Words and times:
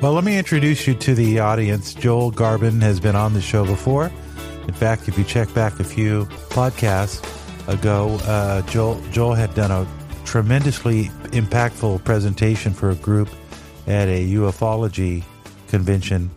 Well, 0.00 0.12
let 0.12 0.22
me 0.22 0.38
introduce 0.38 0.86
you 0.86 0.94
to 0.94 1.12
the 1.12 1.40
audience. 1.40 1.92
Joel 1.92 2.30
Garbin 2.30 2.80
has 2.82 3.00
been 3.00 3.16
on 3.16 3.34
the 3.34 3.40
show 3.40 3.66
before. 3.66 4.12
In 4.68 4.72
fact, 4.72 5.08
if 5.08 5.18
you 5.18 5.24
check 5.24 5.52
back 5.54 5.80
a 5.80 5.84
few 5.84 6.26
podcasts 6.50 7.20
ago, 7.66 8.16
uh, 8.22 8.62
Joel 8.62 9.02
Joel 9.10 9.34
had 9.34 9.52
done 9.56 9.72
a 9.72 9.88
tremendously 10.24 11.06
impactful 11.32 12.04
presentation 12.04 12.72
for 12.74 12.90
a 12.90 12.94
group 12.94 13.28
at 13.88 14.06
a 14.06 14.24
ufology 14.24 15.24
convention. 15.66 16.30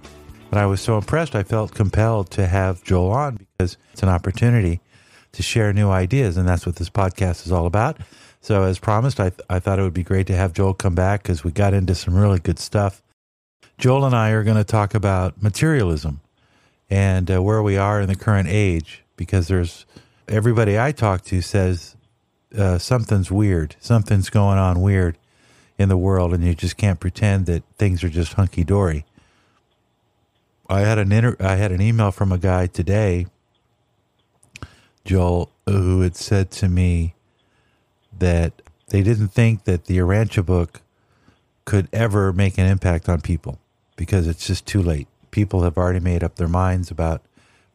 And 0.50 0.60
I 0.60 0.66
was 0.66 0.82
so 0.82 0.98
impressed, 0.98 1.36
I 1.36 1.44
felt 1.44 1.76
compelled 1.76 2.32
to 2.32 2.48
have 2.48 2.84
Joel 2.84 3.12
on 3.12 3.36
because 3.36 3.78
it's 3.94 4.02
an 4.02 4.10
opportunity 4.10 4.82
to 5.34 5.44
share 5.44 5.72
new 5.72 5.92
ideas, 5.92 6.36
and 6.36 6.50
that's 6.50 6.66
what 6.66 6.78
this 6.78 6.90
podcast 6.90 7.46
is 7.46 7.52
all 7.52 7.68
about. 7.68 7.98
So, 8.42 8.64
as 8.64 8.80
promised, 8.80 9.20
I, 9.20 9.32
I 9.52 9.60
thought 9.60 9.78
it 9.78 9.84
would 9.84 9.94
be 9.94 10.02
great 10.02 10.26
to 10.28 10.36
have 10.36 10.52
Joel 10.52 10.74
come 10.74 10.96
back 10.96 11.22
because 11.22 11.44
we 11.44 11.52
got 11.52 11.76
into 11.76 11.94
some 11.94 12.16
really 12.16 12.40
good 12.40 12.58
stuff. 12.58 13.04
Joel 13.82 14.06
and 14.06 14.16
I 14.16 14.30
are 14.30 14.44
going 14.44 14.58
to 14.58 14.64
talk 14.64 14.94
about 14.94 15.42
materialism 15.42 16.22
and 16.88 17.32
uh, 17.32 17.42
where 17.42 17.64
we 17.64 17.78
are 17.78 18.00
in 18.00 18.08
the 18.08 18.16
current 18.16 18.48
age 18.48 19.02
because 19.18 19.48
there's 19.48 19.88
everybody 20.28 20.78
I 20.80 20.92
talk 20.92 21.24
to 21.24 21.42
says 21.42 21.96
uh, 22.56 22.78
something's 22.78 23.32
weird, 23.32 23.76
something's 23.80 24.30
going 24.30 24.60
on 24.60 24.82
weird 24.82 25.18
in 25.80 25.90
the 25.90 25.98
world, 25.98 26.32
and 26.32 26.44
you 26.44 26.54
just 26.54 26.78
can't 26.78 27.00
pretend 27.00 27.48
that 27.48 27.64
things 27.80 28.04
are 28.04 28.10
just 28.10 28.34
hunky 28.34 28.64
dory. 28.64 29.04
I 30.70 30.82
had 30.82 31.00
an 31.00 31.12
inter- 31.12 31.38
I 31.40 31.56
had 31.56 31.72
an 31.72 31.82
email 31.82 32.12
from 32.12 32.32
a 32.32 32.38
guy 32.38 32.68
today, 32.68 33.26
Joel, 35.06 35.52
who 35.66 36.02
had 36.02 36.16
said 36.16 36.52
to 36.52 36.70
me 36.70 37.16
that 38.20 38.62
they 38.90 39.02
didn't 39.02 39.30
think 39.30 39.64
that 39.64 39.86
the 39.86 39.98
Urantia 39.98 40.46
book 40.46 40.82
could 41.66 41.90
ever 41.92 42.32
make 42.32 42.60
an 42.60 42.68
impact 42.68 43.10
on 43.10 43.22
people 43.22 43.58
because 44.02 44.26
it's 44.26 44.48
just 44.48 44.66
too 44.66 44.82
late. 44.82 45.08
People 45.30 45.62
have 45.62 45.78
already 45.78 46.00
made 46.00 46.24
up 46.24 46.38
their 46.38 46.48
minds 46.48 46.90
about 46.90 47.22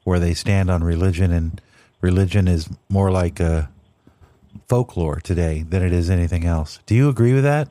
where 0.03 0.19
they 0.19 0.35
stand 0.35 0.69
on 0.69 0.83
religion, 0.83 1.31
and 1.31 1.61
religion 2.01 2.49
is 2.49 2.69
more 2.89 3.13
like 3.13 3.39
a 3.39 3.71
folklore 4.69 5.21
today 5.21 5.65
than 5.69 5.85
it 5.85 5.93
is 5.93 6.11
anything 6.11 6.45
else. 6.45 6.81
Do 6.85 6.97
you 6.97 7.09
agree 7.09 7.33
with 7.33 7.45
that? 7.45 7.69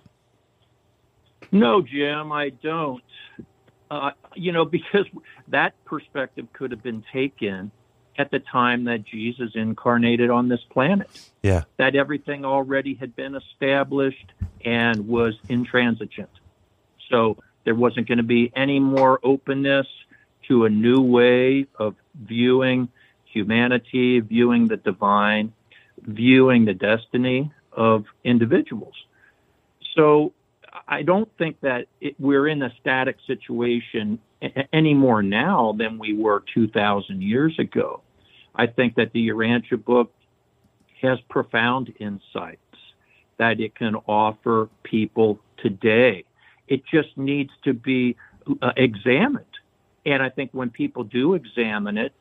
No, 1.51 1.81
Jim, 1.81 2.31
I 2.31 2.51
don't. 2.63 3.03
Uh, 3.91 4.11
you 4.35 4.53
know, 4.53 4.63
because 4.63 5.05
that 5.49 5.73
perspective 5.83 6.47
could 6.53 6.71
have 6.71 6.81
been 6.81 7.03
taken 7.11 7.71
at 8.17 8.31
the 8.31 8.39
time 8.39 8.85
that 8.85 9.03
Jesus 9.03 9.51
incarnated 9.53 10.29
on 10.29 10.47
this 10.47 10.61
planet. 10.69 11.09
Yeah. 11.43 11.63
That 11.75 11.97
everything 11.97 12.45
already 12.45 12.93
had 12.93 13.17
been 13.17 13.35
established 13.35 14.31
and 14.63 15.09
was 15.09 15.33
intransigent. 15.49 16.29
So 17.09 17.37
there 17.65 17.75
wasn't 17.75 18.07
going 18.07 18.19
to 18.19 18.23
be 18.23 18.51
any 18.55 18.79
more 18.79 19.19
openness 19.23 19.87
to 20.47 20.65
a 20.65 20.69
new 20.69 21.01
way 21.01 21.67
of 21.75 21.95
viewing 22.15 22.87
humanity, 23.25 24.19
viewing 24.21 24.67
the 24.67 24.77
divine, 24.77 25.51
viewing 26.01 26.65
the 26.65 26.73
destiny 26.73 27.51
of 27.73 28.05
individuals. 28.23 28.93
So 29.95 30.33
I 30.87 31.01
don't 31.03 31.29
think 31.37 31.59
that 31.61 31.87
it, 31.99 32.15
we're 32.19 32.47
in 32.47 32.61
a 32.61 32.73
static 32.79 33.17
situation 33.27 34.19
any 34.71 34.93
more 34.93 35.23
now 35.23 35.73
than 35.77 35.97
we 35.97 36.13
were 36.13 36.43
2,000 36.53 37.21
years 37.21 37.57
ago. 37.59 38.01
I 38.53 38.67
think 38.67 38.95
that 38.95 39.11
the 39.11 39.29
Urantia 39.29 39.83
book 39.83 40.13
has 41.01 41.19
profound 41.29 41.93
insights 41.99 42.59
that 43.37 43.59
it 43.59 43.75
can 43.75 43.95
offer 44.07 44.69
people 44.83 45.39
today. 45.57 46.23
It 46.67 46.83
just 46.91 47.17
needs 47.17 47.51
to 47.63 47.73
be 47.73 48.15
uh, 48.61 48.71
examined. 48.77 49.45
And 50.05 50.21
I 50.21 50.29
think 50.29 50.51
when 50.51 50.69
people 50.69 51.03
do 51.03 51.33
examine 51.33 51.97
it, 51.97 52.13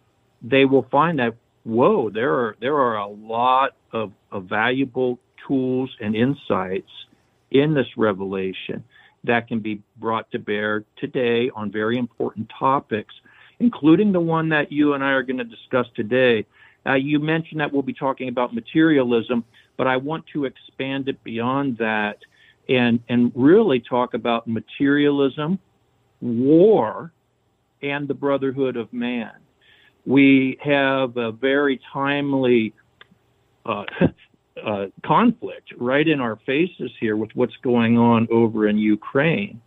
they 0.43 0.65
will 0.65 0.87
find 0.91 1.19
that 1.19 1.35
whoa, 1.65 2.11
there 2.11 2.33
are 2.33 2.57
there 2.61 2.77
are 2.77 2.97
a 2.97 3.07
lot 3.07 3.75
of, 3.93 4.13
of 4.31 4.45
valuable 4.45 5.19
tools 5.47 5.91
and 6.01 6.15
insights 6.15 6.91
in 7.51 7.75
this 7.75 7.87
revelation 7.97 8.85
that 9.25 9.49
can 9.49 9.61
be 9.61 9.83
brought 9.97 10.31
to 10.33 10.39
bear 10.39 10.85
today 10.97 11.51
on 11.55 11.71
very 11.71 11.97
important 11.97 12.51
topics, 12.59 13.15
including 13.59 14.13
the 14.13 14.21
one 14.21 14.51
that 14.51 14.71
you 14.71 14.93
and 14.93 15.03
I 15.03 15.13
are 15.13 15.23
going 15.23 15.39
to 15.39 15.45
discuss 15.45 15.87
today. 15.95 16.47
Uh, 16.87 16.95
you 16.95 17.19
mentioned 17.19 17.61
that 17.61 17.73
we'll 17.73 17.83
be 17.83 17.95
talking 17.95 18.29
about 18.29 18.55
materialism, 18.55 19.45
but 19.79 19.87
I 19.87 19.97
want 19.97 20.27
to 20.35 20.45
expand 20.45 21.09
it 21.09 21.23
beyond 21.25 21.79
that 21.79 22.19
and 22.69 23.01
and 23.09 23.33
really 23.35 23.81
talk 23.81 24.15
about 24.15 24.47
materialism, 24.47 25.59
war, 26.21 27.13
and 27.83 28.09
the 28.09 28.15
brotherhood 28.15 28.77
of 28.77 28.93
man. 28.93 29.33
We 30.07 30.59
have 30.63 31.17
a 31.17 31.33
very 31.33 31.81
timely 31.93 32.75
uh, 33.65 33.85
uh, 34.65 34.87
conflict 35.05 35.73
right 35.77 36.07
in 36.07 36.21
our 36.21 36.37
faces 36.47 36.91
here 37.01 37.17
with 37.17 37.31
what's 37.35 37.57
going 37.63 37.99
on 37.99 38.29
over 38.31 38.69
in 38.69 38.79
Ukraine. 38.79 39.61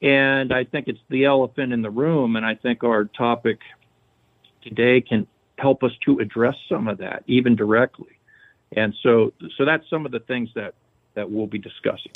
And 0.00 0.52
I 0.52 0.64
think 0.64 0.86
it's 0.88 1.00
the 1.08 1.24
elephant 1.24 1.72
in 1.72 1.82
the 1.82 1.90
room. 1.90 2.36
And 2.36 2.46
I 2.46 2.54
think 2.54 2.84
our 2.84 3.04
topic 3.04 3.58
today 4.62 5.00
can 5.00 5.26
help 5.58 5.82
us 5.82 5.92
to 6.04 6.20
address 6.20 6.54
some 6.68 6.86
of 6.86 6.98
that, 6.98 7.24
even 7.26 7.56
directly. 7.56 8.18
And 8.72 8.94
so, 9.02 9.32
so 9.56 9.64
that's 9.64 9.88
some 9.90 10.06
of 10.06 10.12
the 10.12 10.20
things 10.20 10.50
that, 10.54 10.74
that 11.14 11.30
we'll 11.30 11.46
be 11.46 11.58
discussing. 11.58 12.12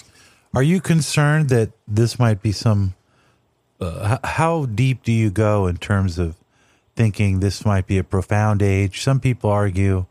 Are 0.55 0.63
you 0.63 0.81
concerned 0.81 1.49
that 1.49 1.73
this 1.89 2.19
might 2.19 2.43
be 2.43 2.53
some? 2.53 2.95
Uh, 3.81 4.19
how 4.23 4.67
deep 4.67 5.03
do 5.03 5.13
you 5.13 5.31
go 5.31 5.67
in 5.67 5.77
terms 5.77 6.19
of 6.19 6.37
thinking 6.95 7.41
this 7.41 7.65
might 7.65 7.87
be 7.87 7.99
a 7.99 8.05
profound 8.05 8.63
age? 8.63 9.01
Some 9.01 9.19
people 9.19 9.51
argue, 9.51 10.07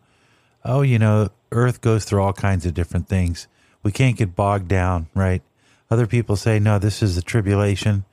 oh, 0.65 0.81
you 0.81 0.99
know, 0.99 1.29
Earth 1.51 1.81
goes 1.81 2.05
through 2.05 2.21
all 2.21 2.33
kinds 2.33 2.65
of 2.65 2.73
different 2.73 3.07
things. 3.07 3.47
We 3.83 3.91
can't 3.91 4.17
get 4.17 4.35
bogged 4.35 4.67
down, 4.67 5.07
right? 5.13 5.41
Other 5.89 6.07
people 6.07 6.35
say, 6.35 6.59
no, 6.59 6.79
this 6.79 7.03
is 7.03 7.15
the 7.15 7.21
tribulation. 7.21 8.05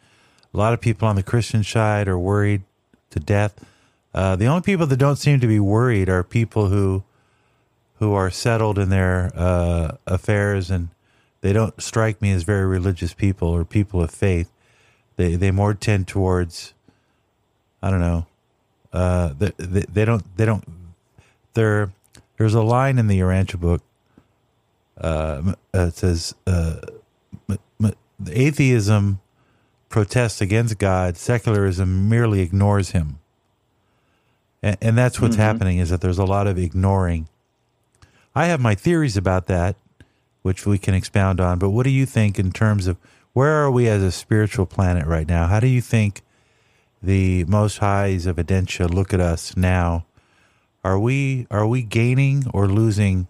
A 0.53 0.57
lot 0.57 0.73
of 0.73 0.81
people 0.81 1.09
on 1.09 1.17
the 1.17 1.23
Christian 1.23 1.63
side 1.63 2.09
are 2.09 2.19
worried 2.19 2.63
to 3.11 3.21
death. 3.21 3.65
Uh, 4.15 4.37
the 4.37 4.47
only 4.47 4.63
people 4.63 4.87
that 4.87 4.97
don't 4.97 5.17
seem 5.17 5.41
to 5.41 5.47
be 5.47 5.61
worried 5.61 6.09
are 6.09 6.23
people 6.23 6.69
who 6.69 7.05
who 7.99 8.15
are 8.15 8.31
settled 8.31 8.79
in 8.79 8.91
their 8.91 9.33
uh, 9.35 9.97
affairs, 10.07 10.71
and 10.71 10.89
they 11.41 11.53
don't 11.53 11.81
strike 11.81 12.21
me 12.23 12.33
as 12.33 12.43
very 12.43 12.67
religious 12.67 13.13
people 13.15 13.49
or 13.49 13.65
people 13.65 14.03
of 14.03 14.11
faith. 14.11 14.51
They 15.17 15.35
they 15.35 15.51
more 15.51 15.75
tend 15.75 16.07
towards, 16.09 16.75
I 17.83 17.91
don't 17.91 18.01
know, 18.01 18.27
uh, 18.93 19.35
they, 19.39 19.53
they, 19.57 19.85
they 19.93 20.05
don't 20.05 20.37
they 20.37 20.45
don't 20.45 20.65
they're 21.55 21.91
there's 22.37 22.55
a 22.55 22.63
line 22.63 22.99
in 22.99 23.09
the 23.09 23.19
Urantia 23.19 23.61
book. 23.61 23.83
Uh, 24.97 25.55
it 25.75 25.95
says, 25.95 26.35
uh, 26.47 26.77
"Atheism 28.31 29.21
protests 29.89 30.41
against 30.41 30.79
God. 30.79 31.17
Secularism 31.17 32.09
merely 32.09 32.41
ignores 32.41 32.91
Him." 32.91 33.19
And, 34.63 34.77
and 34.81 34.99
that's 34.99 35.21
what's 35.21 35.35
mm-hmm. 35.35 35.43
happening 35.43 35.79
is 35.79 35.91
that 35.91 36.01
there's 36.01 36.19
a 36.19 36.25
lot 36.25 36.47
of 36.47 36.59
ignoring. 36.59 37.29
I 38.35 38.47
have 38.47 38.61
my 38.61 38.75
theories 38.75 39.17
about 39.17 39.47
that, 39.47 39.77
which 40.43 40.67
we 40.67 40.79
can 40.79 40.95
expound 40.95 41.41
on. 41.41 41.59
But 41.59 41.71
what 41.71 41.85
do 41.85 41.91
you 41.91 42.07
think 42.07 42.39
in 42.39 42.53
terms 42.53 42.87
of 42.87 42.97
where 43.33 43.63
are 43.63 43.71
we 43.71 43.89
as 43.89 44.03
a 44.03 44.13
spiritual 44.13 44.67
planet 44.67 45.07
right 45.07 45.29
now? 45.29 45.47
How 45.47 45.61
do 45.61 45.67
you 45.67 45.81
think 45.81 46.23
the 47.03 47.45
Most 47.45 47.79
Highs 47.79 48.27
of 48.27 48.37
Edentia 48.37 48.89
look 48.89 49.15
at 49.15 49.21
us 49.21 49.57
now 49.57 50.05
are 50.85 50.99
we 50.99 51.47
are 51.51 51.67
we 51.67 51.83
gaining 51.83 52.45
or 52.55 52.67
losing 52.67 53.29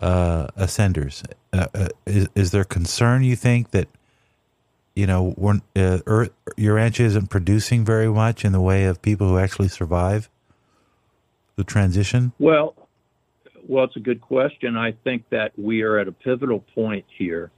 uh, 0.00 0.48
ascenders? 0.58 1.22
Uh, 1.52 1.66
uh, 1.74 1.88
is, 2.06 2.28
is 2.34 2.50
there 2.50 2.64
concern 2.64 3.22
you 3.22 3.36
think 3.36 3.70
that 3.70 3.88
you 4.94 5.06
know 5.06 5.30
when 5.36 5.62
uh, 5.76 5.98
Earth, 6.06 6.30
Urantia 6.56 7.04
isn't 7.04 7.28
producing 7.28 7.84
very 7.84 8.08
much 8.08 8.44
in 8.44 8.52
the 8.52 8.60
way 8.60 8.84
of 8.84 9.02
people 9.02 9.28
who 9.28 9.38
actually 9.38 9.68
survive 9.68 10.28
the 11.56 11.64
transition? 11.64 12.32
Well, 12.38 12.74
well, 13.70 13.84
it's 13.84 13.94
a 13.94 14.00
good 14.00 14.20
question. 14.20 14.76
I 14.76 14.90
think 15.04 15.28
that 15.30 15.52
we 15.56 15.82
are 15.82 16.00
at 16.00 16.08
a 16.08 16.12
pivotal 16.12 16.58
point 16.74 17.04
here 17.16 17.52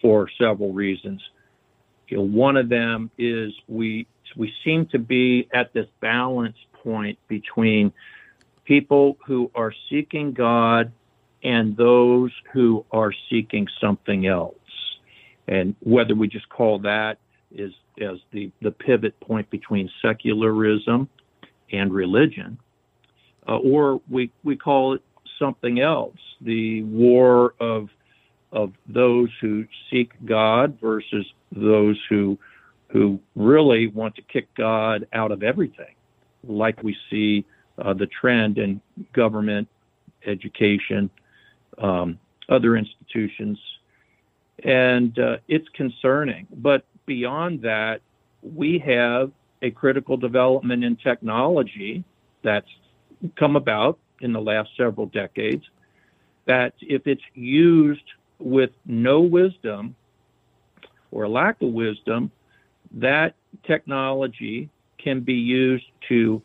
for 0.00 0.30
several 0.38 0.72
reasons. 0.72 1.20
You 2.06 2.18
know, 2.18 2.22
one 2.22 2.56
of 2.56 2.68
them 2.68 3.10
is 3.18 3.52
we 3.66 4.06
we 4.36 4.52
seem 4.64 4.86
to 4.92 5.00
be 5.00 5.48
at 5.52 5.72
this 5.72 5.88
balance 6.00 6.56
point 6.84 7.18
between 7.26 7.92
people 8.64 9.18
who 9.26 9.50
are 9.56 9.74
seeking 9.88 10.34
God 10.34 10.92
and 11.42 11.76
those 11.76 12.30
who 12.52 12.86
are 12.92 13.12
seeking 13.28 13.66
something 13.80 14.28
else. 14.28 14.54
And 15.48 15.74
whether 15.80 16.14
we 16.14 16.28
just 16.28 16.48
call 16.48 16.78
that 16.80 17.18
is 17.50 17.72
as 18.00 18.18
the, 18.30 18.52
the 18.62 18.70
pivot 18.70 19.18
point 19.18 19.50
between 19.50 19.90
secularism 20.00 21.08
and 21.72 21.92
religion, 21.92 22.60
uh, 23.48 23.56
or 23.56 24.00
we, 24.08 24.30
we 24.44 24.54
call 24.54 24.94
it 24.94 25.02
something 25.40 25.80
else, 25.80 26.18
the 26.40 26.82
war 26.84 27.54
of 27.58 27.88
of 28.52 28.72
those 28.88 29.28
who 29.40 29.64
seek 29.90 30.10
God 30.24 30.78
versus 30.80 31.26
those 31.52 31.98
who 32.08 32.38
who 32.88 33.20
really 33.36 33.86
want 33.88 34.14
to 34.16 34.22
kick 34.22 34.52
God 34.54 35.06
out 35.12 35.30
of 35.32 35.42
everything, 35.42 35.94
like 36.44 36.82
we 36.82 36.96
see 37.08 37.44
uh, 37.78 37.94
the 37.94 38.06
trend 38.06 38.58
in 38.58 38.80
government, 39.12 39.68
education, 40.26 41.08
um, 41.78 42.18
other 42.48 42.76
institutions, 42.76 43.58
and 44.64 45.16
uh, 45.18 45.36
it's 45.46 45.68
concerning. 45.74 46.48
But 46.52 46.84
beyond 47.06 47.62
that, 47.62 48.00
we 48.42 48.78
have 48.80 49.30
a 49.62 49.70
critical 49.70 50.16
development 50.16 50.82
in 50.82 50.96
technology 50.96 52.02
that's 52.42 52.68
come 53.36 53.54
about 53.56 53.98
in 54.20 54.32
the 54.32 54.40
last 54.40 54.70
several 54.76 55.06
decades. 55.06 55.64
That 56.46 56.74
if 56.80 57.06
it's 57.06 57.22
used 57.34 58.04
with 58.38 58.70
no 58.86 59.20
wisdom 59.20 59.94
or 61.10 61.28
lack 61.28 61.60
of 61.62 61.72
wisdom, 61.72 62.30
that 62.92 63.34
technology 63.64 64.70
can 64.98 65.20
be 65.20 65.34
used 65.34 65.86
to 66.08 66.42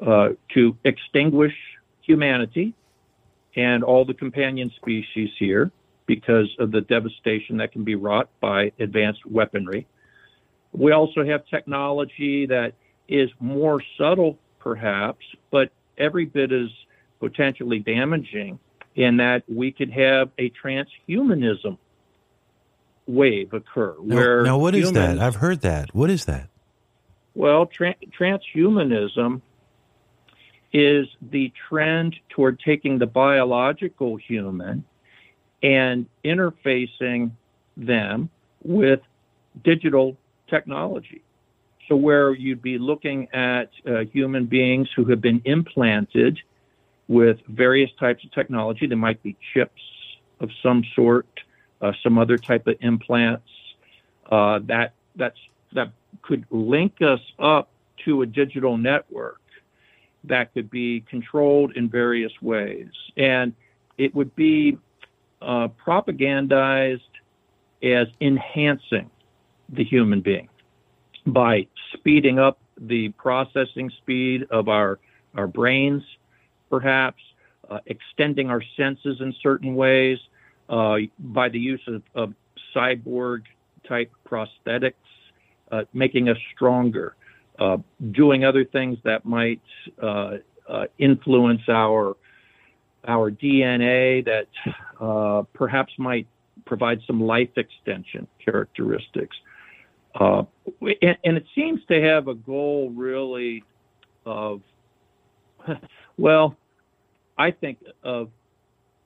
uh, 0.00 0.30
to 0.54 0.76
extinguish 0.84 1.54
humanity 2.00 2.74
and 3.54 3.84
all 3.84 4.04
the 4.04 4.14
companion 4.14 4.70
species 4.76 5.30
here 5.38 5.70
because 6.06 6.48
of 6.58 6.72
the 6.72 6.80
devastation 6.80 7.56
that 7.58 7.72
can 7.72 7.84
be 7.84 7.94
wrought 7.94 8.28
by 8.40 8.72
advanced 8.80 9.24
weaponry. 9.26 9.86
We 10.72 10.92
also 10.92 11.24
have 11.24 11.46
technology 11.46 12.46
that 12.46 12.72
is 13.08 13.30
more 13.38 13.82
subtle, 13.98 14.38
perhaps, 14.58 15.24
but 15.50 15.70
every 15.98 16.24
bit 16.24 16.50
as 16.50 16.68
potentially 17.22 17.78
damaging 17.78 18.58
in 18.96 19.18
that 19.18 19.44
we 19.48 19.70
could 19.70 19.90
have 19.92 20.30
a 20.38 20.50
transhumanism 20.50 21.78
wave 23.06 23.54
occur. 23.54 23.94
Now, 24.02 24.16
where 24.16 24.42
now 24.42 24.58
what 24.58 24.74
is 24.74 24.88
humans, 24.88 25.18
that? 25.18 25.24
I've 25.24 25.36
heard 25.36 25.60
that. 25.60 25.94
What 25.94 26.10
is 26.10 26.24
that? 26.24 26.48
Well, 27.34 27.66
tra- 27.66 27.94
transhumanism 28.18 29.40
is 30.72 31.06
the 31.30 31.52
trend 31.68 32.16
toward 32.28 32.58
taking 32.58 32.98
the 32.98 33.06
biological 33.06 34.16
human 34.16 34.84
and 35.62 36.06
interfacing 36.24 37.30
them 37.76 38.30
with 38.64 39.00
digital 39.62 40.16
technology. 40.50 41.22
So, 41.88 41.94
where 41.94 42.34
you'd 42.34 42.62
be 42.62 42.78
looking 42.78 43.28
at 43.32 43.70
uh, 43.86 44.00
human 44.12 44.46
beings 44.46 44.88
who 44.96 45.04
have 45.04 45.20
been 45.20 45.40
implanted 45.44 46.40
with 47.12 47.36
various 47.46 47.90
types 48.00 48.24
of 48.24 48.32
technology, 48.32 48.86
there 48.86 48.96
might 48.96 49.22
be 49.22 49.36
chips 49.52 49.82
of 50.40 50.48
some 50.62 50.82
sort, 50.96 51.28
uh, 51.82 51.92
some 52.02 52.16
other 52.16 52.38
type 52.38 52.66
of 52.66 52.74
implants 52.80 53.48
uh, 54.30 54.60
that 54.64 54.94
that's 55.14 55.38
that 55.74 55.92
could 56.22 56.46
link 56.50 57.02
us 57.02 57.20
up 57.38 57.68
to 58.06 58.22
a 58.22 58.26
digital 58.26 58.78
network 58.78 59.42
that 60.24 60.54
could 60.54 60.70
be 60.70 61.02
controlled 61.02 61.76
in 61.76 61.86
various 61.90 62.32
ways, 62.40 62.88
and 63.18 63.52
it 63.98 64.14
would 64.14 64.34
be 64.34 64.78
uh, 65.42 65.68
propagandized 65.84 67.00
as 67.82 68.06
enhancing 68.22 69.10
the 69.68 69.84
human 69.84 70.22
being 70.22 70.48
by 71.26 71.66
speeding 71.92 72.38
up 72.38 72.58
the 72.80 73.10
processing 73.10 73.90
speed 73.98 74.46
of 74.50 74.68
our 74.70 74.98
our 75.34 75.46
brains, 75.46 76.02
perhaps 76.72 77.22
uh, 77.68 77.80
extending 77.84 78.48
our 78.48 78.62
senses 78.78 79.18
in 79.20 79.34
certain 79.42 79.74
ways 79.74 80.18
uh, 80.70 80.96
by 81.18 81.50
the 81.50 81.58
use 81.58 81.82
of, 81.86 82.02
of 82.14 82.32
cyborg 82.74 83.42
type 83.86 84.10
prosthetics, 84.26 84.94
uh, 85.70 85.82
making 85.92 86.30
us 86.30 86.38
stronger, 86.54 87.14
uh, 87.58 87.76
doing 88.12 88.42
other 88.46 88.64
things 88.64 88.96
that 89.04 89.26
might 89.26 89.60
uh, 90.02 90.38
uh, 90.66 90.84
influence 90.98 91.60
our 91.68 92.16
our 93.06 93.30
DNA 93.32 94.24
that 94.24 94.46
perhaps 95.52 95.92
might 95.98 96.26
provide 96.64 97.00
some 97.06 97.20
life 97.20 97.50
extension 97.56 98.26
characteristics. 98.42 99.36
Uh, 100.14 100.44
and, 101.02 101.18
and, 101.24 101.36
it 101.36 101.44
seems 101.52 101.80
to 101.88 102.00
have 102.00 102.28
a 102.28 102.34
goal 102.34 102.92
really 102.94 103.64
of, 104.24 104.60
well, 106.16 106.56
I 107.42 107.50
think 107.50 107.78
of 108.04 108.30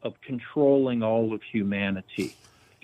of 0.03 0.21
controlling 0.21 1.03
all 1.03 1.33
of 1.33 1.41
humanity. 1.43 2.37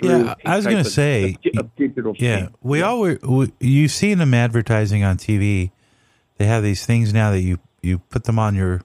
Yeah, 0.02 0.34
I 0.46 0.56
was 0.56 0.64
going 0.64 0.82
to 0.82 0.90
say, 0.90 1.36
of 1.58 1.76
digital 1.76 2.14
yeah, 2.18 2.48
we 2.62 2.78
yeah. 2.78 2.86
all 2.86 3.00
were. 3.00 3.18
We, 3.22 3.52
you've 3.60 3.90
seen 3.90 4.16
them 4.16 4.32
advertising 4.32 5.04
on 5.04 5.18
TV. 5.18 5.70
They 6.38 6.46
have 6.46 6.62
these 6.62 6.86
things 6.86 7.12
now 7.12 7.30
that 7.32 7.42
you 7.42 7.58
you 7.82 7.98
put 7.98 8.24
them 8.24 8.38
on 8.38 8.54
your 8.54 8.80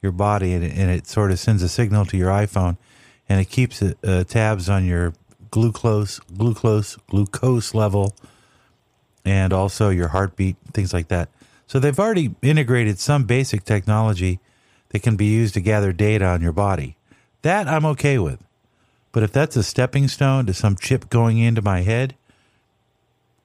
your 0.00 0.12
body 0.12 0.54
and 0.54 0.64
it, 0.64 0.72
and 0.74 0.90
it 0.90 1.06
sort 1.06 1.32
of 1.32 1.38
sends 1.38 1.62
a 1.62 1.68
signal 1.68 2.06
to 2.06 2.16
your 2.16 2.30
iPhone, 2.30 2.78
and 3.28 3.38
it 3.38 3.50
keeps 3.50 3.82
uh, 3.82 4.24
tabs 4.26 4.70
on 4.70 4.86
your 4.86 5.12
glucose 5.50 6.18
glucose 6.18 6.96
glucose 7.08 7.74
level 7.74 8.14
and 9.22 9.52
also 9.52 9.90
your 9.90 10.08
heartbeat, 10.08 10.56
things 10.72 10.94
like 10.94 11.08
that. 11.08 11.28
So 11.66 11.78
they've 11.78 12.00
already 12.00 12.34
integrated 12.40 12.98
some 12.98 13.24
basic 13.24 13.64
technology 13.64 14.40
that 14.90 15.02
can 15.02 15.16
be 15.16 15.26
used 15.26 15.54
to 15.54 15.60
gather 15.60 15.92
data 15.92 16.24
on 16.24 16.42
your 16.42 16.52
body. 16.52 16.96
That 17.42 17.66
I'm 17.66 17.86
okay 17.86 18.18
with. 18.18 18.44
But 19.12 19.22
if 19.22 19.32
that's 19.32 19.56
a 19.56 19.62
stepping 19.62 20.08
stone 20.08 20.46
to 20.46 20.54
some 20.54 20.76
chip 20.76 21.10
going 21.10 21.38
into 21.38 21.62
my 21.62 21.80
head 21.80 22.14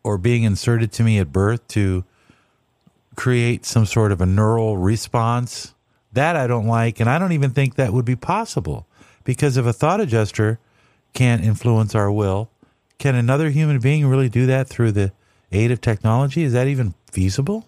or 0.03 0.17
being 0.17 0.43
inserted 0.43 0.91
to 0.93 1.03
me 1.03 1.17
at 1.17 1.31
birth 1.31 1.67
to 1.69 2.03
create 3.15 3.65
some 3.65 3.85
sort 3.85 4.11
of 4.11 4.21
a 4.21 4.25
neural 4.25 4.77
response, 4.77 5.73
that 6.13 6.35
I 6.35 6.47
don't 6.47 6.67
like. 6.67 6.99
And 6.99 7.09
I 7.09 7.17
don't 7.17 7.31
even 7.31 7.51
think 7.51 7.75
that 7.75 7.93
would 7.93 8.05
be 8.05 8.15
possible 8.15 8.85
because 9.23 9.57
if 9.57 9.65
a 9.65 9.73
thought 9.73 10.01
adjuster 10.01 10.59
can't 11.13 11.43
influence 11.43 11.95
our 11.95 12.11
will, 12.11 12.49
can 12.97 13.15
another 13.15 13.49
human 13.49 13.79
being 13.79 14.05
really 14.07 14.29
do 14.29 14.45
that 14.45 14.67
through 14.67 14.91
the 14.91 15.11
aid 15.51 15.71
of 15.71 15.81
technology? 15.81 16.43
Is 16.43 16.53
that 16.53 16.67
even 16.67 16.93
feasible? 17.11 17.67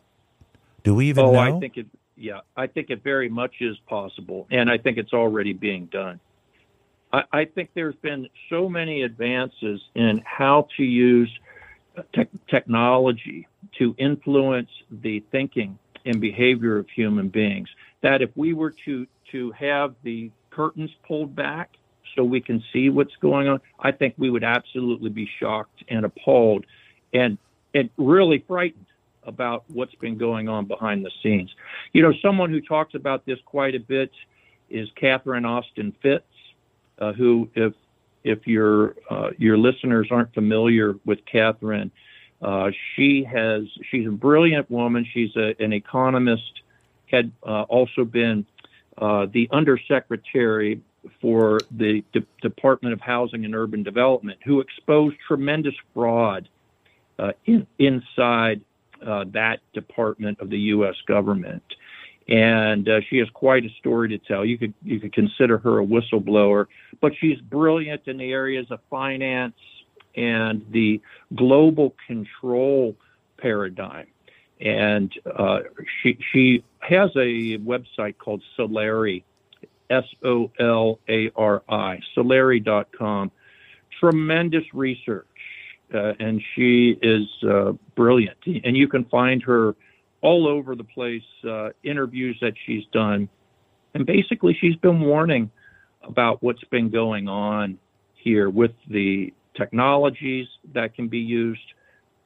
Do 0.84 0.96
we 0.96 1.08
even 1.10 1.25
oh, 1.25 1.32
know? 1.32 1.40
I 1.40 1.60
think 1.60 1.78
it. 1.78 1.88
Yeah, 2.18 2.40
I 2.56 2.66
think 2.66 2.90
it 2.90 3.04
very 3.04 3.30
much 3.30 3.56
is 3.62 3.78
possible, 3.88 4.48
and 4.50 4.72
I 4.72 4.78
think 4.80 4.98
it's 4.98 5.14
already 5.14 5.54
being 5.54 5.86
done. 5.86 6.20
I, 7.14 7.24
I 7.32 7.46
think 7.46 7.70
there's 7.76 7.96
been 7.96 8.28
so 8.50 8.68
many 8.68 9.04
advances 9.04 9.80
in 9.94 10.24
how 10.26 10.68
to 10.78 10.84
use 10.84 11.30
te- 12.14 12.26
technology 12.50 13.48
to 13.78 13.96
influence 14.00 14.70
the 14.90 15.24
thinking 15.32 15.78
and 16.06 16.20
behavior 16.20 16.78
of 16.78 16.90
human 16.90 17.30
beings 17.30 17.70
that 18.02 18.22
if 18.24 18.32
we 18.36 18.54
were 18.54 18.74
to 18.86 19.06
to 19.32 19.52
have 19.52 19.94
the 20.04 20.32
curtains 20.50 20.90
pulled 21.06 21.36
back 21.36 21.72
so 22.16 22.24
we 22.24 22.42
can 22.42 22.64
see 22.74 22.90
what's 22.90 23.16
going 23.18 23.48
on, 23.48 23.60
I 23.80 23.92
think 23.92 24.16
we 24.18 24.30
would 24.30 24.44
absolutely 24.44 25.10
be 25.10 25.30
shocked 25.40 25.84
and 25.88 26.04
appalled 26.04 26.66
and 27.14 27.38
and 27.76 27.92
really 27.98 28.44
frightened 28.48 28.87
about 29.27 29.65
what's 29.67 29.93
been 29.96 30.17
going 30.17 30.50
on 30.50 30.65
behind 30.65 31.05
the 31.05 31.12
scenes. 31.22 31.53
You 31.93 32.01
know, 32.01 32.13
someone 32.22 32.50
who 32.50 32.62
talks 32.62 32.96
about 32.96 33.25
this 33.25 33.38
quite 33.46 33.75
a 33.75 33.79
bit 33.79 34.12
is 34.69 34.89
Catherine 34.96 35.46
Austin 35.46 35.93
Fitts, 36.01 36.25
uh, 37.00 37.13
who, 37.13 37.50
if 37.53 37.74
if 38.24 38.48
your 38.48 38.96
uh, 39.10 39.29
your 39.38 39.57
listeners 39.57 40.07
aren't 40.12 40.34
familiar 40.34 40.96
with 41.05 41.19
Catherine, 41.25 41.91
uh, 42.41 42.72
she 42.96 43.24
has 43.24 43.63
she's 43.89 44.07
a 44.07 44.12
brilliant 44.12 44.69
woman. 44.72 45.05
She's 45.13 45.36
a, 45.36 45.55
an 45.60 45.74
economist. 45.74 46.62
Had 47.10 47.31
uh, 47.46 47.62
also 47.63 48.03
been 48.03 48.46
uh, 48.98 49.27
the 49.31 49.48
undersecretary 49.51 50.81
for 51.22 51.62
the 51.72 52.03
Department 52.41 52.93
of 52.93 53.00
Housing 53.00 53.46
and 53.46 53.55
Urban 53.55 53.81
Development, 53.81 54.38
who 54.43 54.60
exposed 54.60 55.15
tremendous 55.25 55.75
fraud 55.93 56.50
uh, 57.17 57.31
in, 57.46 57.65
inside 57.79 58.62
uh, 59.06 59.25
that 59.34 59.60
department 59.74 60.39
of 60.39 60.50
the 60.50 60.60
U.S. 60.75 60.96
government. 61.08 61.63
and 62.27 62.89
uh, 62.89 63.00
she 63.10 63.18
has 63.18 63.30
quite 63.30 63.66
a 63.66 63.70
story 63.80 64.10
to 64.10 64.18
tell. 64.18 64.44
You 64.46 64.58
could 64.58 64.74
you 64.84 65.00
could 65.00 65.13
consider 65.13 65.58
her 65.60 65.80
a 65.80 65.86
whistleblower, 65.86 66.66
but 67.00 67.13
she's 67.20 67.39
brilliant 67.39 68.01
in 68.06 68.18
the 68.18 68.32
areas 68.32 68.68
of 68.70 68.80
finance 68.89 69.56
and 70.16 70.66
the 70.72 71.01
global 71.36 71.96
control 72.06 72.96
paradigm. 73.38 74.08
And 74.60 75.13
uh, 75.25 75.60
she 76.01 76.18
she 76.34 76.63
has 76.80 77.12
a 77.16 77.58
website 77.60 78.18
called 78.18 78.42
Solari, 78.58 79.24
S 79.89 80.06
O 80.24 80.51
L 80.60 81.00
A 81.08 81.32
R 81.36 81.63
I, 81.70 82.00
Solari.com. 82.16 83.32
Tremendous 84.00 84.63
research, 84.74 85.25
uh, 85.94 86.13
and 86.20 86.41
she 86.56 86.98
is 87.01 87.27
uh, 87.44 87.74
brilliant. 87.96 88.38
And 88.46 88.75
you 88.75 88.88
can 88.88 89.06
find 89.06 89.41
her 89.44 89.75
all 90.22 90.48
over 90.48 90.75
the 90.75 90.84
place, 90.84 91.24
uh, 91.48 91.70
interviews 91.84 92.38
that 92.41 92.53
she's 92.65 92.84
done. 92.91 93.29
And 93.94 94.06
basically, 94.06 94.58
she's 94.60 94.75
been 94.75 95.00
warning 95.00 95.50
about 96.03 96.41
what's 96.44 96.63
been 96.65 96.89
going 96.89 97.27
on 97.27 97.77
here 98.15 98.50
with 98.50 98.72
the 98.89 99.34
technologies 99.56 100.48
that 100.74 100.94
can 100.96 101.08
be 101.08 101.20
used, 101.20 101.62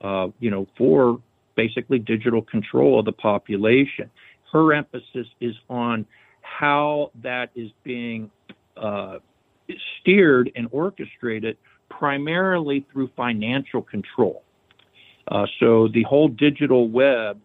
uh, 0.01 0.27
you 0.39 0.50
know, 0.50 0.68
for 0.77 1.22
basically 1.56 2.00
digital 2.00 2.41
control 2.41 3.00
of 3.00 3.06
the 3.06 3.12
population. 3.12 4.10
Her 4.51 4.74
emphasis 4.74 5.27
is 5.39 5.56
on 5.70 6.06
how 6.41 7.12
that 7.22 7.51
is 7.56 7.72
being 7.84 8.32
uh, 8.75 9.20
steered 10.00 10.51
and 10.56 10.68
orchestrated 10.72 11.58
primarily 12.00 12.86
through 12.92 13.10
financial 13.16 13.82
control. 13.82 14.44
Uh, 15.28 15.46
so 15.60 15.88
the 15.88 16.04
whole 16.04 16.28
digital 16.28 16.90
web 16.90 17.40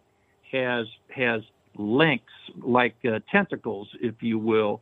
has 0.51 0.87
has 1.09 1.41
links 1.77 2.33
like 2.61 2.95
uh, 3.05 3.19
tentacles, 3.31 3.87
if 4.01 4.15
you 4.21 4.39
will, 4.39 4.81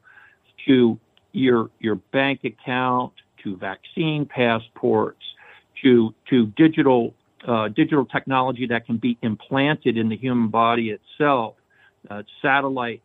to 0.65 0.97
your 1.33 1.69
your 1.79 1.95
bank 1.95 2.45
account, 2.45 3.11
to 3.43 3.57
vaccine 3.57 4.25
passports, 4.25 5.23
to 5.83 6.13
to 6.29 6.47
digital 6.55 7.13
uh, 7.45 7.67
digital 7.67 8.05
technology 8.05 8.65
that 8.67 8.85
can 8.85 8.97
be 8.97 9.17
implanted 9.21 9.97
in 9.97 10.09
the 10.09 10.17
human 10.17 10.47
body 10.47 10.91
itself, 10.91 11.55
uh, 12.09 12.23
satellite 12.41 13.03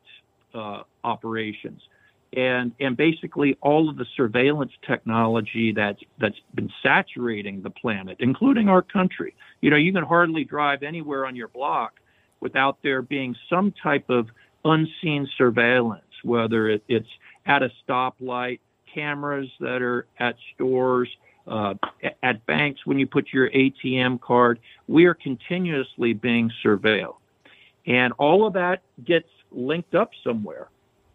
uh, 0.54 0.82
operations, 1.02 1.82
and 2.32 2.72
and 2.78 2.96
basically 2.96 3.56
all 3.60 3.88
of 3.88 3.96
the 3.96 4.06
surveillance 4.16 4.72
technology 4.86 5.72
that's 5.72 6.00
that's 6.18 6.38
been 6.54 6.70
saturating 6.82 7.62
the 7.62 7.70
planet, 7.70 8.16
including 8.20 8.68
our 8.68 8.82
country. 8.82 9.34
You 9.60 9.70
know, 9.70 9.76
you 9.76 9.92
can 9.92 10.04
hardly 10.04 10.44
drive 10.44 10.82
anywhere 10.82 11.26
on 11.26 11.34
your 11.34 11.48
block 11.48 12.00
without 12.40 12.78
there 12.82 13.02
being 13.02 13.34
some 13.48 13.72
type 13.82 14.08
of 14.08 14.28
unseen 14.64 15.28
surveillance, 15.36 16.04
whether 16.22 16.68
it, 16.68 16.84
it's 16.88 17.08
at 17.46 17.62
a 17.62 17.70
stoplight, 17.86 18.60
cameras 18.92 19.48
that 19.60 19.82
are 19.82 20.06
at 20.18 20.36
stores, 20.54 21.08
uh, 21.46 21.74
at 22.22 22.44
banks 22.46 22.86
when 22.86 22.98
you 22.98 23.06
put 23.06 23.32
your 23.32 23.50
ATM 23.50 24.20
card. 24.20 24.60
We 24.86 25.06
are 25.06 25.14
continuously 25.14 26.12
being 26.12 26.50
surveilled. 26.64 27.16
And 27.86 28.12
all 28.18 28.46
of 28.46 28.52
that 28.54 28.82
gets 29.04 29.28
linked 29.50 29.94
up 29.94 30.10
somewhere. 30.22 30.68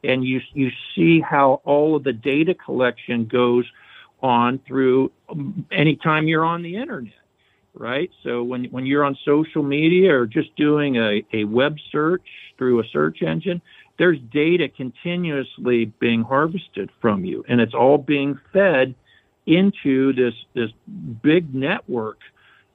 And 0.05 0.23
you, 0.23 0.41
you 0.53 0.69
see 0.95 1.19
how 1.19 1.61
all 1.65 1.95
of 1.95 2.03
the 2.03 2.13
data 2.13 2.53
collection 2.53 3.25
goes 3.25 3.65
on 4.21 4.59
through 4.67 5.11
um, 5.29 5.65
anytime 5.71 6.27
you're 6.27 6.45
on 6.45 6.61
the 6.61 6.77
internet 6.77 7.13
right? 7.77 8.09
So 8.23 8.43
when, 8.43 8.65
when 8.65 8.85
you're 8.85 9.03
on 9.03 9.17
social 9.25 9.61
media 9.61 10.17
or 10.17 10.25
just 10.25 10.55
doing 10.55 10.95
a, 10.97 11.23
a 11.33 11.43
web 11.43 11.77
search 11.91 12.25
through 12.57 12.79
a 12.79 12.83
search 12.91 13.21
engine, 13.21 13.61
there's 13.97 14.19
data 14.31 14.69
continuously 14.69 15.85
being 15.85 16.23
harvested 16.23 16.89
from 17.01 17.23
you, 17.23 17.45
and 17.47 17.61
it's 17.61 17.73
all 17.73 17.97
being 17.97 18.39
fed 18.51 18.93
into 19.45 20.11
this 20.13 20.33
this 20.53 20.71
big 21.21 21.53
network 21.53 22.17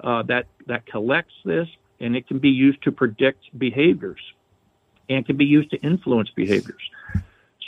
uh, 0.02 0.22
that 0.22 0.46
that 0.66 0.86
collects 0.86 1.34
this, 1.44 1.68
and 1.98 2.16
it 2.16 2.26
can 2.26 2.38
be 2.38 2.48
used 2.48 2.82
to 2.84 2.92
predict 2.92 3.58
behaviors, 3.58 4.20
and 5.10 5.26
can 5.26 5.36
be 5.36 5.44
used 5.44 5.70
to 5.70 5.76
influence 5.82 6.30
behaviors. 6.30 6.80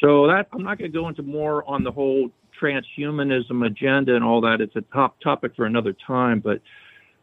So 0.02 0.26
that 0.26 0.48
I'm 0.52 0.64
not 0.64 0.78
going 0.78 0.90
to 0.90 0.98
go 0.98 1.08
into 1.08 1.22
more 1.22 1.68
on 1.68 1.84
the 1.84 1.92
whole 1.92 2.30
transhumanism 2.60 3.64
agenda 3.64 4.16
and 4.16 4.24
all 4.24 4.40
that. 4.42 4.60
It's 4.60 4.74
a 4.76 4.82
top 4.92 5.20
topic 5.20 5.54
for 5.54 5.64
another 5.64 5.94
time, 6.06 6.40
but 6.40 6.60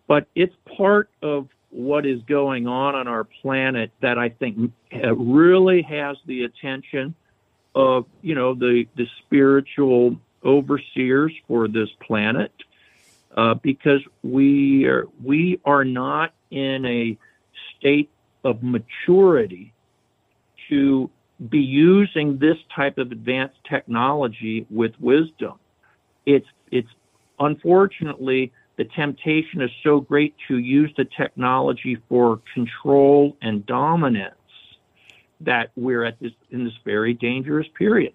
but 0.08 0.28
it's 0.34 0.56
part 0.78 1.10
of 1.22 1.48
what 1.72 2.06
is 2.06 2.22
going 2.24 2.68
on 2.68 2.96
on 2.96 3.08
our 3.08 3.24
planet 3.24 3.92
that 4.02 4.18
I 4.18 4.30
think 4.30 4.72
really 4.92 5.82
has 5.84 6.18
the 6.26 6.46
attention 6.46 7.16
of 7.76 8.06
you 8.22 8.34
know 8.34 8.54
the 8.56 8.88
the 8.96 9.08
spiritual 9.20 10.18
overseers 10.44 11.34
for 11.48 11.68
this 11.68 11.90
planet 12.00 12.52
uh, 13.36 13.56
because 13.56 14.02
we 14.24 14.86
are 14.86 15.06
we 15.24 15.60
are 15.66 15.86
not 15.86 16.34
in 16.50 16.86
a 16.86 17.18
state 17.78 18.10
of 18.44 18.64
maturity 18.64 19.74
to 20.70 21.10
be 21.48 21.60
using 21.60 22.38
this 22.38 22.58
type 22.75 22.98
of 22.98 23.12
advanced 23.12 23.58
technology 23.69 24.65
with 24.69 24.91
wisdom. 25.00 25.53
It's 26.25 26.48
it's 26.72 26.89
unfortunately 27.39 28.51
the 28.75 28.86
temptation 28.86 29.62
is 29.62 29.72
so 29.84 30.00
great 30.00 30.36
to 30.48 30.58
use 30.58 30.91
the 30.98 31.05
technology 31.05 31.98
for 32.10 32.41
control 32.53 33.38
and 33.41 33.65
dominance 33.65 34.36
that 35.41 35.72
we're 35.75 36.03
at 36.03 36.19
this 36.19 36.34
in 36.51 36.65
this 36.65 36.74
very 36.84 37.13
dangerous 37.13 37.67
period. 37.77 38.13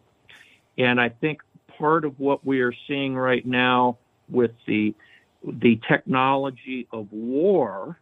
And 0.77 1.01
I 1.01 1.09
think 1.09 1.41
part 1.79 2.05
of 2.05 2.19
what 2.21 2.45
we 2.45 2.61
are 2.61 2.75
seeing 2.87 3.15
right 3.15 3.45
now 3.45 3.99
with 4.29 4.53
the 4.67 4.95
the 5.47 5.81
technology 5.89 6.89
of 6.93 7.13
war 7.13 7.99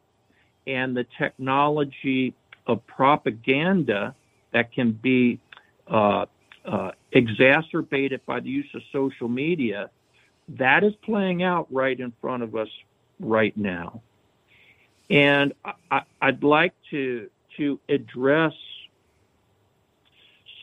and 0.66 0.96
the 0.96 1.06
technology 1.18 2.34
of 2.66 2.86
propaganda 2.86 4.14
that 4.52 4.72
can 4.72 4.92
be 4.92 5.40
uh, 5.88 6.26
uh, 6.64 6.92
exacerbated 7.12 8.24
by 8.26 8.40
the 8.40 8.48
use 8.48 8.68
of 8.74 8.82
social 8.92 9.28
media 9.28 9.90
that 10.48 10.84
is 10.84 10.92
playing 11.02 11.42
out 11.42 11.66
right 11.70 11.98
in 11.98 12.12
front 12.20 12.42
of 12.42 12.54
us 12.54 12.68
right 13.20 13.56
now. 13.56 14.00
And 15.10 15.52
I, 15.90 16.02
would 16.22 16.42
like 16.42 16.74
to 16.90 17.28
to 17.58 17.78
address 17.88 18.54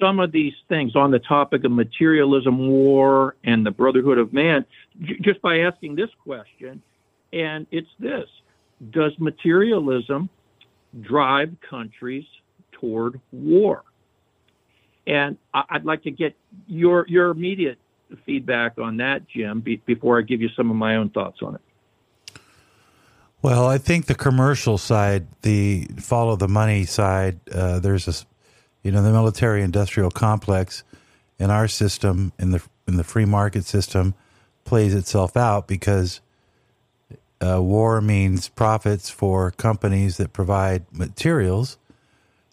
some 0.02 0.20
of 0.20 0.32
these 0.32 0.54
things 0.70 0.96
on 0.96 1.12
the 1.12 1.20
topic 1.20 1.64
of 1.66 1.72
materialism, 1.72 2.68
war, 2.68 3.36
and 3.44 3.66
the 3.66 3.72
brotherhood 3.72 4.18
of 4.18 4.34
man, 4.34 4.66
j- 5.02 5.20
just 5.22 5.42
by 5.42 5.60
asking 5.60 5.96
this 5.96 6.10
question. 6.24 6.82
And 7.32 7.68
it's 7.70 7.90
this 8.00 8.28
Does 8.92 9.12
materialism 9.20 10.30
drive 11.02 11.56
countries 11.70 12.26
toward 12.80 13.20
war? 13.32 13.84
And 15.08 15.38
I'd 15.54 15.86
like 15.86 16.04
to 16.04 16.12
get 16.12 16.36
your, 16.68 17.06
your 17.08 17.32
immediate 17.32 17.80
feedback 18.26 18.78
on 18.78 18.98
that, 18.98 19.28
Jim, 19.28 19.62
be, 19.62 19.78
before 19.86 20.20
I 20.20 20.22
give 20.22 20.42
you 20.42 20.50
some 20.56 20.70
of 20.70 20.76
my 20.76 20.96
own 20.96 21.10
thoughts 21.10 21.40
on 21.42 21.56
it. 21.56 21.62
Well, 23.42 23.68
I 23.68 23.78
think 23.78 24.08
the 24.08 24.16
commercial 24.16 24.78
side, 24.78 25.28
the 25.44 25.88
follow 25.98 26.36
the 26.36 26.50
money 26.50 26.84
side, 26.84 27.40
uh, 27.52 27.80
there's 27.80 28.08
a, 28.08 28.14
you 28.84 28.92
know, 28.92 29.02
the 29.02 29.12
military 29.12 29.62
industrial 29.62 30.12
complex 30.12 30.84
in 31.40 31.50
our 31.50 31.68
system, 31.68 32.34
in 32.38 32.52
the 32.52 32.62
in 32.88 32.98
the 32.98 33.04
free 33.04 33.26
market 33.26 33.64
system, 33.64 34.14
plays 34.66 34.94
itself 34.94 35.38
out 35.38 35.68
because 35.68 36.20
uh, 37.42 37.62
war 37.62 38.02
means 38.02 38.50
profits 38.50 39.10
for 39.10 39.52
companies 39.52 40.18
that 40.18 40.34
provide 40.34 40.86
materials. 40.92 41.78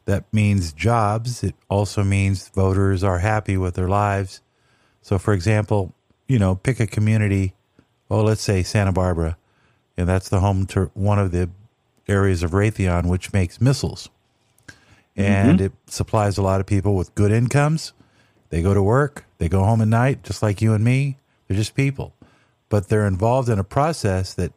That 0.07 0.25
means 0.33 0.73
jobs. 0.73 1.45
It 1.45 1.55
also 1.69 2.03
means 2.03 2.49
voters 2.49 3.05
are 3.05 3.19
happy 3.19 3.57
with 3.57 3.75
their 3.75 3.89
lives 3.89 4.41
so, 5.07 5.21
for 5.21 5.35
example, 5.35 5.95
you 6.27 6.41
know, 6.41 6.57
pick 6.57 6.81
a 6.81 6.87
community. 6.89 7.55
Well, 8.09 8.25
let's 8.25 8.43
say 8.43 8.65
Santa 8.65 8.91
Barbara, 8.91 9.37
and 9.97 10.09
that's 10.09 10.29
the 10.29 10.41
home 10.41 10.67
to 10.67 10.91
one 10.95 11.21
of 11.21 11.31
the 11.31 11.49
areas 12.09 12.43
of 12.43 12.51
Raytheon 12.51 13.07
which 13.07 13.33
makes 13.33 13.61
missiles, 13.61 14.09
and 15.15 15.61
mm-hmm. 15.61 15.67
it 15.67 15.73
supplies 15.87 16.39
a 16.39 16.43
lot 16.43 16.59
of 16.59 16.67
people 16.67 16.97
with 16.97 17.15
good 17.15 17.31
incomes. 17.31 17.93
They 18.49 18.63
go 18.63 18.75
to 18.75 18.83
work, 18.83 19.27
they 19.39 19.49
go 19.49 19.63
home 19.63 19.81
at 19.81 19.87
night, 19.87 20.25
just 20.25 20.43
like 20.43 20.61
you 20.61 20.75
and 20.75 20.83
me. 20.83 21.19
They're 21.47 21.57
just 21.57 21.77
people, 21.77 22.13
but 22.69 22.89
they're 22.89 23.07
involved 23.07 23.49
in 23.49 23.61
a 23.61 23.65
process 23.65 24.35
that 24.35 24.53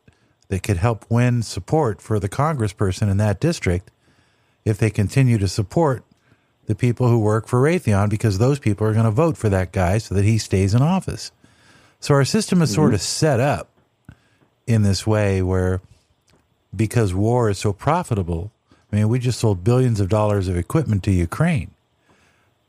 that 0.48 0.64
could 0.64 0.78
help 0.78 1.06
win 1.12 1.44
support 1.44 2.02
for 2.02 2.20
the 2.20 2.28
congressperson 2.28 3.12
in 3.12 3.18
that 3.18 3.40
district 3.40 3.92
if 4.70 4.78
they 4.78 4.90
continue 4.90 5.38
to 5.38 5.48
support 5.48 6.04
the 6.68 6.76
people 6.76 7.10
who 7.10 7.20
work 7.20 7.48
for 7.48 7.62
Raytheon 7.62 8.10
because 8.10 8.38
those 8.38 8.60
people 8.60 8.86
are 8.86 8.94
going 8.94 9.06
to 9.06 9.12
vote 9.12 9.38
for 9.38 9.50
that 9.50 9.72
guy 9.72 9.98
so 9.98 10.14
that 10.16 10.24
he 10.24 10.38
stays 10.38 10.74
in 10.74 10.82
office. 10.82 11.32
So 12.00 12.14
our 12.14 12.24
system 12.24 12.62
is 12.62 12.70
mm-hmm. 12.70 12.76
sort 12.76 12.94
of 12.94 13.02
set 13.02 13.40
up 13.40 13.70
in 14.68 14.84
this 14.84 15.06
way 15.06 15.42
where 15.42 15.82
because 16.76 17.14
war 17.14 17.50
is 17.50 17.58
so 17.58 17.74
profitable, 17.74 18.52
I 18.92 18.98
mean, 18.98 19.10
we 19.10 19.20
just 19.20 19.40
sold 19.40 19.64
billions 19.64 20.00
of 20.00 20.10
dollars 20.10 20.48
of 20.48 20.56
equipment 20.56 21.04
to 21.04 21.12
Ukraine. 21.12 21.72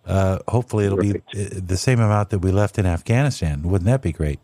Uh, 0.06 0.38
hopefully, 0.48 0.86
it'll 0.86 0.98
be 0.98 1.20
the 1.32 1.76
same 1.76 2.00
amount 2.00 2.30
that 2.30 2.38
we 2.40 2.50
left 2.50 2.78
in 2.78 2.86
Afghanistan. 2.86 3.62
Wouldn't 3.62 3.86
that 3.86 4.02
be 4.02 4.12
great? 4.12 4.40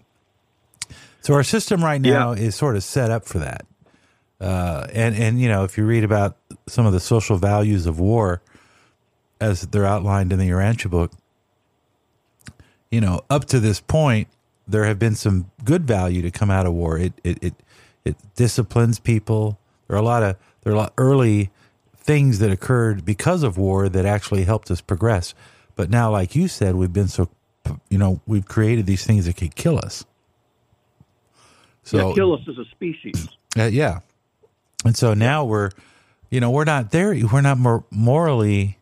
So 1.22 1.34
our 1.34 1.42
system 1.42 1.82
right 1.82 2.00
now 2.00 2.32
is 2.32 2.54
sort 2.54 2.76
of 2.76 2.84
set 2.84 3.10
up 3.10 3.24
for 3.24 3.38
that. 3.40 3.66
Uh, 4.40 4.86
and 4.92 5.14
and 5.16 5.40
you 5.40 5.48
know, 5.48 5.64
if 5.64 5.78
you 5.78 5.86
read 5.86 6.04
about 6.04 6.36
some 6.66 6.86
of 6.86 6.92
the 6.92 7.00
social 7.00 7.36
values 7.36 7.86
of 7.86 7.98
war, 7.98 8.42
as 9.40 9.62
they're 9.68 9.86
outlined 9.86 10.32
in 10.32 10.38
the 10.38 10.48
Urantia 10.48 10.90
book, 10.90 11.12
you 12.90 13.00
know, 13.00 13.22
up 13.30 13.46
to 13.46 13.60
this 13.60 13.80
point, 13.80 14.28
there 14.68 14.84
have 14.84 14.98
been 14.98 15.14
some 15.14 15.50
good 15.64 15.86
value 15.86 16.22
to 16.22 16.30
come 16.30 16.50
out 16.50 16.66
of 16.66 16.72
war. 16.72 16.98
It 16.98 17.14
it 17.24 17.38
it, 17.42 17.54
it 18.04 18.16
disciplines 18.34 18.98
people. 18.98 19.58
There 19.88 19.96
are 19.96 20.00
a 20.00 20.04
lot 20.04 20.22
of 20.22 20.36
there 20.62 20.72
are 20.72 20.76
a 20.76 20.78
lot 20.78 20.92
early 20.98 21.50
things 21.96 22.38
that 22.38 22.50
occurred 22.50 23.04
because 23.04 23.42
of 23.42 23.56
war 23.56 23.88
that 23.88 24.04
actually 24.04 24.44
helped 24.44 24.70
us 24.70 24.80
progress. 24.80 25.34
But 25.76 25.90
now, 25.90 26.10
like 26.10 26.36
you 26.36 26.46
said, 26.48 26.74
we've 26.74 26.92
been 26.92 27.08
so 27.08 27.28
you 27.88 27.98
know 27.98 28.20
we've 28.26 28.46
created 28.46 28.86
these 28.86 29.04
things 29.04 29.26
that 29.26 29.36
could 29.36 29.54
kill 29.54 29.78
us. 29.78 30.04
So 31.82 32.08
yeah, 32.08 32.14
kill 32.14 32.34
us 32.34 32.40
as 32.48 32.58
a 32.58 32.64
species. 32.66 33.28
uh, 33.58 33.64
yeah. 33.64 34.00
And 34.86 34.96
so 34.96 35.14
now 35.14 35.44
we're, 35.44 35.70
you 36.30 36.40
know, 36.40 36.50
we're 36.50 36.64
not 36.64 36.90
there. 36.90 37.14
We're 37.32 37.40
not 37.40 37.58
more 37.58 37.84
morally, 37.90 38.78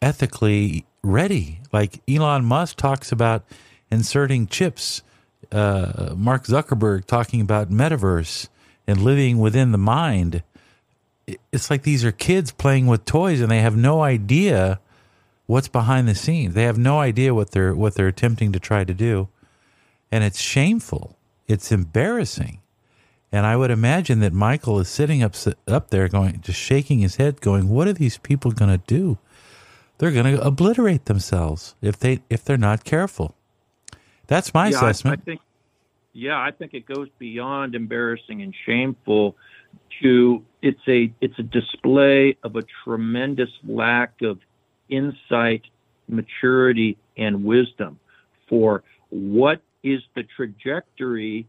ethically 0.00 0.84
ready. 1.02 1.60
Like 1.72 2.00
Elon 2.08 2.44
Musk 2.44 2.76
talks 2.76 3.12
about 3.12 3.44
inserting 3.90 4.46
chips. 4.46 5.02
Uh, 5.50 6.14
Mark 6.16 6.44
Zuckerberg 6.44 7.04
talking 7.04 7.40
about 7.40 7.70
metaverse 7.70 8.48
and 8.86 9.02
living 9.02 9.38
within 9.38 9.72
the 9.72 9.78
mind. 9.78 10.42
It's 11.52 11.70
like 11.70 11.82
these 11.82 12.04
are 12.04 12.12
kids 12.12 12.52
playing 12.52 12.86
with 12.86 13.04
toys 13.04 13.40
and 13.40 13.50
they 13.50 13.60
have 13.60 13.76
no 13.76 14.02
idea 14.02 14.80
what's 15.46 15.68
behind 15.68 16.08
the 16.08 16.14
scenes. 16.14 16.54
They 16.54 16.64
have 16.64 16.78
no 16.78 17.00
idea 17.00 17.34
what 17.34 17.50
they're 17.50 17.74
what 17.74 17.94
they're 17.94 18.08
attempting 18.08 18.52
to 18.52 18.60
try 18.60 18.84
to 18.84 18.94
do. 18.94 19.28
And 20.10 20.24
it's 20.24 20.40
shameful. 20.40 21.16
It's 21.46 21.70
embarrassing. 21.70 22.61
And 23.32 23.46
I 23.46 23.56
would 23.56 23.70
imagine 23.70 24.20
that 24.20 24.34
Michael 24.34 24.78
is 24.78 24.88
sitting 24.88 25.22
up 25.22 25.34
up 25.66 25.88
there, 25.88 26.06
going, 26.06 26.40
just 26.42 26.60
shaking 26.60 26.98
his 26.98 27.16
head, 27.16 27.40
going, 27.40 27.70
"What 27.70 27.88
are 27.88 27.94
these 27.94 28.18
people 28.18 28.52
going 28.52 28.70
to 28.70 28.84
do? 28.86 29.16
They're 29.96 30.12
going 30.12 30.36
to 30.36 30.46
obliterate 30.46 31.06
themselves 31.06 31.74
if 31.80 31.98
they 31.98 32.20
if 32.28 32.44
they're 32.44 32.58
not 32.58 32.84
careful." 32.84 33.34
That's 34.26 34.52
my 34.52 34.68
yeah, 34.68 34.76
I- 34.76 34.90
assessment. 34.90 35.20
I, 35.22 35.24
think. 35.24 35.40
Yeah, 36.12 36.38
I 36.38 36.50
think 36.50 36.74
it 36.74 36.84
goes 36.86 37.08
beyond 37.18 37.74
embarrassing 37.74 38.42
and 38.42 38.54
shameful. 38.66 39.36
To 40.02 40.44
it's 40.60 40.86
a 40.86 41.10
it's 41.22 41.38
a 41.38 41.42
display 41.42 42.36
of 42.42 42.56
a 42.56 42.62
tremendous 42.84 43.48
lack 43.66 44.20
of 44.20 44.38
insight, 44.90 45.62
maturity, 46.06 46.98
and 47.16 47.44
wisdom 47.44 47.98
for 48.46 48.84
what 49.08 49.62
is 49.82 50.02
the 50.14 50.24
trajectory 50.36 51.46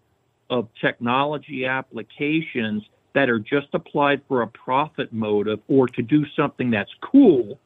of 0.54 0.68
technology 0.80 1.66
applications 1.66 2.84
that 3.14 3.30
are 3.30 3.40
just 3.40 3.68
applied 3.74 4.22
for 4.28 4.44
a 4.44 4.48
profit 4.48 5.12
motive 5.12 5.60
or 5.68 5.88
to 5.88 6.02
do 6.04 6.26
something 6.36 6.70
that's 6.70 6.92
cool. 7.02 7.60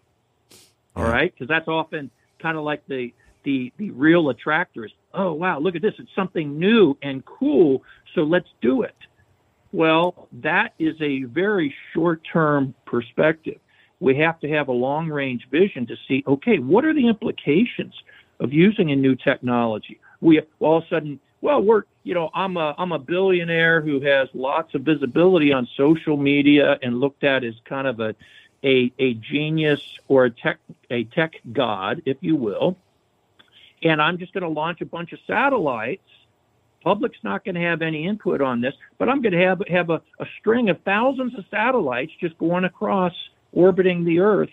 All 0.95 1.03
right, 1.03 1.31
because 1.31 1.47
that's 1.47 1.67
often 1.67 2.09
kind 2.41 2.57
of 2.57 2.63
like 2.63 2.81
the 2.87 3.13
the 3.43 3.71
the 3.77 3.91
real 3.91 4.29
attractors. 4.29 4.91
Oh 5.13 5.33
wow, 5.33 5.59
look 5.59 5.75
at 5.75 5.81
this! 5.81 5.93
It's 5.99 6.09
something 6.15 6.57
new 6.57 6.97
and 7.03 7.23
cool, 7.25 7.83
so 8.15 8.21
let's 8.21 8.49
do 8.61 8.81
it. 8.81 8.95
Well, 9.71 10.27
that 10.41 10.73
is 10.79 10.95
a 11.01 11.23
very 11.23 11.75
short 11.93 12.21
term 12.31 12.73
perspective. 12.85 13.59
We 13.99 14.15
have 14.17 14.39
to 14.39 14.49
have 14.49 14.69
a 14.69 14.73
long 14.73 15.09
range 15.09 15.47
vision 15.51 15.85
to 15.87 15.95
see, 16.07 16.23
okay, 16.25 16.59
what 16.59 16.85
are 16.85 16.93
the 16.93 17.07
implications 17.07 17.93
of 18.39 18.53
using 18.53 18.91
a 18.91 18.95
new 18.95 19.15
technology? 19.15 19.99
We 20.21 20.41
all 20.59 20.77
of 20.77 20.83
a 20.85 20.87
sudden, 20.87 21.19
well, 21.41 21.61
we're, 21.61 21.83
you 22.03 22.13
know, 22.13 22.29
I'm 22.33 22.57
a, 22.57 22.73
I'm 22.77 22.91
a 22.91 22.99
billionaire 22.99 23.81
who 23.81 24.01
has 24.01 24.29
lots 24.33 24.73
of 24.75 24.81
visibility 24.81 25.53
on 25.53 25.67
social 25.77 26.17
media 26.17 26.77
and 26.81 26.99
looked 26.99 27.23
at 27.23 27.43
as 27.43 27.55
kind 27.65 27.87
of 27.87 27.99
a, 27.99 28.15
a, 28.63 28.91
a 28.97 29.13
genius 29.15 29.81
or 30.07 30.25
a 30.25 30.31
tech, 30.31 30.59
a 30.89 31.03
tech 31.03 31.33
god, 31.51 32.01
if 32.05 32.17
you 32.21 32.35
will. 32.35 32.77
And 33.83 34.01
I'm 34.01 34.17
just 34.17 34.33
going 34.33 34.43
to 34.43 34.49
launch 34.49 34.81
a 34.81 34.85
bunch 34.85 35.13
of 35.13 35.19
satellites 35.27 36.01
Public's 36.87 37.19
not 37.21 37.43
going 37.43 37.55
to 37.55 37.61
have 37.61 37.81
any 37.81 38.07
input 38.07 38.39
on 38.39 38.61
this, 38.61 38.73
but 38.97 39.09
I'm 39.09 39.21
going 39.21 39.33
to 39.33 39.45
have 39.45 39.61
have 39.67 39.89
a, 39.89 40.01
a 40.19 40.25
string 40.39 40.69
of 40.69 40.81
thousands 40.83 41.37
of 41.37 41.43
satellites 41.51 42.13
just 42.19 42.37
going 42.37 42.63
across, 42.63 43.11
orbiting 43.51 44.05
the 44.05 44.19
Earth. 44.19 44.51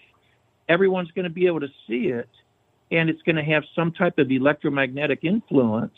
Everyone's 0.68 1.12
going 1.12 1.24
to 1.26 1.30
be 1.30 1.46
able 1.46 1.60
to 1.60 1.68
see 1.86 2.08
it, 2.08 2.28
and 2.90 3.08
it's 3.08 3.22
going 3.22 3.36
to 3.36 3.44
have 3.44 3.62
some 3.76 3.92
type 3.92 4.18
of 4.18 4.32
electromagnetic 4.32 5.20
influence 5.22 5.94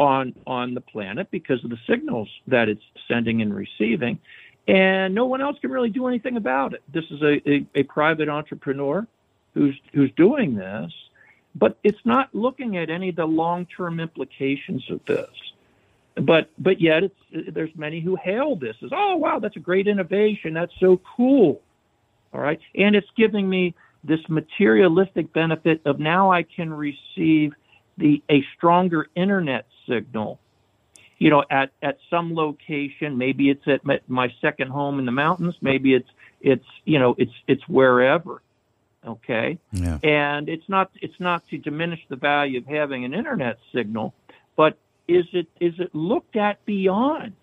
on 0.00 0.34
on 0.46 0.72
the 0.72 0.80
planet 0.80 1.30
because 1.30 1.62
of 1.62 1.70
the 1.70 1.78
signals 1.86 2.28
that 2.48 2.68
it's 2.68 2.82
sending 3.06 3.42
and 3.42 3.54
receiving. 3.54 4.18
And 4.66 5.14
no 5.14 5.26
one 5.26 5.42
else 5.42 5.58
can 5.60 5.70
really 5.70 5.90
do 5.90 6.06
anything 6.06 6.36
about 6.36 6.72
it. 6.72 6.82
This 6.92 7.04
is 7.10 7.22
a, 7.22 7.48
a, 7.48 7.66
a 7.74 7.82
private 7.82 8.28
entrepreneur 8.28 9.06
who's 9.52 9.78
who's 9.92 10.10
doing 10.16 10.54
this, 10.54 10.90
but 11.54 11.76
it's 11.84 11.98
not 12.04 12.34
looking 12.34 12.78
at 12.78 12.88
any 12.88 13.10
of 13.10 13.16
the 13.16 13.26
long-term 13.26 14.00
implications 14.00 14.82
of 14.90 15.04
this. 15.04 15.30
But 16.16 16.50
but 16.58 16.80
yet 16.80 17.04
it's 17.04 17.54
there's 17.54 17.74
many 17.76 18.00
who 18.00 18.16
hail 18.16 18.56
this 18.56 18.76
as 18.82 18.90
oh 18.92 19.16
wow 19.16 19.38
that's 19.38 19.56
a 19.56 19.60
great 19.60 19.86
innovation 19.86 20.54
that's 20.54 20.72
so 20.80 21.00
cool, 21.16 21.60
all 22.32 22.40
right, 22.40 22.60
and 22.74 22.96
it's 22.96 23.10
giving 23.16 23.48
me 23.48 23.74
this 24.02 24.20
materialistic 24.28 25.30
benefit 25.34 25.82
of 25.84 25.98
now 25.98 26.32
I 26.32 26.42
can 26.42 26.72
receive 26.72 27.52
the 28.00 28.22
a 28.30 28.44
stronger 28.56 29.06
internet 29.14 29.66
signal 29.88 30.40
you 31.18 31.30
know 31.30 31.44
at 31.50 31.70
at 31.82 31.98
some 32.08 32.34
location. 32.34 33.18
Maybe 33.18 33.50
it's 33.50 33.66
at 33.68 33.84
my, 33.84 34.00
my 34.08 34.32
second 34.40 34.70
home 34.70 34.98
in 34.98 35.06
the 35.06 35.12
mountains. 35.12 35.54
Maybe 35.60 35.94
it's 35.94 36.08
it's 36.40 36.66
you 36.84 36.98
know 36.98 37.14
it's 37.18 37.34
it's 37.46 37.66
wherever 37.68 38.42
okay? 39.06 39.58
Yeah. 39.72 39.98
and 40.02 40.48
it's 40.48 40.68
not 40.68 40.90
it's 41.00 41.18
not 41.18 41.46
to 41.48 41.58
diminish 41.58 42.00
the 42.08 42.16
value 42.16 42.58
of 42.58 42.66
having 42.66 43.04
an 43.04 43.14
internet 43.14 43.58
signal 43.72 44.14
but 44.56 44.76
is 45.08 45.24
it 45.32 45.46
is 45.60 45.74
it 45.78 45.94
looked 45.94 46.36
at 46.36 46.64
beyond 46.66 47.34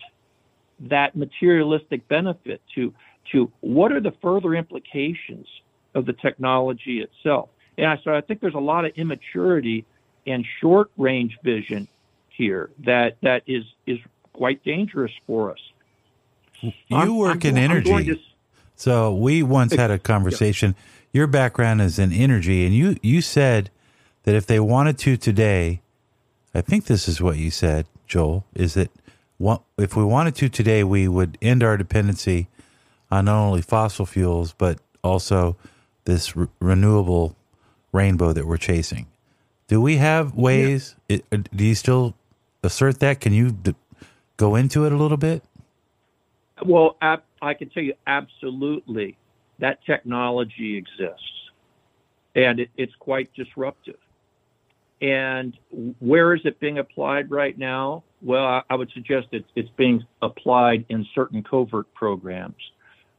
that 0.80 1.16
materialistic 1.16 2.06
benefit 2.08 2.62
to 2.74 2.94
to 3.32 3.50
what 3.60 3.92
are 3.92 4.00
the 4.00 4.14
further 4.22 4.54
implications 4.54 5.46
of 5.94 6.06
the 6.06 6.12
technology 6.12 7.00
itself? 7.00 7.48
And 7.76 7.86
I, 7.86 7.98
so 8.02 8.14
i 8.14 8.20
think 8.20 8.40
there's 8.40 8.54
a 8.54 8.60
lot 8.60 8.84
of 8.84 8.92
immaturity 8.96 9.84
and 10.30 10.44
short 10.60 10.90
range 10.96 11.36
vision 11.42 11.88
here 12.28 12.70
that 12.84 13.16
that 13.22 13.42
is 13.46 13.64
is 13.86 13.98
quite 14.32 14.62
dangerous 14.64 15.12
for 15.26 15.50
us 15.50 15.58
You 16.62 16.72
I'm- 16.92 17.16
work 17.16 17.44
I'm 17.44 17.50
in 17.50 17.58
I'm 17.58 17.70
energy. 17.70 18.04
to- 18.04 18.18
So 18.76 19.12
we 19.14 19.42
once 19.42 19.74
had 19.74 19.90
a 19.90 19.98
conversation. 19.98 20.74
Your 21.12 21.26
background 21.26 21.80
is 21.82 21.98
in 21.98 22.12
energy, 22.12 22.64
and 22.64 22.74
you 22.74 22.96
you 23.02 23.20
said 23.22 23.70
that 24.24 24.34
if 24.36 24.46
they 24.46 24.60
wanted 24.60 24.98
to 24.98 25.16
today, 25.16 25.80
I 26.54 26.60
think 26.60 26.84
this 26.86 27.08
is 27.08 27.20
what 27.20 27.36
you 27.38 27.50
said, 27.50 27.86
Joel, 28.06 28.44
is 28.54 28.74
that 28.74 28.90
if 29.78 29.96
we 29.96 30.04
wanted 30.04 30.34
to 30.36 30.48
today, 30.48 30.84
we 30.84 31.08
would 31.08 31.38
end 31.42 31.62
our 31.62 31.76
dependency 31.76 32.48
on 33.10 33.24
not 33.24 33.40
only 33.46 33.62
fossil 33.62 34.04
fuels 34.06 34.52
but 34.58 34.78
also 35.02 35.56
this 36.04 36.36
re- 36.36 36.46
renewable 36.60 37.36
rainbow 37.92 38.32
that 38.32 38.46
we're 38.46 38.56
chasing. 38.58 39.06
Do 39.68 39.82
we 39.82 39.98
have 39.98 40.34
ways? 40.34 40.96
It, 41.08 41.24
uh, 41.30 41.38
do 41.54 41.64
you 41.64 41.74
still 41.74 42.14
assert 42.62 43.00
that? 43.00 43.20
Can 43.20 43.34
you 43.34 43.50
d- 43.52 43.74
go 44.38 44.56
into 44.56 44.86
it 44.86 44.92
a 44.92 44.96
little 44.96 45.18
bit? 45.18 45.44
Well, 46.64 46.96
ab- 47.02 47.22
I 47.40 47.54
can 47.54 47.68
tell 47.68 47.82
you 47.82 47.94
absolutely 48.06 49.16
that 49.58 49.84
technology 49.84 50.76
exists, 50.76 51.50
and 52.34 52.60
it, 52.60 52.70
it's 52.78 52.94
quite 52.98 53.30
disruptive. 53.34 53.98
And 55.00 55.56
where 56.00 56.34
is 56.34 56.40
it 56.44 56.58
being 56.58 56.78
applied 56.78 57.30
right 57.30 57.56
now? 57.56 58.02
Well, 58.22 58.44
I, 58.44 58.62
I 58.70 58.74
would 58.74 58.90
suggest 58.92 59.28
it's, 59.32 59.48
it's 59.54 59.68
being 59.76 60.02
applied 60.22 60.86
in 60.88 61.06
certain 61.14 61.44
covert 61.44 61.92
programs, 61.94 62.56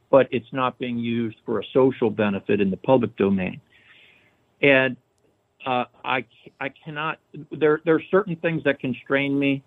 but 0.10 0.28
it's 0.32 0.52
not 0.52 0.80
being 0.80 0.98
used 0.98 1.38
for 1.46 1.60
a 1.60 1.64
social 1.74 2.10
benefit 2.10 2.60
in 2.60 2.72
the 2.72 2.78
public 2.78 3.16
domain. 3.18 3.62
And 4.62 4.98
uh, 5.66 5.86
I, 6.04 6.26
I 6.60 6.70
cannot, 6.70 7.20
there, 7.52 7.82
there 7.86 7.96
are 7.96 8.04
certain 8.12 8.36
things 8.36 8.64
that 8.64 8.80
constrain 8.80 9.38
me 9.38 9.64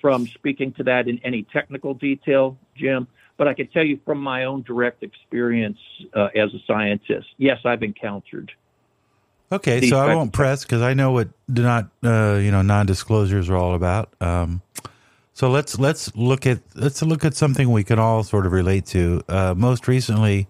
from 0.00 0.26
speaking 0.26 0.72
to 0.74 0.84
that 0.84 1.08
in 1.08 1.20
any 1.24 1.44
technical 1.44 1.94
detail, 1.94 2.58
Jim, 2.76 3.06
but 3.36 3.48
I 3.48 3.54
can 3.54 3.68
tell 3.68 3.84
you 3.84 3.98
from 4.04 4.18
my 4.18 4.44
own 4.44 4.62
direct 4.62 5.02
experience 5.02 5.78
uh, 6.14 6.28
as 6.34 6.52
a 6.54 6.58
scientist, 6.66 7.28
yes, 7.38 7.58
I've 7.64 7.82
encountered. 7.82 8.52
Okay, 9.52 9.86
so 9.88 9.98
I 9.98 10.14
won't 10.14 10.32
press 10.32 10.64
because 10.64 10.80
I 10.80 10.94
know 10.94 11.12
what 11.12 11.28
do 11.52 11.62
not 11.62 11.90
uh, 12.02 12.38
you 12.40 12.50
know 12.50 12.62
non-disclosures 12.62 13.50
are 13.50 13.56
all 13.56 13.74
about. 13.74 14.10
Um, 14.18 14.62
so 15.34 15.50
let's 15.50 15.78
let's 15.78 16.14
look 16.16 16.46
at 16.46 16.60
let's 16.74 17.02
look 17.02 17.22
at 17.22 17.34
something 17.34 17.70
we 17.70 17.84
can 17.84 17.98
all 17.98 18.22
sort 18.22 18.46
of 18.46 18.52
relate 18.52 18.86
to. 18.86 19.22
Uh, 19.28 19.54
most 19.54 19.88
recently, 19.88 20.48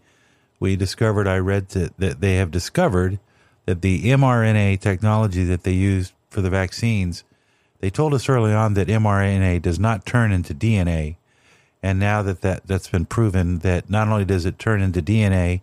we 0.61 0.77
discovered 0.77 1.27
I 1.27 1.39
read 1.39 1.69
that 1.71 2.21
they 2.21 2.37
have 2.37 2.53
discovered 2.53 3.19
that 3.67 3.83
the 3.83 4.05
mRNA 4.05 4.81
technology 4.81 5.45
that 5.45 5.63
they 5.63 5.73
used 5.73 6.13
for 6.31 6.41
the 6.41 6.51
vaccines, 6.51 7.25
they 7.81 7.91
told 7.91 8.15
us 8.15 8.29
early 8.29 8.53
on 8.53 8.75
that 8.75 8.89
mRNA 8.89 9.63
does 9.63 9.79
not 9.79 10.07
turn 10.07 10.33
into 10.33 10.55
DNA. 10.55 11.17
And 11.83 11.99
now 11.99 12.23
that, 12.23 12.43
that 12.43 12.67
that's 12.67 12.89
been 12.89 13.07
proven 13.07 13.59
that 13.59 13.91
not 13.91 14.09
only 14.09 14.25
does 14.25 14.47
it 14.47 14.59
turn 14.59 14.83
into 14.83 15.03
DNA, 15.03 15.63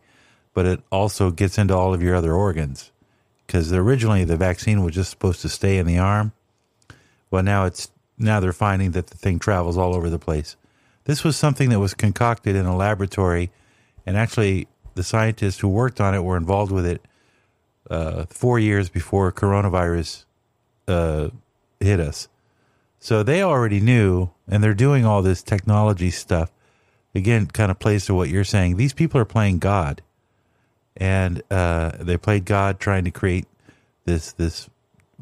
but 0.54 0.66
it 0.66 0.82
also 0.92 1.32
gets 1.32 1.58
into 1.58 1.76
all 1.76 1.94
of 1.94 2.02
your 2.02 2.16
other 2.16 2.34
organs. 2.34 2.92
Because 3.46 3.72
originally 3.72 4.26
the 4.26 4.38
vaccine 4.38 4.84
was 4.84 4.96
just 4.96 5.10
supposed 5.10 5.42
to 5.42 5.50
stay 5.50 5.78
in 5.78 5.88
the 5.88 5.98
arm. 5.98 6.34
Well, 7.32 7.44
now 7.44 7.66
it's 7.66 7.90
now 8.18 8.40
they're 8.40 8.54
finding 8.54 8.92
that 8.92 9.08
the 9.08 9.18
thing 9.18 9.40
travels 9.40 9.78
all 9.78 9.96
over 9.96 10.10
the 10.10 10.20
place. 10.20 10.56
This 11.06 11.24
was 11.24 11.38
something 11.38 11.70
that 11.70 11.80
was 11.80 11.94
concocted 11.94 12.56
in 12.56 12.66
a 12.66 12.76
laboratory, 12.76 13.50
and 14.06 14.18
actually 14.18 14.68
the 14.96 15.04
scientists 15.04 15.60
who 15.60 15.70
worked 15.70 16.02
on 16.02 16.14
it 16.14 16.24
were 16.24 16.38
involved 16.38 16.72
with 16.72 16.86
it 16.86 17.02
uh, 17.90 18.26
four 18.30 18.60
years 18.60 18.90
before 18.90 19.32
coronavirus 19.32 20.26
uh, 20.88 21.30
hit 21.80 22.00
us. 22.00 22.28
So 23.00 23.24
they 23.24 23.42
already 23.42 23.80
knew, 23.80 24.30
and 24.48 24.64
they're 24.64 24.74
doing 24.74 25.06
all 25.06 25.22
this 25.22 25.42
technology 25.42 26.12
stuff. 26.12 26.52
Again, 27.16 27.48
kind 27.48 27.72
of 27.72 27.80
plays 27.80 28.06
to 28.06 28.14
what 28.14 28.30
you're 28.30 28.44
saying. 28.44 28.78
These 28.78 28.94
people 28.94 29.20
are 29.20 29.26
playing 29.26 29.60
God, 29.60 30.02
and 30.98 31.42
uh, 31.50 31.92
they 32.00 32.18
played 32.18 32.46
God 32.46 32.80
trying 32.80 33.06
to 33.06 33.12
create 33.12 33.46
this 34.06 34.32
this 34.34 34.70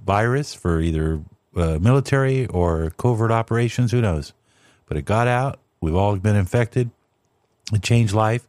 virus 0.03 0.53
for 0.53 0.81
either 0.81 1.21
uh, 1.55 1.77
military 1.79 2.45
or 2.47 2.89
covert 2.97 3.31
operations. 3.31 3.91
Who 3.91 4.01
knows? 4.01 4.33
But 4.87 4.97
it 4.97 5.05
got 5.05 5.27
out. 5.27 5.59
We've 5.79 5.95
all 5.95 6.15
been 6.17 6.35
infected. 6.35 6.89
It 7.71 7.83
changed 7.83 8.13
life, 8.13 8.47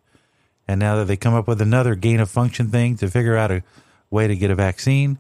and 0.67 0.81
now 0.81 0.97
that 0.97 1.05
they 1.05 1.17
come 1.17 1.35
up 1.35 1.47
with 1.47 1.61
another 1.61 1.95
gain 1.95 2.21
of 2.21 2.31
function 2.31 2.71
thing 2.71 2.97
to 2.97 3.09
figure 3.09 3.37
out 3.37 3.51
a 3.51 3.63
way 4.11 4.27
to 4.27 4.37
get 4.37 4.51
a 4.51 4.55
vaccine, 4.55 5.19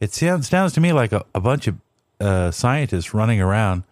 it 0.00 0.12
sounds 0.12 0.48
sounds 0.48 0.72
to 0.74 0.80
me 0.80 0.92
like 0.92 1.12
a, 1.12 1.24
a 1.34 1.40
bunch 1.40 1.66
of 1.66 1.76
uh, 2.20 2.50
scientists 2.50 3.14
running 3.14 3.40
around 3.40 3.84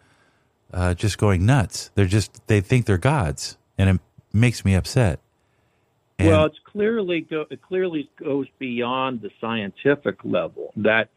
uh, 0.73 0.95
just 0.95 1.19
going 1.19 1.45
nuts. 1.47 1.91
They're 1.95 2.07
just 2.07 2.47
they 2.47 2.61
think 2.61 2.87
they're 2.87 2.99
gods, 2.99 3.57
and 3.79 3.91
it 3.91 4.01
makes 4.33 4.65
me 4.65 4.75
upset. 4.75 5.21
And 6.19 6.29
well, 6.29 6.45
it's 6.45 6.59
clearly 6.65 7.23
go, 7.23 7.47
it 7.51 7.63
clearly 7.63 8.11
goes 8.23 8.47
beyond 8.59 9.23
the 9.23 9.31
scientific 9.41 10.19
level. 10.25 10.73
That 10.77 11.09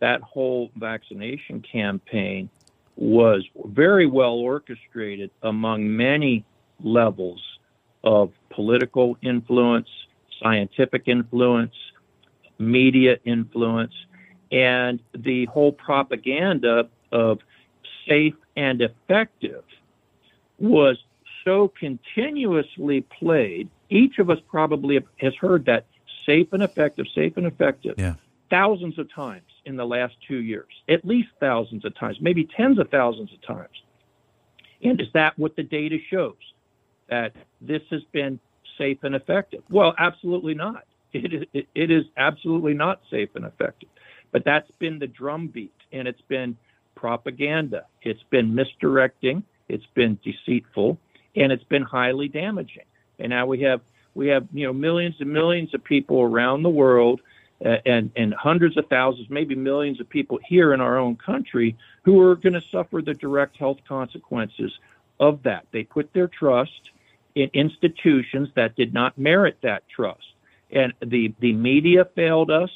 that 0.00 0.20
whole 0.22 0.70
vaccination 0.76 1.62
campaign 1.62 2.50
was 2.96 3.44
very 3.64 4.06
well 4.06 4.34
orchestrated 4.34 5.30
among 5.42 5.96
many 5.96 6.44
levels 6.82 7.42
of 8.04 8.32
political 8.50 9.16
influence, 9.22 9.88
scientific 10.42 11.04
influence, 11.06 11.74
media 12.60 13.18
influence, 13.24 13.94
and 14.52 15.00
the 15.16 15.46
whole 15.46 15.72
propaganda 15.72 16.88
of 17.10 17.40
safe 18.08 18.34
and 18.56 18.82
effective 18.82 19.64
was 20.58 20.98
so 21.44 21.68
continuously 21.68 23.00
played. 23.00 23.68
Each 23.88 24.18
of 24.18 24.30
us 24.30 24.38
probably 24.48 25.00
has 25.20 25.34
heard 25.34 25.64
that 25.64 25.86
safe 26.26 26.52
and 26.52 26.62
effective, 26.62 27.06
safe 27.14 27.36
and 27.36 27.46
effective, 27.46 27.94
yeah. 27.98 28.14
thousands 28.50 28.98
of 28.98 29.12
times 29.12 29.42
in 29.64 29.76
the 29.76 29.86
last 29.86 30.14
two 30.28 30.36
years, 30.42 30.68
at 30.88 31.04
least 31.04 31.28
thousands 31.40 31.84
of 31.84 31.94
times, 31.94 32.18
maybe 32.20 32.44
tens 32.44 32.78
of 32.78 32.90
thousands 32.90 33.32
of 33.32 33.40
times. 33.42 33.82
And 34.82 35.00
is 35.00 35.08
that 35.14 35.38
what 35.38 35.56
the 35.56 35.62
data 35.62 35.98
shows? 36.10 36.36
That 37.08 37.34
this 37.60 37.82
has 37.90 38.02
been 38.12 38.38
safe 38.78 38.98
and 39.02 39.14
effective? 39.14 39.62
Well, 39.68 39.94
absolutely 39.98 40.54
not. 40.54 40.84
It 41.12 41.32
is, 41.32 41.64
it 41.74 41.90
is 41.90 42.04
absolutely 42.16 42.74
not 42.74 43.00
safe 43.10 43.30
and 43.34 43.44
effective. 43.44 43.88
But 44.32 44.44
that's 44.44 44.70
been 44.78 44.98
the 44.98 45.06
drumbeat, 45.06 45.74
and 45.92 46.06
it's 46.06 46.20
been 46.28 46.56
propaganda. 46.94 47.86
It's 48.02 48.22
been 48.30 48.54
misdirecting. 48.54 49.42
It's 49.68 49.86
been 49.94 50.18
deceitful, 50.22 50.98
and 51.36 51.50
it's 51.52 51.64
been 51.64 51.82
highly 51.82 52.28
damaging. 52.28 52.84
And 53.18 53.30
now 53.30 53.46
we 53.46 53.60
have 53.62 53.80
we 54.14 54.28
have 54.28 54.46
you 54.52 54.66
know 54.66 54.72
millions 54.72 55.16
and 55.20 55.32
millions 55.32 55.74
of 55.74 55.82
people 55.82 56.20
around 56.20 56.62
the 56.62 56.70
world, 56.70 57.20
uh, 57.64 57.76
and 57.86 58.10
and 58.16 58.34
hundreds 58.34 58.76
of 58.76 58.86
thousands, 58.88 59.28
maybe 59.30 59.54
millions 59.54 60.00
of 60.00 60.08
people 60.08 60.38
here 60.46 60.74
in 60.74 60.80
our 60.80 60.98
own 60.98 61.16
country 61.16 61.76
who 62.04 62.20
are 62.20 62.36
going 62.36 62.52
to 62.52 62.62
suffer 62.70 63.02
the 63.02 63.14
direct 63.14 63.56
health 63.56 63.78
consequences 63.86 64.72
of 65.18 65.42
that. 65.42 65.66
They 65.72 65.84
put 65.84 66.12
their 66.12 66.28
trust 66.28 66.90
in 67.34 67.50
institutions 67.52 68.48
that 68.56 68.74
did 68.76 68.92
not 68.92 69.16
merit 69.16 69.58
that 69.62 69.88
trust, 69.88 70.34
and 70.72 70.92
the 71.00 71.34
the 71.40 71.52
media 71.52 72.06
failed 72.14 72.50
us 72.50 72.70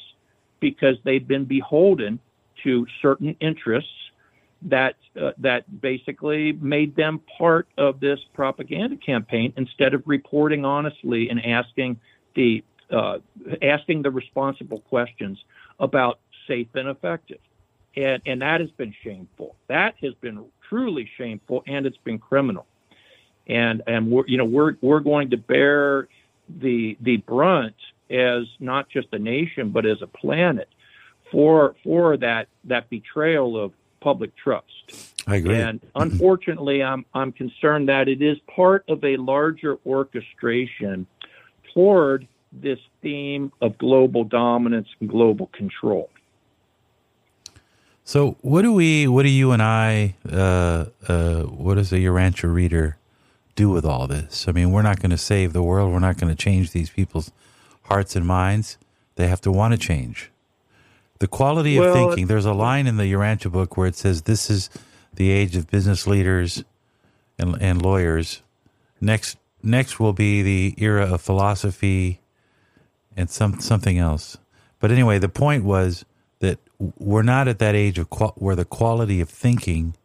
because 0.59 0.97
they've 1.03 1.27
been 1.27 1.45
beholden 1.45 2.19
to 2.63 2.85
certain 3.01 3.35
interests 3.39 3.91
that 4.63 4.95
uh, 5.21 5.31
that 5.37 5.81
basically 5.81 6.53
made 6.53 6.95
them 6.95 7.21
part 7.37 7.67
of 7.77 7.99
this 7.99 8.19
propaganda 8.33 8.97
campaign 8.97 9.53
instead 9.57 9.93
of 9.93 10.03
reporting 10.05 10.65
honestly 10.65 11.29
and 11.29 11.45
asking 11.45 11.99
the 12.35 12.63
uh, 12.91 13.19
asking 13.61 14.01
the 14.01 14.11
responsible 14.11 14.79
questions 14.81 15.43
about 15.79 16.19
safe 16.47 16.67
and 16.75 16.87
effective. 16.87 17.39
And, 17.95 18.21
and 18.25 18.41
that 18.41 18.61
has 18.61 18.69
been 18.71 18.93
shameful. 19.03 19.55
That 19.67 19.95
has 20.01 20.13
been 20.15 20.45
truly 20.69 21.09
shameful, 21.17 21.63
and 21.65 21.85
it's 21.85 21.97
been 21.97 22.19
criminal. 22.19 22.65
And 23.47 23.83
and 23.87 24.09
we're 24.09 24.25
you 24.27 24.37
know 24.37 24.45
we're 24.45 24.75
we're 24.81 24.99
going 24.99 25.29
to 25.29 25.37
bear 25.37 26.07
the 26.49 26.97
the 27.01 27.17
brunt 27.17 27.75
as 28.09 28.43
not 28.59 28.89
just 28.89 29.07
a 29.13 29.19
nation 29.19 29.69
but 29.69 29.85
as 29.85 30.01
a 30.01 30.07
planet 30.07 30.69
for 31.31 31.75
for 31.83 32.17
that 32.17 32.47
that 32.65 32.89
betrayal 32.89 33.61
of 33.61 33.73
public 33.99 34.35
trust. 34.35 35.15
I 35.27 35.37
agree. 35.37 35.55
And 35.55 35.79
unfortunately, 35.95 36.83
I'm 36.83 37.05
I'm 37.13 37.31
concerned 37.31 37.89
that 37.89 38.07
it 38.07 38.21
is 38.21 38.37
part 38.55 38.85
of 38.87 39.03
a 39.03 39.17
larger 39.17 39.79
orchestration 39.85 41.07
toward 41.73 42.27
this 42.51 42.79
theme 43.01 43.51
of 43.61 43.77
global 43.77 44.23
dominance 44.23 44.87
and 44.99 45.09
global 45.09 45.47
control. 45.47 46.09
So, 48.03 48.37
what 48.41 48.61
do 48.61 48.71
we, 48.71 49.07
what 49.07 49.23
do 49.23 49.29
you 49.29 49.51
and 49.51 49.63
I, 49.63 50.13
uh, 50.31 50.85
uh, 51.07 51.41
what 51.41 51.75
does 51.75 51.91
a 51.91 51.95
Urantia 51.95 52.53
reader 52.53 52.97
do 53.55 53.69
with 53.69 53.85
all 53.85 54.07
this? 54.07 54.47
I 54.47 54.51
mean, 54.51 54.71
we're 54.71 54.81
not 54.81 54.99
going 54.99 55.11
to 55.11 55.17
save 55.17 55.53
the 55.53 55.63
world. 55.63 55.91
We're 55.91 55.99
not 55.99 56.17
going 56.17 56.33
to 56.33 56.41
change 56.41 56.71
these 56.71 56.89
people's 56.89 57.31
hearts 57.83 58.15
and 58.15 58.25
minds. 58.25 58.77
They 59.15 59.27
have 59.27 59.41
to 59.41 59.51
want 59.51 59.73
to 59.73 59.77
change. 59.77 60.31
The 61.19 61.27
quality 61.27 61.77
of 61.77 61.85
well, 61.85 61.93
thinking. 61.93 62.27
There's 62.27 62.45
a 62.45 62.53
line 62.53 62.87
in 62.87 62.97
the 62.97 63.11
Urantia 63.11 63.51
book 63.51 63.77
where 63.77 63.87
it 63.87 63.95
says, 63.95 64.23
"This 64.23 64.49
is 64.49 64.69
the 65.13 65.31
age 65.31 65.55
of 65.55 65.69
business 65.69 66.05
leaders 66.05 66.63
and, 67.39 67.55
and 67.61 67.81
lawyers. 67.81 68.41
Next, 68.99 69.37
next 69.63 69.99
will 69.99 70.13
be 70.13 70.41
the 70.41 70.75
era 70.77 71.13
of 71.13 71.21
philosophy 71.21 72.19
and 73.15 73.29
some 73.29 73.61
something 73.61 73.97
else." 73.97 74.37
But 74.81 74.91
anyway, 74.91 75.17
the 75.17 75.29
point 75.29 75.63
was 75.63 76.03
that 76.39 76.59
we're 76.99 77.23
not 77.23 77.47
at 77.47 77.59
that 77.59 77.75
age 77.75 77.97
of 77.97 78.09
qual- 78.09 78.35
where 78.35 78.55
the 78.55 78.65
quality 78.65 79.21
of 79.21 79.29
thinking 79.29 79.95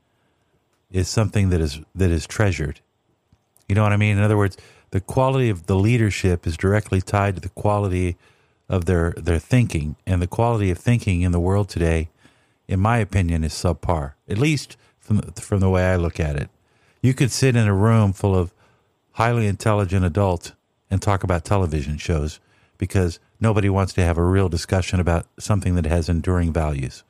is 0.92 1.08
something 1.08 1.50
that 1.50 1.60
is 1.60 1.80
that 1.92 2.10
is 2.10 2.24
treasured. 2.24 2.80
You 3.70 3.76
know 3.76 3.84
what 3.84 3.92
I 3.92 3.96
mean? 3.96 4.18
In 4.18 4.24
other 4.24 4.36
words, 4.36 4.56
the 4.90 5.00
quality 5.00 5.48
of 5.48 5.66
the 5.66 5.76
leadership 5.76 6.44
is 6.44 6.56
directly 6.56 7.00
tied 7.00 7.36
to 7.36 7.40
the 7.40 7.50
quality 7.50 8.16
of 8.68 8.86
their 8.86 9.14
their 9.16 9.38
thinking, 9.38 9.94
and 10.04 10.20
the 10.20 10.26
quality 10.26 10.72
of 10.72 10.78
thinking 10.78 11.22
in 11.22 11.30
the 11.30 11.38
world 11.38 11.68
today, 11.68 12.08
in 12.66 12.80
my 12.80 12.98
opinion, 12.98 13.44
is 13.44 13.52
subpar. 13.52 14.14
At 14.28 14.38
least 14.38 14.76
from 14.98 15.20
from 15.20 15.60
the 15.60 15.70
way 15.70 15.84
I 15.84 15.94
look 15.94 16.18
at 16.18 16.34
it, 16.34 16.50
you 17.00 17.14
could 17.14 17.30
sit 17.30 17.54
in 17.54 17.68
a 17.68 17.72
room 17.72 18.12
full 18.12 18.34
of 18.34 18.52
highly 19.12 19.46
intelligent 19.46 20.04
adults 20.04 20.50
and 20.90 21.00
talk 21.00 21.22
about 21.22 21.44
television 21.44 21.96
shows 21.96 22.40
because 22.76 23.20
nobody 23.38 23.68
wants 23.68 23.92
to 23.92 24.02
have 24.02 24.18
a 24.18 24.24
real 24.24 24.48
discussion 24.48 24.98
about 24.98 25.26
something 25.38 25.76
that 25.76 25.86
has 25.86 26.08
enduring 26.08 26.52
values. 26.52 27.04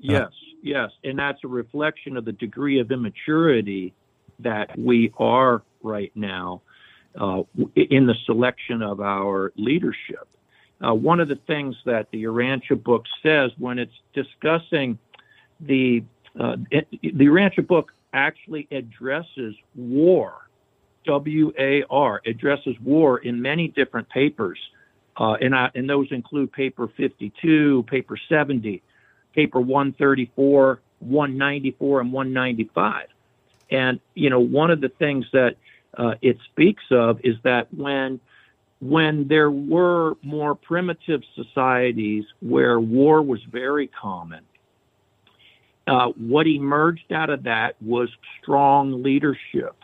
Yes, 0.00 0.22
uh, 0.22 0.28
yes, 0.60 0.90
and 1.04 1.16
that's 1.16 1.44
a 1.44 1.48
reflection 1.48 2.16
of 2.16 2.24
the 2.24 2.32
degree 2.32 2.80
of 2.80 2.90
immaturity 2.90 3.94
that 4.40 4.76
we 4.78 5.12
are 5.18 5.62
right 5.82 6.12
now 6.14 6.62
uh, 7.18 7.42
in 7.74 8.06
the 8.06 8.14
selection 8.24 8.82
of 8.82 9.00
our 9.00 9.52
leadership. 9.56 10.28
Uh, 10.86 10.92
one 10.92 11.20
of 11.20 11.28
the 11.28 11.38
things 11.46 11.74
that 11.86 12.10
the 12.10 12.24
Urantia 12.24 12.82
book 12.82 13.04
says 13.22 13.50
when 13.58 13.78
it's 13.78 13.94
discussing 14.12 14.98
the 15.60 16.04
uh, 16.38 16.56
the 17.02 17.26
Urantia 17.26 17.66
book 17.66 17.92
actually 18.12 18.68
addresses 18.70 19.54
war, 19.74 20.50
W 21.06 21.52
A 21.58 21.82
R, 21.88 22.20
addresses 22.26 22.76
war 22.84 23.18
in 23.18 23.40
many 23.40 23.68
different 23.68 24.08
papers, 24.10 24.58
uh, 25.16 25.36
and, 25.40 25.54
I, 25.54 25.70
and 25.74 25.88
those 25.88 26.08
include 26.10 26.52
paper 26.52 26.88
52, 26.94 27.84
paper 27.88 28.18
70, 28.28 28.82
paper 29.34 29.60
134, 29.60 30.80
194, 30.98 32.00
and 32.00 32.12
195. 32.12 33.06
And 33.70 34.00
you 34.14 34.30
know, 34.30 34.40
one 34.40 34.70
of 34.70 34.80
the 34.80 34.88
things 34.88 35.26
that 35.32 35.56
uh, 35.96 36.14
it 36.22 36.38
speaks 36.52 36.84
of 36.90 37.20
is 37.24 37.36
that 37.42 37.72
when 37.74 38.20
when 38.80 39.26
there 39.28 39.50
were 39.50 40.14
more 40.22 40.54
primitive 40.54 41.22
societies 41.34 42.24
where 42.40 42.78
war 42.78 43.22
was 43.22 43.40
very 43.50 43.86
common, 43.86 44.44
uh, 45.86 46.08
what 46.16 46.46
emerged 46.46 47.12
out 47.12 47.30
of 47.30 47.44
that 47.44 47.80
was 47.80 48.08
strong 48.42 49.02
leadership. 49.02 49.76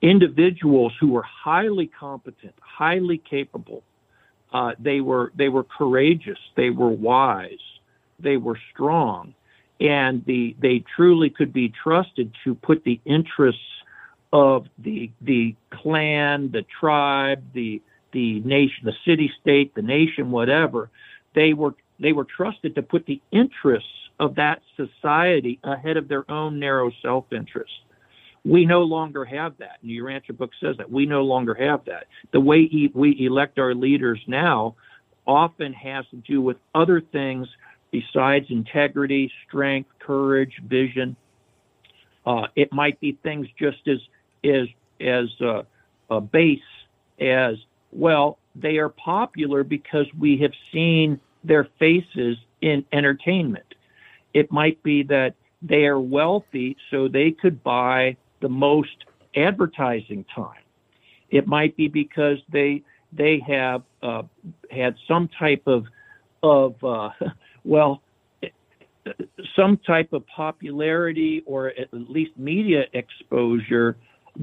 Individuals 0.00 0.92
who 0.98 1.08
were 1.08 1.22
highly 1.22 1.86
competent, 1.86 2.54
highly 2.60 3.18
capable. 3.18 3.84
Uh, 4.52 4.72
they 4.78 5.00
were 5.00 5.32
they 5.36 5.48
were 5.48 5.64
courageous. 5.64 6.38
They 6.56 6.70
were 6.70 6.90
wise. 6.90 7.60
They 8.18 8.36
were 8.36 8.58
strong, 8.72 9.34
and 9.82 10.24
the 10.26 10.54
they 10.60 10.84
truly 10.94 11.28
could 11.28 11.52
be 11.52 11.72
trusted 11.82 12.32
to 12.44 12.54
put 12.54 12.84
the 12.84 13.00
interests 13.04 13.60
of 14.32 14.66
the 14.78 15.10
the 15.20 15.56
clan, 15.70 16.50
the 16.52 16.64
tribe, 16.80 17.42
the 17.52 17.82
the 18.12 18.40
nation, 18.40 18.84
the 18.84 18.94
city 19.04 19.30
state, 19.40 19.74
the 19.74 19.82
nation, 19.82 20.30
whatever, 20.30 20.88
they 21.34 21.52
were 21.52 21.74
they 21.98 22.12
were 22.12 22.24
trusted 22.24 22.76
to 22.76 22.82
put 22.82 23.06
the 23.06 23.20
interests 23.32 23.88
of 24.20 24.36
that 24.36 24.60
society 24.76 25.58
ahead 25.64 25.96
of 25.96 26.06
their 26.06 26.30
own 26.30 26.60
narrow 26.60 26.90
self-interest. 27.02 27.72
We 28.44 28.66
no 28.66 28.82
longer 28.82 29.24
have 29.24 29.56
that. 29.58 29.78
And 29.82 29.90
Urantia 29.90 30.36
book 30.36 30.50
says 30.60 30.76
that 30.78 30.90
we 30.90 31.06
no 31.06 31.22
longer 31.22 31.54
have 31.54 31.84
that. 31.86 32.06
The 32.32 32.40
way 32.40 32.68
we 32.94 33.16
elect 33.26 33.58
our 33.58 33.74
leaders 33.74 34.20
now 34.26 34.76
often 35.26 35.72
has 35.72 36.04
to 36.10 36.16
do 36.16 36.40
with 36.40 36.56
other 36.74 37.00
things 37.00 37.48
besides 37.92 38.46
integrity, 38.48 39.30
strength, 39.46 39.90
courage, 40.00 40.60
vision. 40.66 41.14
Uh, 42.26 42.46
it 42.56 42.72
might 42.72 42.98
be 42.98 43.16
things 43.22 43.46
just 43.58 43.86
as 43.86 43.98
is 44.42 44.68
as 45.00 45.28
uh, 45.40 45.62
a 46.10 46.20
base 46.20 46.58
as 47.20 47.56
well. 47.92 48.38
They 48.56 48.78
are 48.78 48.88
popular 48.88 49.62
because 49.62 50.06
we 50.18 50.38
have 50.38 50.52
seen 50.72 51.20
their 51.44 51.68
faces 51.78 52.36
in 52.60 52.84
entertainment. 52.92 53.74
It 54.34 54.50
might 54.50 54.82
be 54.82 55.02
that 55.04 55.34
they 55.60 55.84
are 55.84 56.00
wealthy, 56.00 56.76
so 56.90 57.06
they 57.08 57.30
could 57.30 57.62
buy 57.62 58.16
the 58.40 58.48
most 58.48 59.04
advertising 59.36 60.24
time. 60.34 60.62
It 61.30 61.46
might 61.46 61.76
be 61.76 61.88
because 61.88 62.38
they 62.50 62.82
they 63.12 63.40
have 63.46 63.82
uh, 64.02 64.22
had 64.70 64.96
some 65.06 65.28
type 65.38 65.62
of 65.66 65.86
of 66.42 66.82
uh, 66.82 67.10
well 67.64 68.02
some 69.56 69.76
type 69.78 70.12
of 70.12 70.26
popularity 70.28 71.42
or 71.46 71.68
at 71.68 71.88
least 71.92 72.30
media 72.36 72.84
exposure 72.92 73.96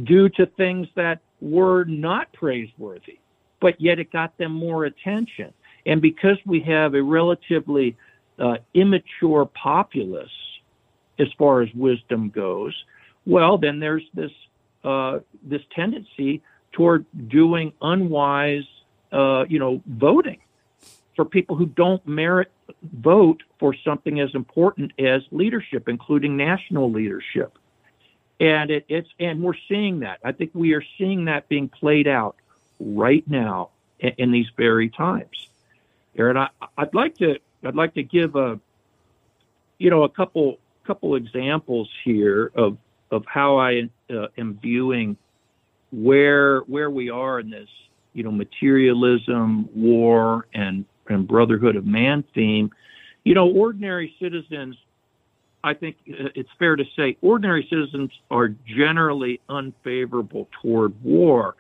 due 0.03 0.29
to 0.29 0.45
things 0.45 0.87
that 0.95 1.19
were 1.41 1.85
not 1.85 2.31
praiseworthy, 2.33 3.19
but 3.61 3.79
yet 3.79 3.99
it 3.99 4.11
got 4.11 4.37
them 4.37 4.51
more 4.51 4.85
attention. 4.85 5.53
And 5.85 6.01
because 6.01 6.37
we 6.45 6.59
have 6.61 6.93
a 6.93 7.01
relatively 7.01 7.95
uh, 8.37 8.57
immature 8.73 9.45
populace 9.45 10.29
as 11.17 11.27
far 11.37 11.61
as 11.61 11.69
wisdom 11.73 12.29
goes, 12.29 12.75
well, 13.25 13.57
then 13.57 13.79
there's 13.79 14.03
this 14.13 14.31
uh, 14.83 15.19
this 15.43 15.61
tendency 15.75 16.41
toward 16.71 17.05
doing 17.27 17.73
unwise, 17.81 18.63
uh, 19.11 19.43
you 19.49 19.59
know, 19.59 19.81
voting 19.87 20.39
for 21.19 21.25
people 21.25 21.57
who 21.57 21.65
don't 21.65 22.07
merit 22.07 22.49
vote 22.81 23.43
for 23.59 23.75
something 23.83 24.21
as 24.21 24.33
important 24.33 24.93
as 24.97 25.21
leadership, 25.31 25.89
including 25.89 26.37
national 26.37 26.89
leadership 26.89 27.57
and 28.39 28.71
it, 28.71 28.85
it's 28.87 29.09
and 29.19 29.41
we're 29.41 29.53
seeing 29.67 29.99
that. 29.99 30.19
I 30.23 30.31
think 30.31 30.51
we 30.53 30.73
are 30.73 30.83
seeing 30.97 31.25
that 31.25 31.49
being 31.49 31.67
played 31.67 32.07
out 32.07 32.35
right 32.79 33.23
now 33.27 33.69
in, 33.99 34.13
in 34.17 34.31
these 34.31 34.47
very 34.55 34.89
times. 34.89 35.49
Aaron, 36.15 36.37
I, 36.37 36.49
I'd 36.77 36.93
like 36.93 37.17
to 37.17 37.39
I'd 37.63 37.75
like 37.75 37.95
to 37.95 38.03
give 38.03 38.35
a 38.35 38.59
you 39.77 39.89
know 39.89 40.03
a 40.03 40.09
couple 40.09 40.57
couple 40.85 41.15
examples 41.15 41.89
here 42.03 42.51
of 42.55 42.77
of 43.11 43.25
how 43.25 43.57
I 43.57 43.89
uh, 44.09 44.27
am 44.37 44.57
viewing 44.61 45.17
where 45.91 46.61
where 46.61 46.89
we 46.89 47.09
are 47.09 47.39
in 47.39 47.49
this 47.49 47.69
you 48.13 48.23
know 48.23 48.31
materialism, 48.31 49.69
war, 49.75 50.47
and 50.53 50.85
and 51.09 51.27
brotherhood 51.27 51.75
of 51.75 51.85
man 51.85 52.23
theme. 52.33 52.71
You 53.23 53.33
know, 53.33 53.49
ordinary 53.49 54.15
citizens 54.19 54.75
I 55.63 55.73
think 55.73 55.97
it's 56.05 56.49
fair 56.57 56.75
to 56.75 56.85
say 56.95 57.17
ordinary 57.21 57.67
citizens 57.69 58.11
are 58.31 58.49
generally 58.65 59.41
unfavorable 59.49 60.47
toward 60.61 60.93
war, 61.03 61.55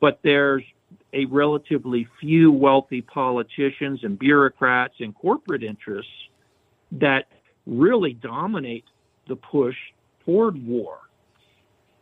but 0.00 0.20
there's 0.22 0.64
a 1.12 1.26
relatively 1.26 2.08
few 2.20 2.50
wealthy 2.50 3.02
politicians 3.02 4.00
and 4.04 4.18
bureaucrats 4.18 4.94
and 5.00 5.14
corporate 5.14 5.62
interests 5.62 6.12
that 6.92 7.26
really 7.66 8.14
dominate 8.14 8.84
the 9.28 9.36
push 9.36 9.76
toward 10.24 10.66
war. 10.66 10.98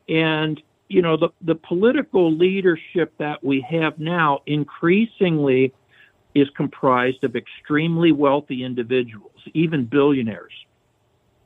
And, 0.09 0.61
you 0.89 1.03
know, 1.03 1.17
the, 1.17 1.31
the 1.43 1.55
political 1.55 2.33
leadership 2.33 3.13
that 3.19 3.43
we 3.43 3.61
have 3.69 3.99
now 3.99 4.41
increasingly 4.47 5.73
is 6.35 6.49
comprised 6.51 7.25
of 7.25 7.37
extremely 7.37 8.13
wealthy 8.13 8.65
individuals, 8.65 9.41
even 9.55 9.85
billionaires 9.85 10.53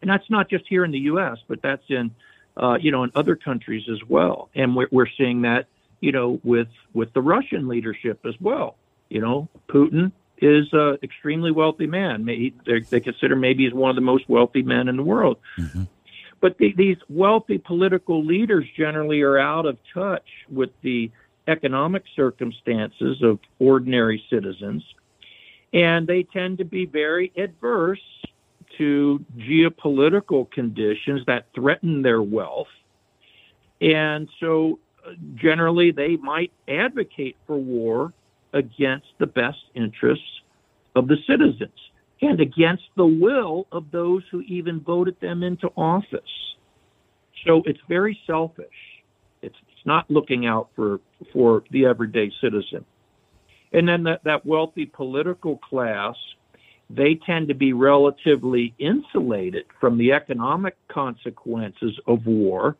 and 0.04 0.10
that's 0.10 0.28
not 0.28 0.50
just 0.50 0.66
here 0.68 0.84
in 0.84 0.90
the 0.90 0.98
U.S., 0.98 1.38
but 1.48 1.62
that's 1.62 1.84
in 1.88 2.10
uh, 2.58 2.76
you 2.78 2.92
know 2.92 3.04
in 3.04 3.12
other 3.14 3.36
countries 3.36 3.84
as 3.90 4.06
well. 4.06 4.50
And 4.54 4.76
we're, 4.76 4.88
we're 4.92 5.08
seeing 5.16 5.42
that 5.42 5.66
you 6.00 6.12
know 6.12 6.38
with 6.44 6.68
with 6.92 7.10
the 7.14 7.22
Russian 7.22 7.68
leadership 7.68 8.20
as 8.26 8.34
well. 8.38 8.76
You 9.08 9.22
know, 9.22 9.48
Putin 9.66 10.12
is 10.36 10.68
an 10.72 10.98
extremely 11.02 11.52
wealthy 11.52 11.86
man. 11.86 12.26
they 12.26 13.00
consider 13.00 13.34
maybe 13.34 13.64
he's 13.64 13.72
one 13.72 13.88
of 13.88 13.96
the 13.96 14.02
most 14.02 14.28
wealthy 14.28 14.62
men 14.62 14.88
in 14.88 14.98
the 14.98 15.02
world. 15.02 15.38
Mm-hmm. 15.56 15.84
But 16.42 16.58
the, 16.58 16.74
these 16.76 16.98
wealthy 17.08 17.56
political 17.56 18.22
leaders 18.22 18.66
generally 18.76 19.22
are 19.22 19.38
out 19.38 19.64
of 19.64 19.78
touch 19.94 20.28
with 20.50 20.68
the 20.82 21.10
economic 21.46 22.04
circumstances 22.16 23.22
of 23.22 23.38
ordinary 23.58 24.22
citizens, 24.30 24.82
and 25.72 26.06
they 26.06 26.22
tend 26.22 26.58
to 26.58 26.64
be 26.64 26.86
very 26.86 27.32
adverse 27.36 28.00
to 28.78 29.24
geopolitical 29.38 30.50
conditions 30.50 31.22
that 31.26 31.46
threaten 31.54 32.02
their 32.02 32.22
wealth. 32.22 32.68
And 33.80 34.28
so 34.40 34.78
uh, 35.06 35.12
generally 35.34 35.90
they 35.90 36.16
might 36.16 36.52
advocate 36.68 37.36
for 37.46 37.56
war 37.56 38.12
against 38.52 39.08
the 39.18 39.26
best 39.26 39.58
interests 39.74 40.40
of 40.94 41.08
the 41.08 41.16
citizens 41.26 41.78
and 42.22 42.40
against 42.40 42.84
the 42.96 43.06
will 43.06 43.66
of 43.72 43.90
those 43.90 44.22
who 44.30 44.40
even 44.42 44.80
voted 44.80 45.20
them 45.20 45.42
into 45.42 45.68
office. 45.76 46.22
So 47.44 47.62
it's 47.66 47.80
very 47.88 48.18
selfish. 48.26 48.68
Not 49.84 50.10
looking 50.10 50.46
out 50.46 50.70
for, 50.74 51.00
for 51.32 51.62
the 51.70 51.86
everyday 51.86 52.32
citizen. 52.40 52.84
And 53.72 53.88
then 53.88 54.04
that, 54.04 54.24
that 54.24 54.46
wealthy 54.46 54.86
political 54.86 55.58
class 55.58 56.16
they 56.90 57.14
tend 57.14 57.48
to 57.48 57.54
be 57.54 57.72
relatively 57.72 58.74
insulated 58.78 59.64
from 59.80 59.98
the 59.98 60.12
economic 60.12 60.76
consequences 60.88 61.98
of 62.06 62.26
war. 62.26 62.76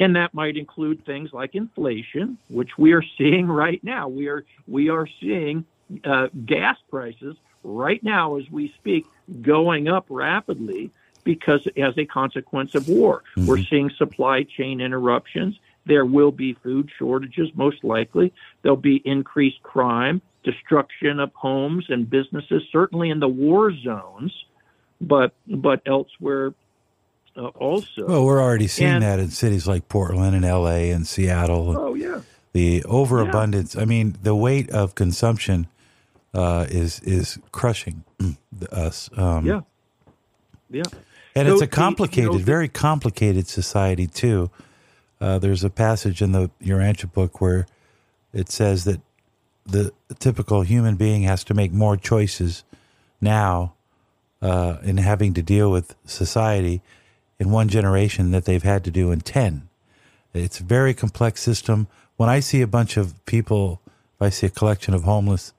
And 0.00 0.14
that 0.16 0.32
might 0.32 0.56
include 0.56 1.04
things 1.04 1.32
like 1.32 1.54
inflation, 1.54 2.38
which 2.48 2.78
we 2.78 2.92
are 2.92 3.02
seeing 3.16 3.46
right 3.46 3.82
now. 3.82 4.08
We 4.08 4.28
are 4.28 4.44
we 4.68 4.90
are 4.90 5.08
seeing 5.20 5.64
uh, 6.04 6.28
gas 6.46 6.76
prices 6.88 7.36
right 7.64 8.02
now 8.04 8.36
as 8.36 8.48
we 8.50 8.72
speak 8.78 9.06
going 9.42 9.88
up 9.88 10.06
rapidly 10.08 10.90
because 11.24 11.66
as 11.76 11.98
a 11.98 12.04
consequence 12.04 12.74
of 12.76 12.88
war. 12.88 13.24
Mm-hmm. 13.36 13.46
We're 13.48 13.64
seeing 13.64 13.90
supply 13.90 14.44
chain 14.44 14.80
interruptions. 14.80 15.58
There 15.88 16.04
will 16.04 16.30
be 16.30 16.52
food 16.62 16.90
shortages, 16.98 17.48
most 17.54 17.82
likely. 17.82 18.32
There'll 18.62 18.76
be 18.76 19.02
increased 19.04 19.62
crime 19.62 20.22
destruction 20.44 21.20
of 21.20 21.32
homes 21.34 21.86
and 21.88 22.08
businesses, 22.08 22.62
certainly 22.70 23.10
in 23.10 23.20
the 23.20 23.28
war 23.28 23.72
zones, 23.74 24.32
but 25.00 25.32
but 25.46 25.82
elsewhere 25.86 26.54
uh, 27.36 27.46
also. 27.48 28.06
Well, 28.06 28.24
we're 28.24 28.40
already 28.40 28.66
seeing 28.66 28.90
and, 28.90 29.02
that 29.02 29.18
in 29.18 29.30
cities 29.30 29.66
like 29.66 29.88
Portland 29.88 30.36
and 30.36 30.44
L.A. 30.44 30.90
and 30.90 31.06
Seattle. 31.06 31.76
Oh 31.76 31.94
yeah, 31.94 32.20
the 32.52 32.84
overabundance. 32.84 33.74
Yeah. 33.74 33.82
I 33.82 33.84
mean, 33.84 34.16
the 34.22 34.34
weight 34.34 34.70
of 34.70 34.94
consumption 34.94 35.66
uh, 36.34 36.66
is 36.68 37.00
is 37.00 37.38
crushing 37.52 38.04
us. 38.72 39.10
Um, 39.16 39.46
yeah, 39.46 39.60
yeah. 40.70 40.82
And 41.34 41.46
so, 41.46 41.54
it's 41.54 41.62
a 41.62 41.66
complicated, 41.66 42.32
you 42.32 42.38
know, 42.38 42.44
very 42.44 42.68
complicated 42.68 43.46
society 43.48 44.06
too. 44.06 44.50
Uh, 45.20 45.38
there's 45.38 45.64
a 45.64 45.70
passage 45.70 46.22
in 46.22 46.32
the 46.32 46.50
Urantia 46.62 47.12
book 47.12 47.40
where 47.40 47.66
it 48.32 48.50
says 48.50 48.84
that 48.84 49.00
the 49.66 49.92
typical 50.18 50.62
human 50.62 50.96
being 50.96 51.22
has 51.22 51.44
to 51.44 51.54
make 51.54 51.72
more 51.72 51.96
choices 51.96 52.64
now 53.20 53.74
uh, 54.40 54.78
in 54.82 54.96
having 54.98 55.34
to 55.34 55.42
deal 55.42 55.70
with 55.70 55.94
society 56.04 56.80
in 57.38 57.50
one 57.50 57.68
generation 57.68 58.30
that 58.30 58.44
they've 58.44 58.62
had 58.62 58.84
to 58.84 58.90
do 58.90 59.10
in 59.10 59.20
10. 59.20 59.68
It's 60.34 60.60
a 60.60 60.64
very 60.64 60.94
complex 60.94 61.42
system. 61.42 61.88
When 62.16 62.28
I 62.28 62.40
see 62.40 62.62
a 62.62 62.66
bunch 62.66 62.96
of 62.96 63.14
people 63.26 63.80
if 64.18 64.22
I 64.22 64.30
see 64.30 64.46
a 64.46 64.50
collection 64.50 64.94
of 64.94 65.04
homeless, 65.04 65.52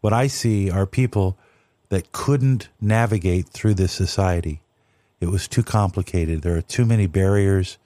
what 0.00 0.12
I 0.12 0.28
see 0.28 0.70
are 0.70 0.86
people 0.86 1.36
that 1.88 2.12
couldn't 2.12 2.68
navigate 2.80 3.48
through 3.48 3.74
this 3.74 3.90
society. 3.90 4.62
It 5.18 5.30
was 5.30 5.48
too 5.48 5.64
complicated. 5.64 6.42
There 6.42 6.56
are 6.56 6.62
too 6.62 6.84
many 6.84 7.08
barriers 7.08 7.76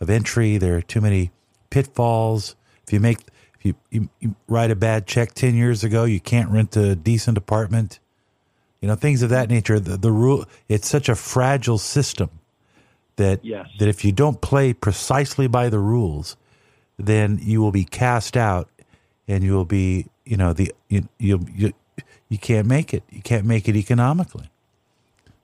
of 0.00 0.10
entry. 0.10 0.56
There 0.58 0.76
are 0.76 0.82
too 0.82 1.00
many 1.00 1.30
pitfalls. 1.70 2.56
If 2.86 2.92
you 2.92 3.00
make, 3.00 3.18
if 3.58 3.64
you, 3.64 3.74
you, 3.90 4.08
you 4.20 4.34
write 4.48 4.70
a 4.70 4.76
bad 4.76 5.06
check 5.06 5.32
10 5.34 5.54
years 5.54 5.84
ago, 5.84 6.04
you 6.04 6.20
can't 6.20 6.50
rent 6.50 6.76
a 6.76 6.96
decent 6.96 7.36
apartment. 7.38 7.98
You 8.80 8.88
know, 8.88 8.94
things 8.94 9.22
of 9.22 9.30
that 9.30 9.48
nature. 9.50 9.78
The, 9.78 9.96
the 9.96 10.10
rule, 10.12 10.44
it's 10.68 10.88
such 10.88 11.08
a 11.08 11.14
fragile 11.14 11.78
system 11.78 12.30
that, 13.16 13.44
Yes. 13.44 13.68
that 13.78 13.88
if 13.88 14.04
you 14.04 14.12
don't 14.12 14.40
play 14.40 14.72
precisely 14.72 15.46
by 15.46 15.68
the 15.68 15.78
rules, 15.78 16.36
then 16.98 17.38
you 17.42 17.60
will 17.60 17.72
be 17.72 17.84
cast 17.84 18.36
out 18.36 18.68
and 19.28 19.44
you 19.44 19.52
will 19.52 19.64
be, 19.66 20.06
you 20.24 20.36
know, 20.36 20.52
the, 20.52 20.72
you, 20.88 21.08
you, 21.18 21.44
you, 21.54 21.72
you 22.28 22.38
can't 22.38 22.66
make 22.66 22.94
it. 22.94 23.02
You 23.10 23.20
can't 23.22 23.44
make 23.44 23.68
it 23.68 23.76
economically. 23.76 24.50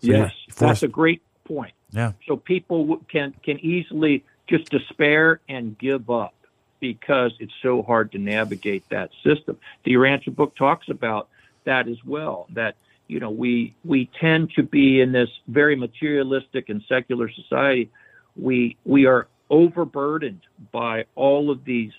So 0.01 0.13
yes, 0.13 0.33
forced- 0.49 0.59
that's 0.59 0.83
a 0.83 0.89
great 0.89 1.23
point. 1.45 1.73
yeah. 1.93 2.13
So 2.27 2.37
people 2.37 2.99
can 3.11 3.35
can 3.43 3.59
easily 3.61 4.25
just 4.47 4.71
despair 4.71 5.41
and 5.49 5.77
give 5.79 6.11
up 6.11 6.35
because 6.81 7.33
it's 7.41 7.53
so 7.63 7.83
hard 7.83 8.13
to 8.13 8.19
navigate 8.19 8.89
that 8.91 9.11
system. 9.25 9.59
The 9.85 9.95
Urantia 9.95 10.35
book 10.35 10.55
talks 10.57 10.89
about 10.89 11.29
that 11.65 11.89
as 11.89 12.03
well. 12.05 12.47
That 12.51 12.77
you 13.09 13.21
know 13.21 13.31
we 13.31 13.75
we 13.85 14.11
tend 14.21 14.53
to 14.57 14.63
be 14.63 15.01
in 15.01 15.13
this 15.13 15.31
very 15.49 15.77
materialistic 15.77 16.69
and 16.69 16.83
secular 16.89 17.31
society. 17.31 17.91
We 18.37 18.77
we 18.85 19.07
are 19.07 19.29
overburdened 19.51 20.43
by 20.73 21.07
all 21.15 21.51
of 21.51 21.65
these 21.65 21.93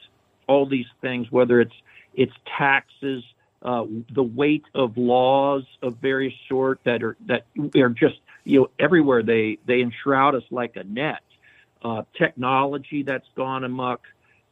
all 0.48 0.66
these 0.66 0.88
things, 1.02 1.32
whether 1.32 1.60
it's 1.60 1.76
it's 2.14 2.34
taxes, 2.58 3.24
uh, 3.62 3.86
the 4.14 4.24
weight 4.24 4.66
of 4.74 4.98
laws 4.98 5.64
of 5.82 5.98
various 5.98 6.34
sort 6.48 6.80
that 6.84 7.04
are 7.04 7.18
that 7.26 7.46
are 7.76 7.90
just 7.90 8.20
you 8.44 8.62
know 8.62 8.70
everywhere. 8.80 9.24
They 9.24 9.60
they 9.66 9.82
enshroud 9.82 10.36
us 10.36 10.44
like 10.50 10.76
a 10.76 10.84
net. 10.84 11.22
Uh, 11.84 12.04
technology 12.18 13.04
that's 13.04 13.28
gone 13.36 13.64
amok, 13.64 14.02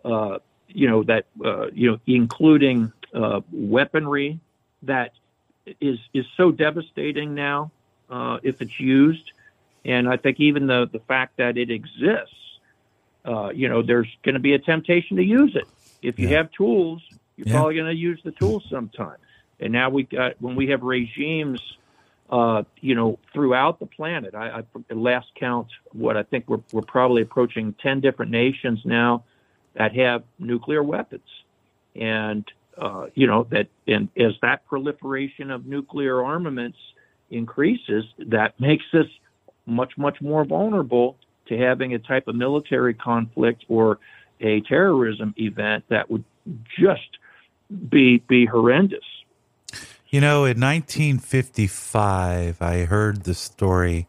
uh, 0.03 0.38
you 0.67 0.88
know 0.88 1.03
that 1.03 1.25
uh, 1.43 1.67
you 1.73 1.91
know 1.91 1.99
including 2.05 2.91
uh, 3.13 3.41
weaponry 3.51 4.39
that 4.83 5.11
is 5.81 5.97
is 6.13 6.25
so 6.38 6.51
devastating 6.51 7.33
now 7.33 7.71
uh, 8.09 8.38
if 8.43 8.61
it's 8.61 8.79
used, 8.79 9.31
and 9.85 10.07
I 10.07 10.17
think 10.17 10.39
even 10.39 10.67
the 10.67 10.88
the 10.91 10.99
fact 10.99 11.38
that 11.38 11.57
it 11.57 11.71
exists, 11.71 12.35
uh, 13.25 13.49
you 13.49 13.67
know, 13.67 13.81
there's 13.81 14.07
going 14.23 14.33
to 14.35 14.39
be 14.39 14.53
a 14.53 14.59
temptation 14.59 15.17
to 15.17 15.23
use 15.23 15.55
it. 15.55 15.67
If 16.01 16.19
you 16.19 16.27
Yeah. 16.29 16.38
have 16.38 16.51
tools, 16.51 17.01
you're 17.38 17.47
Yeah. 17.47 17.53
probably 17.53 17.75
going 17.75 17.88
to 17.88 17.95
use 17.95 18.21
the 18.23 18.31
tools 18.31 18.63
sometime. 18.69 19.17
And 19.59 19.73
now 19.73 19.89
we 19.89 20.03
got 20.03 20.39
when 20.41 20.55
we 20.55 20.67
have 20.67 20.83
regimes, 20.83 21.59
uh, 22.29 22.63
you 22.81 22.95
know, 22.95 23.19
throughout 23.33 23.79
the 23.79 23.85
planet. 23.85 24.33
I, 24.33 24.63
I 24.89 24.93
last 24.93 25.27
count, 25.35 25.67
what 25.91 26.17
I 26.17 26.23
think 26.23 26.45
we're 26.47 26.61
we're 26.71 26.81
probably 26.81 27.21
approaching 27.21 27.75
ten 27.81 27.99
different 28.01 28.31
nations 28.31 28.79
now 28.83 29.23
that 29.75 29.95
have 29.95 30.23
nuclear 30.39 30.81
weapons, 30.81 31.27
and 31.95 32.43
uh, 32.77 33.07
you 33.13 33.27
know 33.27 33.45
that 33.51 33.67
and 33.88 34.09
as 34.17 34.33
that 34.41 34.65
proliferation 34.65 35.51
of 35.51 35.65
nuclear 35.65 36.23
armaments 36.23 36.77
increases, 37.29 38.05
that 38.17 38.59
makes 38.59 38.85
us 38.93 39.07
much 39.65 39.97
much 39.97 40.19
more 40.21 40.45
vulnerable 40.45 41.17
to 41.47 41.57
having 41.57 41.93
a 41.93 41.99
type 41.99 42.27
of 42.27 42.35
military 42.35 42.93
conflict 42.93 43.65
or 43.67 43.99
a 44.41 44.61
terrorism 44.61 45.33
event 45.38 45.83
that 45.89 46.09
would 46.09 46.23
just 46.77 47.17
be 47.89 48.17
be 48.27 48.45
horrendous. 48.45 49.05
You 50.15 50.21
know, 50.21 50.45
in 50.45 50.62
1955, 50.62 52.62
I 52.62 52.86
heard 52.86 53.25
the 53.25 53.34
story 53.34 54.08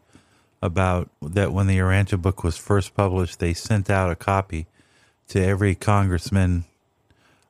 about 0.61 1.09
that 1.21 1.51
when 1.51 1.67
the 1.67 1.79
Urantia 1.79 2.21
book 2.21 2.45
was 2.45 2.55
first 2.55 2.95
published, 2.95 3.39
they 3.39 3.53
sent 3.53 3.89
out 3.89 4.09
a 4.09 4.15
copy 4.15 4.67
to 5.27 5.43
every 5.43 5.75
congressman, 5.75 6.63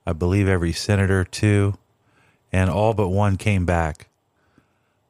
I 0.07 0.13
believe 0.13 0.47
every 0.47 0.73
senator 0.73 1.23
too, 1.23 1.75
and 2.51 2.71
all 2.71 2.95
but 2.95 3.09
one 3.09 3.37
came 3.37 3.67
back. 3.67 4.07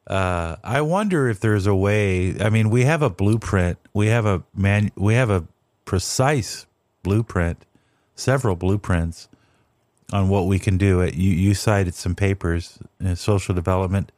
Uh, 0.06 0.56
I 0.62 0.82
wonder 0.82 1.30
if 1.30 1.40
there's 1.40 1.66
a 1.66 1.74
way. 1.74 2.38
I 2.38 2.50
mean, 2.50 2.68
we 2.68 2.84
have 2.84 3.00
a 3.00 3.08
blueprint. 3.08 3.78
We 3.94 4.08
have 4.08 4.26
a 4.26 4.42
man. 4.54 4.90
We 4.94 5.14
have 5.14 5.30
a 5.30 5.46
precise 5.86 6.66
blueprint, 7.02 7.64
several 8.14 8.56
blueprints 8.56 9.26
on 10.12 10.28
what 10.28 10.46
we 10.46 10.58
can 10.58 10.76
do. 10.78 11.00
It 11.00 11.14
you 11.14 11.32
you 11.32 11.54
cited 11.54 11.94
some 11.94 12.14
papers, 12.14 12.78
uh, 13.04 13.14
social 13.14 13.54
development, 13.54 14.12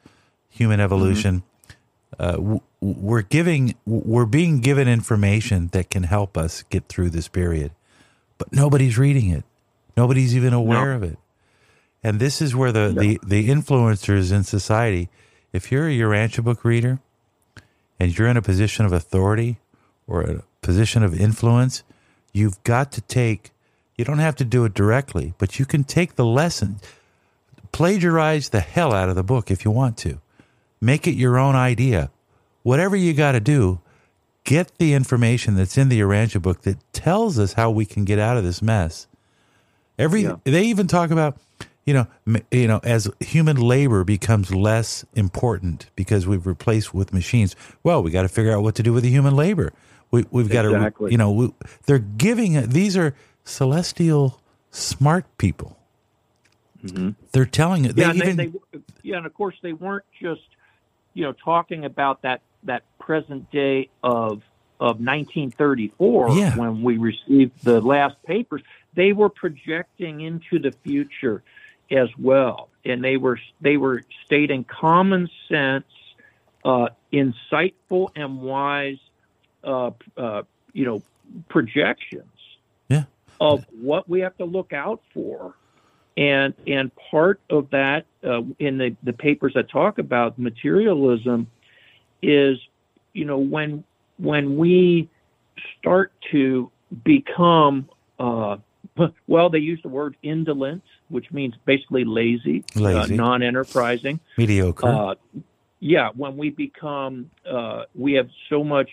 human 0.48 0.81
evolution. 0.81 1.42
Uh, 2.18 2.59
we're 2.81 3.22
giving, 3.22 3.74
we're 3.87 4.26
being 4.26 4.61
given 4.61 4.88
information 4.88 5.68
that 5.68 5.90
can 5.90 6.03
help 6.03 6.37
us 6.37 6.64
get 6.64 6.87
through 6.88 7.11
this 7.11 7.29
period, 7.29 7.70
but 8.37 8.53
nobody's 8.53 8.98
reading 8.98 9.31
it. 9.31 9.44
Nobody's 9.96 10.35
even 10.37 10.53
aware 10.53 10.90
No. 10.90 10.96
of 10.96 11.03
it. 11.03 11.18
And 12.03 12.18
this 12.18 12.42
is 12.42 12.55
where 12.57 12.72
the, 12.72 12.94
the, 12.98 13.20
the 13.24 13.48
influencers 13.48 14.33
in 14.33 14.42
society, 14.44 15.09
if 15.53 15.70
you're 15.70 15.88
a 15.88 15.92
Urantia 15.92 16.42
book 16.42 16.64
reader 16.64 16.98
and 17.98 18.16
you're 18.18 18.29
in 18.29 18.37
a 18.37 18.42
position 18.42 18.85
of 18.87 18.92
authority 18.92 19.59
or 20.07 20.22
a 20.22 20.42
position 20.62 21.03
of 21.03 21.18
influence, 21.18 21.83
you've 22.33 22.62
got 22.64 22.90
to 22.92 23.00
take, 23.03 23.50
you 24.00 24.04
don't 24.06 24.18
have 24.18 24.34
to 24.36 24.44
do 24.46 24.64
it 24.64 24.72
directly, 24.72 25.34
but 25.36 25.58
you 25.58 25.66
can 25.66 25.84
take 25.84 26.16
the 26.16 26.24
lesson, 26.24 26.80
plagiarize 27.70 28.48
the 28.48 28.60
hell 28.60 28.92
out 28.94 29.10
of 29.10 29.14
the 29.14 29.22
book 29.22 29.50
if 29.50 29.62
you 29.64 29.70
want 29.70 29.96
to, 29.98 30.20
make 30.80 31.06
it 31.06 31.12
your 31.14 31.38
own 31.38 31.54
idea. 31.54 32.10
Whatever 32.62 32.96
you 32.96 33.12
got 33.12 33.32
to 33.32 33.40
do, 33.40 33.80
get 34.44 34.72
the 34.78 34.94
information 34.94 35.54
that's 35.54 35.76
in 35.76 35.90
the 35.90 36.00
Urantia 36.00 36.40
book 36.40 36.62
that 36.62 36.78
tells 36.94 37.38
us 37.38 37.52
how 37.52 37.70
we 37.70 37.84
can 37.84 38.04
get 38.06 38.18
out 38.18 38.36
of 38.36 38.42
this 38.44 38.62
mess. 38.62 39.06
Every 39.98 40.22
Yeah. 40.22 40.36
they 40.44 40.64
even 40.64 40.86
talk 40.86 41.10
about, 41.10 41.36
you 41.84 41.92
know, 41.92 42.06
m- 42.26 42.42
you 42.50 42.66
know, 42.66 42.80
as 42.82 43.06
human 43.20 43.56
labor 43.58 44.02
becomes 44.02 44.54
less 44.54 45.04
important 45.14 45.90
because 45.94 46.26
we've 46.26 46.46
replaced 46.46 46.94
with 46.94 47.12
machines. 47.12 47.54
Well, 47.82 48.02
we 48.02 48.10
got 48.10 48.22
to 48.22 48.28
figure 48.28 48.52
out 48.56 48.62
what 48.62 48.74
to 48.76 48.82
do 48.82 48.94
with 48.94 49.02
the 49.04 49.10
human 49.10 49.36
labor. 49.36 49.72
We, 50.10 50.24
we've 50.30 50.48
got 50.48 50.62
to, 50.62 50.74
Exactly. 50.74 51.12
you 51.12 51.18
know, 51.18 51.30
we, 51.30 51.52
they're 51.86 51.98
giving. 51.98 52.68
These 52.70 52.96
are 52.96 53.14
celestial 53.50 54.40
smart 54.70 55.26
people. 55.36 55.76
They're 57.32 57.44
telling 57.44 57.84
it. 57.84 57.94
They 57.94 58.02
yeah, 58.02 58.10
and 58.10 58.22
even 58.22 58.36
they, 58.36 58.46
they, 58.46 58.80
yeah, 59.02 59.18
and 59.18 59.26
of 59.26 59.34
course 59.34 59.54
they 59.62 59.74
weren't 59.74 60.04
just 60.18 60.40
you 61.12 61.24
know 61.24 61.32
talking 61.32 61.84
about 61.84 62.22
that 62.22 62.40
that 62.62 62.84
present 62.98 63.50
day 63.50 63.90
of 64.02 64.42
of 64.80 64.96
1934 64.98 66.30
Yeah. 66.30 66.56
when 66.56 66.82
we 66.82 66.96
received 66.96 67.62
the 67.62 67.82
last 67.82 68.16
papers. 68.22 68.62
They 68.94 69.12
were 69.12 69.28
projecting 69.28 70.22
into 70.22 70.58
the 70.58 70.72
future 70.72 71.42
as 71.90 72.08
well, 72.18 72.70
and 72.82 73.04
they 73.04 73.18
were 73.18 73.38
they 73.60 73.76
were 73.76 74.02
stating 74.24 74.64
common 74.64 75.28
sense, 75.50 75.84
uh, 76.64 76.88
insightful 77.12 78.08
and 78.16 78.40
wise, 78.40 78.98
uh, 79.62 79.90
uh, 80.16 80.42
you 80.72 80.86
know, 80.86 81.02
projections 81.50 82.24
yeah. 82.90 83.04
Of 83.40 83.64
what 83.70 84.09
we 84.09 84.20
have 84.20 84.37
to 84.37 84.44
look 84.44 84.72
out 84.72 85.00
for. 85.14 85.55
And 86.16 86.55
and 86.66 86.90
part 87.11 87.40
of 87.48 87.70
that 87.70 88.05
uh, 88.22 88.42
in 88.59 88.79
the, 88.79 88.94
the 89.03 89.12
papers 89.12 89.55
that 89.55 89.70
talk 89.70 89.98
about 89.98 90.38
materialism 90.38 91.46
is, 92.20 92.59
you 93.14 93.24
know, 93.24 93.38
when 93.38 93.85
when 94.18 94.59
we 94.59 95.09
start 95.79 96.12
to 96.33 96.70
become, 97.05 97.88
uh, 98.18 98.57
well, 99.26 99.48
they 99.48 99.61
use 99.61 99.81
the 99.83 99.88
word 99.88 100.16
indolent, 100.22 100.83
which 101.09 101.31
means 101.31 101.55
basically 101.64 102.05
lazy, 102.05 102.64
Lazy. 102.74 103.14
Uh, 103.14 103.16
non-enterprising 103.16 104.20
mediocre. 104.37 104.88
uh, 104.88 105.14
yeah, 105.78 106.11
when 106.14 106.36
we 106.36 106.51
become, 106.51 107.30
uh, 107.51 107.84
we 107.95 108.12
have 108.14 108.28
so 108.51 108.62
much, 108.62 108.91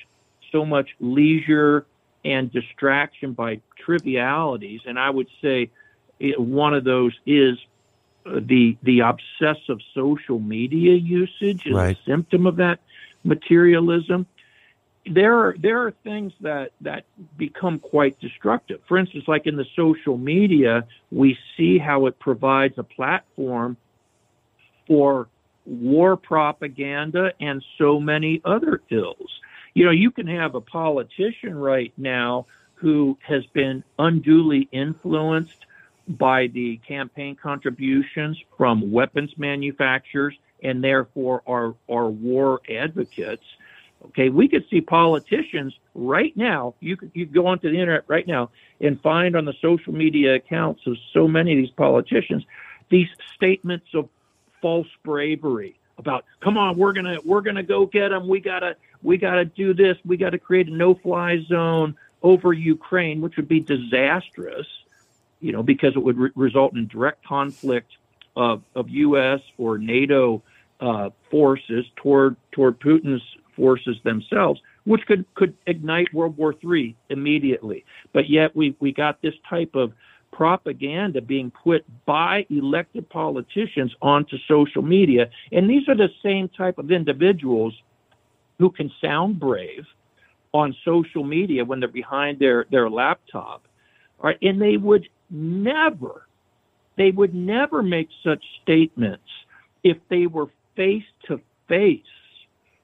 so 0.51 0.63
much 0.63 0.89
leisure 1.01 1.85
and 2.27 2.51
distraction 2.51 3.31
by 3.31 3.61
trivialities, 3.77 4.81
and 4.85 4.99
I 4.99 5.09
would 5.09 5.29
say 5.41 5.71
it, 6.19 6.37
one 6.37 6.73
of 6.73 6.83
those 6.83 7.13
is 7.25 7.57
uh, 8.25 8.41
the 8.41 8.77
the 8.83 8.99
obsessive 8.99 9.79
social 9.93 10.39
media 10.39 10.95
usage 10.95 11.65
is 11.65 11.73
Right. 11.73 11.97
a 11.97 12.09
symptom 12.09 12.45
of 12.45 12.57
that 12.57 12.79
materialism. 13.23 14.25
There 15.09 15.35
are 15.35 15.55
there 15.57 15.79
are 15.85 15.91
things 16.03 16.33
that 16.41 16.71
that 16.81 17.05
become 17.37 17.79
quite 17.79 18.19
destructive. 18.19 18.81
For 18.89 18.97
instance, 18.97 19.23
like 19.25 19.47
in 19.47 19.55
the 19.55 19.67
social 19.73 20.17
media, 20.17 20.85
we 21.11 21.37
see 21.55 21.77
how 21.77 22.07
it 22.07 22.19
provides 22.19 22.77
a 22.77 22.83
platform 22.83 23.77
for 24.85 25.29
war 25.65 26.17
propaganda 26.17 27.31
and 27.39 27.63
so 27.77 28.01
many 28.01 28.41
other 28.43 28.81
ills. 28.89 29.31
You 29.77 29.85
know, 29.85 29.91
you 29.91 30.09
can 30.09 30.25
have 30.25 30.55
a 30.55 30.61
politician 30.61 31.55
right 31.55 31.93
now 31.97 32.47
who 32.73 33.15
has 33.21 33.45
been 33.53 33.83
unduly 33.99 34.67
influenced 34.71 35.67
by 36.07 36.47
the 36.47 36.77
campaign 36.77 37.35
contributions 37.35 38.41
from 38.57 38.91
weapons 38.91 39.29
manufacturers 39.37 40.35
and 40.63 40.83
therefore 40.83 41.43
are, 41.45 41.75
our 41.91 42.09
war 42.09 42.59
advocates. 42.67 43.43
Okay, 44.05 44.29
we 44.29 44.47
could 44.47 44.65
see 44.71 44.81
politicians 44.81 45.75
right 45.93 46.35
now. 46.35 46.73
You 46.79 46.97
could 46.97 47.11
you 47.13 47.27
go 47.27 47.45
onto 47.45 47.69
the 47.69 47.79
internet 47.79 48.05
right 48.07 48.27
now 48.27 48.49
and 48.81 48.99
find 49.01 49.35
on 49.35 49.45
the 49.45 49.53
social 49.61 49.93
media 49.93 50.33
accounts 50.33 50.87
of 50.87 50.97
so 51.13 51.27
many 51.27 51.51
of 51.51 51.57
these 51.57 51.75
politicians 51.77 52.43
these 52.89 53.09
statements 53.35 53.85
of 53.93 54.09
false 54.59 54.87
bravery 55.03 55.76
about 55.97 56.25
come 56.41 56.57
on 56.57 56.77
we're 56.77 56.93
gonna 56.93 57.17
we're 57.25 57.41
gonna 57.41 57.63
go 57.63 57.85
get 57.85 58.09
them 58.09 58.27
we 58.27 58.39
gotta 58.39 58.75
we 59.01 59.17
gotta 59.17 59.45
do 59.45 59.73
this 59.73 59.97
we 60.05 60.17
gotta 60.17 60.37
create 60.37 60.67
a 60.67 60.71
no-fly 60.71 61.39
zone 61.47 61.95
over 62.21 62.53
Ukraine 62.53 63.21
which 63.21 63.35
would 63.37 63.47
be 63.47 63.59
disastrous 63.59 64.67
you 65.39 65.51
know 65.51 65.63
because 65.63 65.95
it 65.95 65.99
would 65.99 66.17
re- 66.17 66.31
result 66.35 66.75
in 66.75 66.87
direct 66.87 67.25
conflict 67.25 67.91
of, 68.37 68.61
of 68.75 68.87
U.S. 68.89 69.41
or 69.57 69.77
NATO 69.79 70.43
uh, 70.79 71.09
forces 71.31 71.85
toward 71.95 72.37
toward 72.51 72.79
Putin's 72.79 73.23
forces 73.55 73.97
themselves, 74.03 74.61
which 74.85 75.05
could 75.07 75.25
could 75.33 75.55
ignite 75.65 76.13
World 76.13 76.37
War 76.37 76.53
III 76.63 76.95
immediately. 77.09 77.83
But 78.13 78.29
yet 78.29 78.55
we 78.55 78.75
we 78.79 78.93
got 78.93 79.21
this 79.21 79.33
type 79.49 79.75
of 79.75 79.91
propaganda 80.31 81.21
being 81.21 81.51
put 81.63 81.83
by 82.05 82.45
elected 82.49 83.09
politicians 83.09 83.93
onto 84.01 84.37
social 84.47 84.81
media, 84.81 85.29
and 85.51 85.69
these 85.69 85.87
are 85.87 85.95
the 85.95 86.09
same 86.23 86.49
type 86.49 86.77
of 86.77 86.91
individuals 86.91 87.73
who 88.59 88.71
can 88.71 88.91
sound 89.01 89.39
brave 89.39 89.85
on 90.53 90.75
social 90.85 91.23
media 91.23 91.63
when 91.63 91.79
they're 91.79 91.89
behind 91.89 92.39
their 92.39 92.65
their 92.71 92.89
laptop, 92.89 93.67
all 94.19 94.29
right, 94.29 94.37
and 94.41 94.61
they 94.61 94.77
would 94.77 95.07
never 95.29 96.27
they 96.97 97.11
would 97.11 97.33
never 97.33 97.83
make 97.83 98.09
such 98.23 98.43
statements 98.63 99.23
if 99.83 99.97
they 100.09 100.27
were 100.27 100.47
face 100.75 101.03
to 101.27 101.39
face 101.67 102.01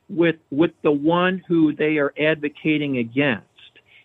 with 0.09 0.35
with 0.51 0.71
the 0.83 0.91
one 0.91 1.41
who 1.47 1.73
they 1.75 1.97
are 1.97 2.13
advocating 2.19 2.97
against. 2.97 3.47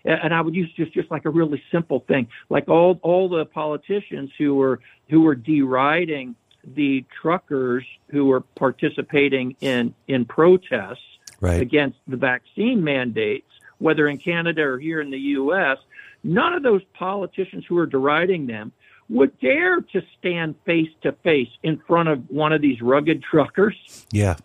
And 0.08 0.32
I 0.32 0.40
would 0.40 0.54
use 0.54 0.72
just 0.72 0.92
just 0.92 1.10
like 1.10 1.26
a 1.26 1.30
really 1.30 1.62
simple 1.70 2.00
thing, 2.00 2.28
like 2.48 2.68
all 2.68 2.98
all 3.02 3.28
the 3.28 3.44
politicians 3.44 4.30
who 4.38 4.54
were 4.54 4.80
who 5.08 5.20
were 5.20 5.34
deriding 5.34 6.34
the 6.74 7.04
truckers 7.20 7.84
who 8.10 8.24
were 8.26 8.40
participating 8.40 9.56
in 9.60 9.94
in 10.06 10.24
protests 10.24 11.02
right. 11.40 11.60
against 11.60 11.98
the 12.06 12.16
vaccine 12.16 12.82
mandates, 12.82 13.48
whether 13.78 14.08
in 14.08 14.18
Canada 14.18 14.62
or 14.62 14.78
here 14.78 15.00
in 15.00 15.10
the 15.10 15.18
U.S. 15.18 15.78
None 16.24 16.52
of 16.54 16.62
those 16.62 16.82
politicians 16.94 17.64
who 17.68 17.78
are 17.78 17.86
deriding 17.86 18.46
them 18.46 18.72
would 19.08 19.38
dare 19.40 19.80
to 19.80 20.02
stand 20.18 20.54
face 20.64 20.90
to 21.02 21.12
face 21.12 21.48
in 21.62 21.78
front 21.86 22.08
of 22.08 22.28
one 22.28 22.52
of 22.52 22.60
these 22.60 22.80
rugged 22.82 23.22
truckers. 23.22 24.06
Yeah. 24.12 24.36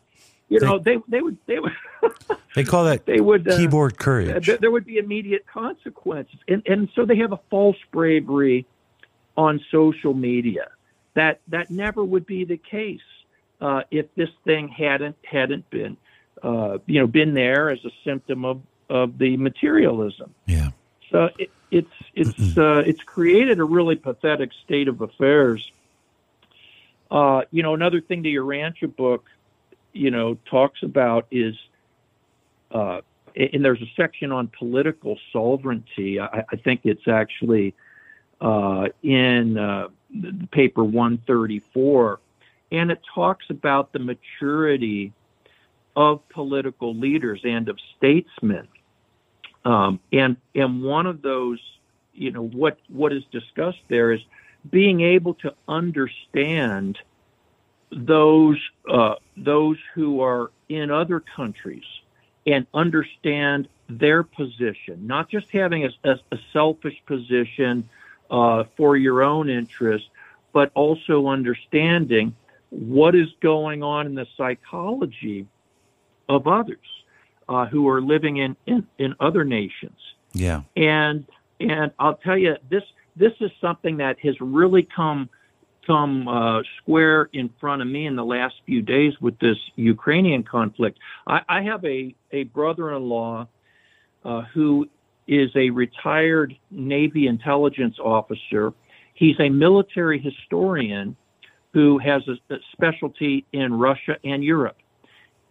You 0.53 0.67
know, 0.67 0.79
they 0.79 0.97
they 1.07 1.21
would 1.21 1.37
they 1.45 1.59
would 1.59 1.73
they 2.55 2.63
call 2.63 2.85
that 2.85 3.05
they 3.05 3.19
would 3.19 3.47
uh, 3.47 3.57
keyboard 3.57 3.97
courage. 3.97 4.45
There, 4.45 4.57
there 4.57 4.71
would 4.71 4.85
be 4.85 4.97
immediate 4.97 5.45
consequences, 5.47 6.39
and 6.47 6.61
and 6.67 6.89
so 6.95 7.05
they 7.05 7.17
have 7.17 7.31
a 7.31 7.39
false 7.49 7.77
bravery 7.91 8.65
on 9.35 9.59
social 9.71 10.13
media. 10.13 10.69
That 11.15 11.39
that 11.47 11.71
never 11.71 12.03
would 12.03 12.25
be 12.25 12.45
the 12.45 12.57
case 12.57 13.01
uh, 13.61 13.83
if 13.89 14.13
this 14.15 14.29
thing 14.45 14.67
hadn't 14.67 15.15
hadn't 15.23 15.69
been 15.69 15.97
uh, 16.43 16.77
you 16.85 16.99
know 16.99 17.07
been 17.07 17.33
there 17.33 17.69
as 17.69 17.83
a 17.85 17.91
symptom 18.03 18.45
of 18.45 18.61
of 18.89 19.17
the 19.17 19.37
materialism. 19.37 20.33
Yeah. 20.45 20.69
So 21.09 21.29
it, 21.37 21.51
it's 21.71 21.93
it's 22.13 22.57
uh, 22.57 22.83
it's 22.85 23.01
created 23.01 23.59
a 23.59 23.63
really 23.63 23.95
pathetic 23.95 24.51
state 24.63 24.87
of 24.87 25.01
affairs. 25.01 25.71
Uh, 27.09 27.43
you 27.51 27.61
know, 27.63 27.73
another 27.73 28.01
thing 28.01 28.23
the 28.23 28.35
Urantia 28.35 28.93
book, 28.95 29.29
you 29.93 30.11
know, 30.11 30.37
talks 30.45 30.83
about 30.83 31.27
is, 31.31 31.55
uh, 32.71 33.01
and 33.35 33.63
there's 33.63 33.81
a 33.81 33.91
section 33.95 34.31
on 34.31 34.47
political 34.47 35.17
sovereignty. 35.31 36.19
I, 36.19 36.43
I 36.51 36.55
think 36.55 36.81
it's 36.83 37.07
actually 37.07 37.73
uh, 38.41 38.89
in 39.01 39.57
uh, 39.57 39.87
the 40.09 40.47
paper 40.51 40.83
134, 40.83 42.19
and 42.71 42.91
it 42.91 43.01
talks 43.13 43.45
about 43.49 43.93
the 43.93 43.99
maturity 43.99 45.13
of 45.95 46.27
political 46.29 46.95
leaders 46.95 47.41
and 47.43 47.69
of 47.69 47.77
statesmen 47.97 48.67
um, 49.65 49.99
and 50.11 50.37
and 50.55 50.83
one 50.83 51.05
of 51.05 51.21
those, 51.21 51.59
you 52.13 52.31
know, 52.31 52.45
what 52.45 52.77
what 52.89 53.13
is 53.13 53.23
discussed 53.31 53.81
there 53.87 54.11
is 54.11 54.21
being 54.69 55.01
able 55.01 55.33
to 55.35 55.53
understand 55.67 56.97
those 57.95 58.59
uh, 58.89 59.15
those 59.37 59.77
who 59.93 60.21
are 60.21 60.51
in 60.69 60.91
other 60.91 61.19
countries 61.19 61.83
and 62.45 62.67
understand 62.73 63.67
their 63.89 64.23
position, 64.23 65.07
not 65.07 65.29
just 65.29 65.49
having 65.51 65.85
a, 65.85 65.89
a, 66.03 66.19
a 66.31 66.37
selfish 66.51 67.01
position 67.05 67.87
uh, 68.29 68.63
for 68.75 68.97
your 68.97 69.23
own 69.23 69.49
interest, 69.49 70.05
but 70.51 70.71
also 70.73 71.27
understanding 71.27 72.35
what 72.69 73.15
is 73.15 73.29
going 73.41 73.83
on 73.83 74.07
in 74.07 74.15
the 74.15 74.27
psychology 74.35 75.47
of 76.27 76.47
others 76.47 76.77
uh, 77.47 77.65
who 77.65 77.87
are 77.87 78.01
living 78.01 78.37
in, 78.37 78.55
in, 78.65 78.87
in 78.97 79.15
other 79.19 79.43
nations. 79.43 79.97
Yeah. 80.33 80.61
And 80.75 81.25
and 81.59 81.91
I'll 81.99 82.15
tell 82.15 82.37
you 82.37 82.57
this 82.69 82.83
this 83.15 83.33
is 83.39 83.51
something 83.61 83.97
that 83.97 84.19
has 84.19 84.39
really 84.41 84.83
come 84.83 85.29
come 85.85 86.27
uh, 86.27 86.61
square 86.81 87.29
in 87.33 87.49
front 87.59 87.81
of 87.81 87.87
me 87.87 88.05
in 88.05 88.15
the 88.15 88.25
last 88.25 88.55
few 88.65 88.81
days 88.81 89.13
with 89.21 89.37
this 89.39 89.57
Ukrainian 89.75 90.43
conflict. 90.43 90.99
I, 91.27 91.41
I 91.47 91.61
have 91.63 91.83
a 91.85 92.15
a 92.31 92.43
brother-in-law 92.43 93.47
uh, 94.25 94.41
who 94.53 94.87
is 95.27 95.49
a 95.55 95.69
retired 95.69 96.55
Navy 96.71 97.27
intelligence 97.27 97.97
officer. 97.99 98.73
He's 99.13 99.39
a 99.39 99.49
military 99.49 100.19
historian 100.19 101.15
who 101.73 101.97
has 101.99 102.21
a, 102.27 102.53
a 102.53 102.57
specialty 102.71 103.45
in 103.51 103.73
Russia 103.73 104.17
and 104.23 104.43
Europe. 104.43 104.77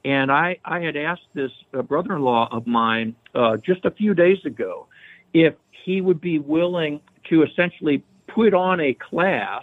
And 0.05 0.33
I, 0.33 0.59
I 0.65 0.81
had 0.81 0.97
asked 0.97 1.29
this 1.35 1.53
uh, 1.73 1.83
brother 1.83 2.17
in 2.17 2.23
law 2.23 2.49
of 2.51 2.67
mine 2.67 3.15
uh, 3.35 3.57
just 3.59 3.85
a 3.85 3.91
few 3.91 4.15
days 4.15 4.39
ago 4.45 4.89
if 5.33 5.55
he 5.85 6.01
would 6.01 6.21
be 6.21 6.39
willing 6.39 7.01
to 7.31 7.43
essentially 7.45 8.03
put 8.27 8.53
on 8.55 8.81
a 8.81 8.95
class 8.95 9.63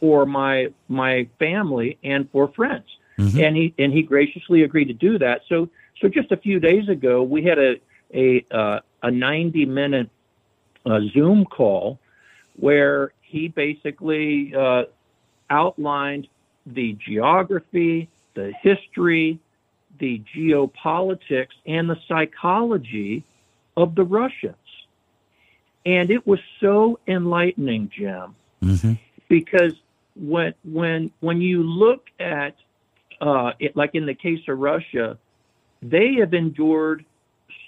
for 0.00 0.26
my 0.26 0.68
my 0.88 1.28
family 1.38 1.98
and 2.02 2.30
for 2.30 2.48
friends. 2.48 2.86
Mm-hmm. 3.18 3.40
And 3.40 3.56
he 3.56 3.74
and 3.78 3.92
he 3.92 4.02
graciously 4.02 4.62
agreed 4.62 4.86
to 4.86 4.94
do 4.94 5.18
that. 5.18 5.42
So 5.48 5.68
so 6.00 6.08
just 6.08 6.30
a 6.32 6.36
few 6.36 6.60
days 6.60 6.88
ago 6.88 7.22
we 7.22 7.44
had 7.44 7.58
a 7.58 7.80
a 8.14 8.46
uh, 8.50 8.80
a 9.02 9.10
90 9.10 9.66
minute 9.66 10.10
uh, 10.86 11.00
Zoom 11.12 11.44
call 11.44 11.98
where 12.56 13.12
he 13.20 13.48
basically 13.48 14.54
uh, 14.54 14.84
outlined 15.50 16.28
the 16.66 16.96
geography, 17.06 18.08
the 18.34 18.52
history, 18.62 19.38
the 19.98 20.22
geopolitics 20.34 21.54
and 21.66 21.88
the 21.88 21.98
psychology 22.06 23.24
of 23.76 23.94
the 23.94 24.04
Russians. 24.04 24.56
And 25.86 26.10
it 26.10 26.26
was 26.26 26.40
so 26.60 26.98
enlightening, 27.06 27.90
Jim, 27.96 28.34
mm-hmm. 28.62 28.92
because 29.28 29.72
when 30.18 30.54
when 30.64 31.10
when 31.20 31.40
you 31.40 31.62
look 31.62 32.06
at 32.18 32.54
uh, 33.20 33.52
it, 33.58 33.76
like 33.76 33.94
in 33.94 34.06
the 34.06 34.14
case 34.14 34.40
of 34.48 34.58
Russia, 34.58 35.18
they 35.82 36.14
have 36.20 36.34
endured 36.34 37.04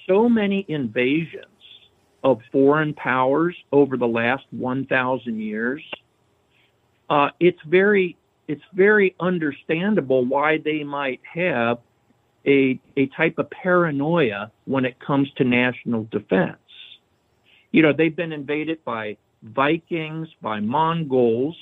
so 0.09 0.29
many 0.29 0.65
invasions 0.69 1.45
of 2.23 2.41
foreign 2.53 2.93
powers 2.95 3.57
over 3.73 3.97
the 3.97 4.07
last 4.07 4.45
1,000 4.51 5.41
years. 5.41 5.83
Uh, 7.09 7.31
it's 7.41 7.59
very 7.67 8.17
it's 8.47 8.63
very 8.75 9.15
understandable 9.21 10.25
why 10.25 10.59
they 10.59 10.83
might 10.83 11.21
have 11.33 11.79
a, 12.45 12.81
a 12.97 13.07
type 13.17 13.39
of 13.39 13.49
paranoia 13.51 14.51
when 14.65 14.85
it 14.85 14.99
comes 14.99 15.31
to 15.37 15.45
national 15.45 16.09
defense. 16.11 16.59
You 17.71 17.83
know, 17.83 17.93
they've 17.97 18.15
been 18.15 18.33
invaded 18.33 18.85
by 18.85 19.19
Vikings, 19.45 20.29
by 20.43 20.59
Mongols, 20.59 21.57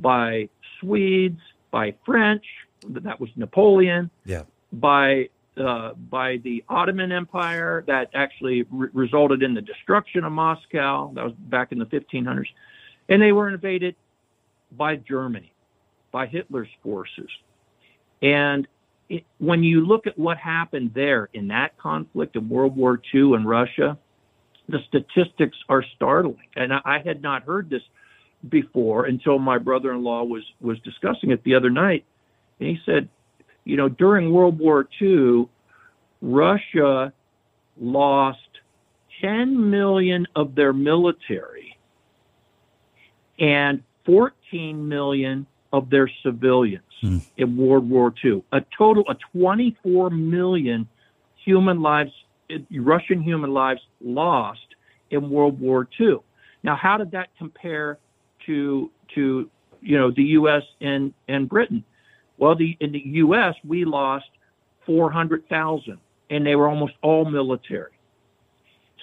by 0.00 0.48
Swedes, 0.80 1.40
by 1.70 1.94
French, 2.04 2.44
that 2.88 3.20
was 3.20 3.30
Napoleon, 3.36 4.10
yeah. 4.24 4.42
by 4.72 5.28
uh, 5.56 5.92
by 5.94 6.38
the 6.38 6.64
Ottoman 6.68 7.12
Empire 7.12 7.84
that 7.86 8.10
actually 8.14 8.64
re- 8.70 8.88
resulted 8.92 9.42
in 9.42 9.52
the 9.52 9.60
destruction 9.60 10.24
of 10.24 10.32
Moscow. 10.32 11.12
That 11.14 11.24
was 11.24 11.34
back 11.34 11.72
in 11.72 11.78
the 11.78 11.86
1500s, 11.86 12.46
and 13.08 13.20
they 13.20 13.32
were 13.32 13.48
invaded 13.48 13.96
by 14.72 14.96
Germany, 14.96 15.52
by 16.12 16.26
Hitler's 16.26 16.68
forces, 16.82 17.28
and 18.22 18.66
it, 19.10 19.24
when 19.38 19.62
you 19.62 19.84
look 19.84 20.06
at 20.06 20.18
what 20.18 20.38
happened 20.38 20.92
there 20.94 21.28
in 21.34 21.48
that 21.48 21.76
conflict 21.76 22.36
of 22.36 22.48
World 22.48 22.76
War 22.76 23.00
II 23.12 23.34
in 23.34 23.44
Russia, 23.44 23.98
the 24.68 24.78
statistics 24.88 25.58
are 25.68 25.84
startling. 25.96 26.46
And 26.56 26.72
I, 26.72 26.80
I 26.84 26.98
had 27.00 27.20
not 27.20 27.42
heard 27.42 27.68
this 27.68 27.82
before 28.48 29.04
until 29.04 29.38
my 29.38 29.58
brother-in-law 29.58 30.24
was 30.24 30.42
was 30.60 30.78
discussing 30.80 31.30
it 31.30 31.42
the 31.44 31.54
other 31.54 31.70
night, 31.70 32.04
and 32.58 32.68
he 32.68 32.78
said, 32.86 33.08
you 33.64 33.76
know, 33.76 33.88
during 33.88 34.32
World 34.32 34.58
War 34.58 34.88
II, 35.00 35.48
Russia 36.22 37.12
lost 37.78 38.38
10 39.20 39.70
million 39.70 40.26
of 40.34 40.54
their 40.54 40.72
military 40.72 41.76
and 43.38 43.82
14 44.04 44.88
million 44.88 45.46
of 45.72 45.90
their 45.90 46.10
civilians 46.22 46.82
hmm. 47.00 47.18
in 47.36 47.56
World 47.56 47.88
War 47.88 48.12
II. 48.24 48.42
A 48.52 48.62
total 48.76 49.04
of 49.08 49.16
24 49.32 50.10
million 50.10 50.88
human 51.44 51.80
lives, 51.80 52.12
Russian 52.70 53.22
human 53.22 53.52
lives 53.52 53.80
lost 54.00 54.60
in 55.10 55.30
World 55.30 55.60
War 55.60 55.88
II. 55.98 56.16
Now, 56.62 56.76
how 56.76 56.98
did 56.98 57.12
that 57.12 57.28
compare 57.38 57.98
to 58.50 58.90
to 59.14 59.50
you 59.80 59.98
know 59.98 60.10
the 60.10 60.22
U.S. 60.40 60.62
and 60.80 61.14
and 61.28 61.48
Britain? 61.48 61.84
Well, 62.38 62.54
the 62.56 62.76
in 62.80 62.92
the 62.92 63.02
U.S. 63.24 63.54
we 63.64 63.84
lost 63.84 64.26
400,000, 64.86 65.98
and 66.30 66.46
they 66.46 66.56
were 66.56 66.68
almost 66.68 66.94
all 67.02 67.24
military. 67.24 67.92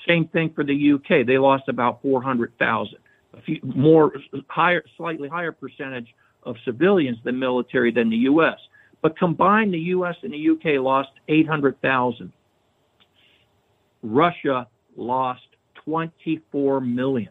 Same 0.07 0.27
thing 0.27 0.51
for 0.53 0.63
the 0.63 0.93
UK. 0.93 1.25
They 1.25 1.37
lost 1.37 1.69
about 1.69 2.01
400,000. 2.01 2.97
A 3.33 3.41
few 3.41 3.59
more 3.63 4.13
higher, 4.47 4.83
slightly 4.97 5.29
higher 5.29 5.51
percentage 5.51 6.13
of 6.43 6.55
civilians 6.65 7.17
than 7.23 7.37
military 7.37 7.91
than 7.91 8.09
the 8.09 8.17
U.S. 8.31 8.57
But 9.01 9.17
combined, 9.17 9.73
the 9.73 9.79
U.S. 9.95 10.15
and 10.23 10.33
the 10.33 10.49
UK 10.49 10.81
lost 10.81 11.09
800,000. 11.27 12.31
Russia 14.01 14.67
lost 14.95 15.41
24 15.85 16.81
million. 16.81 17.29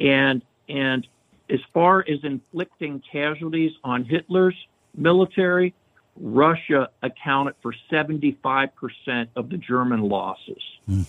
And 0.00 0.42
and 0.68 1.06
as 1.50 1.60
far 1.72 2.00
as 2.00 2.18
inflicting 2.24 3.02
casualties 3.10 3.72
on 3.82 4.04
Hitler's 4.04 4.56
military, 4.94 5.74
Russia 6.16 6.90
accounted 7.02 7.54
for 7.62 7.74
75% 7.90 9.28
of 9.36 9.48
the 9.48 9.56
German 9.56 10.02
losses. 10.02 10.62
Mm. 10.88 11.06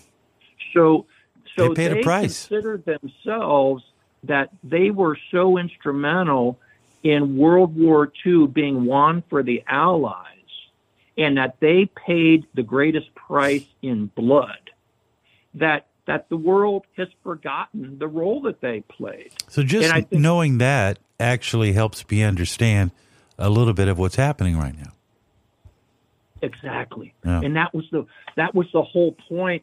So 0.73 1.05
so 1.55 1.73
they, 1.73 1.87
they 1.87 2.01
considered 2.03 2.85
themselves 2.85 3.83
that 4.23 4.49
they 4.63 4.91
were 4.91 5.17
so 5.31 5.57
instrumental 5.57 6.59
in 7.03 7.37
World 7.37 7.75
War 7.75 8.11
II 8.25 8.47
being 8.47 8.85
won 8.85 9.23
for 9.29 9.41
the 9.41 9.63
Allies 9.67 10.25
and 11.17 11.37
that 11.37 11.59
they 11.59 11.85
paid 11.85 12.45
the 12.53 12.63
greatest 12.63 13.13
price 13.15 13.65
in 13.81 14.07
blood 14.07 14.69
that 15.55 15.87
that 16.09 16.27
the 16.27 16.37
world 16.37 16.85
has 16.97 17.07
forgotten 17.21 17.99
the 17.99 18.07
role 18.07 18.41
that 18.41 18.61
they 18.61 18.81
played. 18.81 19.31
So 19.47 19.61
just 19.61 19.93
think, 19.93 20.11
knowing 20.11 20.57
that 20.57 20.97
actually 21.19 21.73
helps 21.73 22.03
me 22.09 22.23
understand 22.23 22.89
a 23.37 23.47
little 23.47 23.75
bit 23.75 23.87
of 23.87 23.99
what's 23.99 24.15
happening 24.15 24.57
right 24.57 24.75
now. 24.75 24.91
Exactly. 26.41 27.13
Yeah. 27.23 27.41
And 27.41 27.55
that 27.55 27.75
was 27.75 27.85
the 27.91 28.07
that 28.37 28.55
was 28.55 28.65
the 28.73 28.81
whole 28.81 29.11
point 29.11 29.61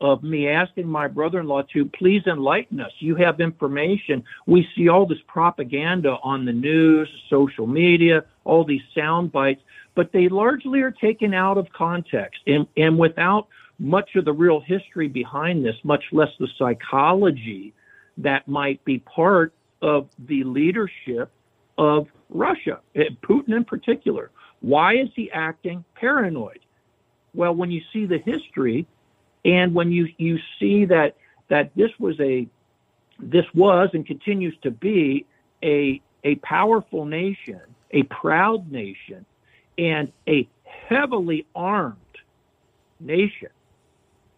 of 0.00 0.24
me 0.24 0.48
asking 0.48 0.88
my 0.88 1.06
brother-in-law 1.06 1.62
to 1.74 1.84
please 1.84 2.26
enlighten 2.26 2.80
us. 2.80 2.90
You 2.98 3.14
have 3.14 3.38
information. 3.38 4.24
We 4.46 4.66
see 4.74 4.88
all 4.88 5.06
this 5.06 5.20
propaganda 5.28 6.16
on 6.24 6.46
the 6.46 6.52
news, 6.52 7.08
social 7.28 7.68
media, 7.68 8.24
all 8.44 8.64
these 8.64 8.82
sound 8.92 9.30
bites, 9.30 9.62
but 9.94 10.10
they 10.10 10.28
largely 10.28 10.80
are 10.80 10.90
taken 10.90 11.32
out 11.32 11.58
of 11.58 11.72
context 11.72 12.40
and, 12.48 12.66
and 12.76 12.98
without 12.98 13.46
much 13.80 14.14
of 14.14 14.26
the 14.26 14.32
real 14.32 14.60
history 14.60 15.08
behind 15.08 15.64
this, 15.64 15.74
much 15.82 16.04
less 16.12 16.28
the 16.38 16.48
psychology 16.58 17.72
that 18.18 18.46
might 18.46 18.84
be 18.84 18.98
part 18.98 19.54
of 19.80 20.08
the 20.18 20.44
leadership 20.44 21.30
of 21.78 22.06
Russia, 22.28 22.80
eh, 22.94 23.04
Putin 23.22 23.56
in 23.56 23.64
particular. 23.64 24.30
Why 24.60 24.96
is 24.96 25.08
he 25.16 25.30
acting 25.32 25.82
paranoid? 25.94 26.60
Well, 27.34 27.54
when 27.54 27.70
you 27.70 27.80
see 27.92 28.04
the 28.04 28.18
history, 28.18 28.86
and 29.44 29.74
when 29.74 29.90
you 29.90 30.08
you 30.18 30.38
see 30.58 30.84
that 30.84 31.16
that 31.48 31.74
this 31.74 31.90
was 31.98 32.20
a 32.20 32.46
this 33.18 33.46
was 33.54 33.88
and 33.94 34.06
continues 34.06 34.54
to 34.62 34.70
be 34.70 35.24
a 35.62 36.02
a 36.24 36.34
powerful 36.36 37.06
nation, 37.06 37.60
a 37.92 38.02
proud 38.04 38.70
nation, 38.70 39.24
and 39.78 40.12
a 40.28 40.46
heavily 40.64 41.46
armed 41.54 41.96
nation. 42.98 43.48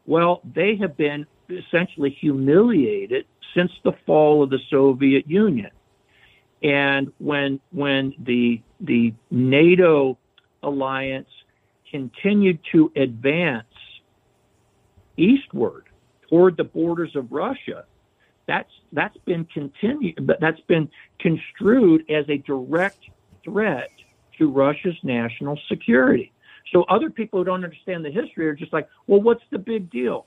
Well, 0.07 0.41
they 0.45 0.77
have 0.77 0.97
been 0.97 1.27
essentially 1.49 2.11
humiliated 2.11 3.27
since 3.55 3.71
the 3.85 3.93
fall 4.07 4.43
of 4.43 4.51
the 4.51 4.59
Soviet 4.71 5.29
Union. 5.29 5.71
And 6.63 7.13
when 7.19 7.61
when 7.71 8.15
the 8.19 8.63
the 8.81 9.15
NATO 9.31 10.19
alliance 10.63 11.29
continued 11.91 12.61
to 12.73 12.93
advance 12.97 13.67
eastward 15.17 15.85
toward 16.29 16.57
the 16.57 16.65
borders 16.65 17.15
of 17.17 17.31
Russia, 17.33 17.85
that's 18.47 18.71
that's 18.93 19.17
been 19.25 19.45
continued, 19.47 20.31
that's 20.41 20.61
been 20.63 20.89
construed 21.19 22.09
as 22.11 22.29
a 22.29 22.39
direct 22.39 23.05
threat 23.45 23.91
to 24.39 24.51
Russia's 24.51 24.97
national 25.03 25.59
security. 25.69 26.33
So 26.73 26.85
other 26.85 27.11
people 27.11 27.41
who 27.41 27.45
don't 27.45 27.65
understand 27.65 28.05
the 28.05 28.11
history 28.11 28.49
are 28.49 28.55
just 28.55 28.73
like, 28.73 28.89
well, 29.07 29.21
what's 29.21 29.43
the 29.51 29.59
big 29.59 29.91
deal? 29.91 30.27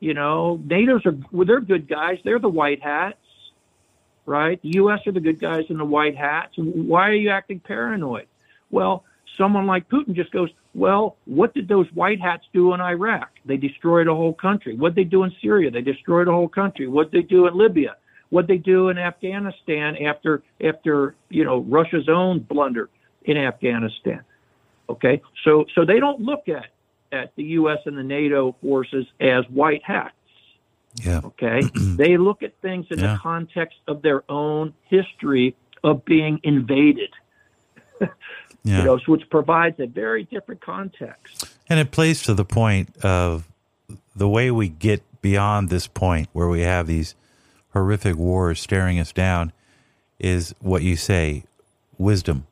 You 0.00 0.14
know, 0.14 0.60
NATO's 0.64 1.06
are 1.06 1.14
well, 1.30 1.46
they're 1.46 1.60
good 1.60 1.88
guys. 1.88 2.18
They're 2.24 2.40
the 2.40 2.48
white 2.48 2.82
hats, 2.82 3.18
right? 4.26 4.60
The 4.62 4.72
U.S. 4.74 5.06
are 5.06 5.12
the 5.12 5.20
good 5.20 5.38
guys 5.38 5.64
in 5.68 5.78
the 5.78 5.84
white 5.84 6.16
hats. 6.16 6.54
Why 6.56 7.08
are 7.10 7.14
you 7.14 7.30
acting 7.30 7.60
paranoid? 7.60 8.26
Well, 8.70 9.04
someone 9.36 9.66
like 9.66 9.88
Putin 9.88 10.14
just 10.14 10.32
goes, 10.32 10.50
well, 10.74 11.16
what 11.26 11.54
did 11.54 11.68
those 11.68 11.86
white 11.92 12.20
hats 12.20 12.44
do 12.52 12.72
in 12.74 12.80
Iraq? 12.80 13.30
They 13.44 13.56
destroyed 13.56 14.08
a 14.08 14.14
whole 14.14 14.32
country. 14.32 14.74
What 14.74 14.94
they 14.94 15.04
do 15.04 15.22
in 15.22 15.32
Syria? 15.42 15.70
They 15.70 15.82
destroyed 15.82 16.28
a 16.28 16.32
whole 16.32 16.48
country. 16.48 16.88
What 16.88 17.12
they 17.12 17.22
do 17.22 17.46
in 17.46 17.56
Libya? 17.56 17.96
What 18.30 18.46
they 18.46 18.56
do 18.56 18.88
in 18.88 18.96
Afghanistan 18.98 19.96
after 19.98 20.42
after 20.64 21.14
you 21.28 21.44
know 21.44 21.60
Russia's 21.60 22.08
own 22.08 22.40
blunder 22.40 22.88
in 23.24 23.36
Afghanistan? 23.36 24.24
Okay, 24.88 25.22
so 25.44 25.64
so 25.74 25.84
they 25.84 26.00
don't 26.00 26.20
look 26.20 26.48
at 26.48 26.66
at 27.12 27.34
the 27.36 27.44
U.S. 27.44 27.78
and 27.86 27.96
the 27.96 28.02
NATO 28.02 28.56
forces 28.62 29.06
as 29.20 29.44
white 29.48 29.82
hats. 29.84 30.14
Yeah. 31.02 31.20
Okay, 31.24 31.60
they 31.74 32.16
look 32.16 32.42
at 32.42 32.54
things 32.60 32.86
in 32.90 32.98
yeah. 32.98 33.14
the 33.14 33.18
context 33.18 33.78
of 33.86 34.02
their 34.02 34.24
own 34.30 34.74
history 34.88 35.56
of 35.84 36.04
being 36.04 36.40
invaded. 36.42 37.10
Yeah. 38.64 38.78
You 38.78 38.84
know, 38.84 38.98
so 38.98 39.12
which 39.12 39.28
provides 39.28 39.80
a 39.80 39.86
very 39.86 40.24
different 40.24 40.60
context. 40.60 41.52
And 41.68 41.80
it 41.80 41.90
plays 41.90 42.22
to 42.22 42.34
the 42.34 42.44
point 42.44 42.96
of 43.04 43.48
the 44.14 44.28
way 44.28 44.50
we 44.50 44.68
get 44.68 45.02
beyond 45.20 45.68
this 45.68 45.86
point 45.88 46.28
where 46.32 46.48
we 46.48 46.60
have 46.60 46.86
these 46.86 47.14
horrific 47.72 48.16
wars 48.16 48.60
staring 48.60 49.00
us 49.00 49.12
down 49.12 49.52
is 50.18 50.54
what 50.60 50.82
you 50.82 50.94
say 50.94 51.44
wisdom 51.98 52.46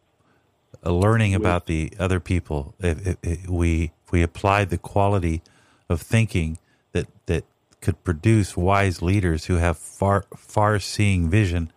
learning 0.84 1.34
about 1.34 1.66
the 1.66 1.92
other 1.98 2.20
people 2.20 2.74
if, 2.80 3.06
if, 3.06 3.16
if, 3.22 3.48
we 3.48 3.92
if 4.04 4.12
we 4.12 4.22
applied 4.22 4.70
the 4.70 4.78
quality 4.78 5.42
of 5.88 6.00
thinking 6.00 6.58
that 6.92 7.06
that 7.26 7.44
could 7.80 8.02
produce 8.04 8.56
wise 8.56 9.02
leaders 9.02 9.46
who 9.46 9.56
have 9.56 9.76
far 9.76 10.24
far 10.36 10.78
seeing 10.78 11.28
vision 11.28 11.70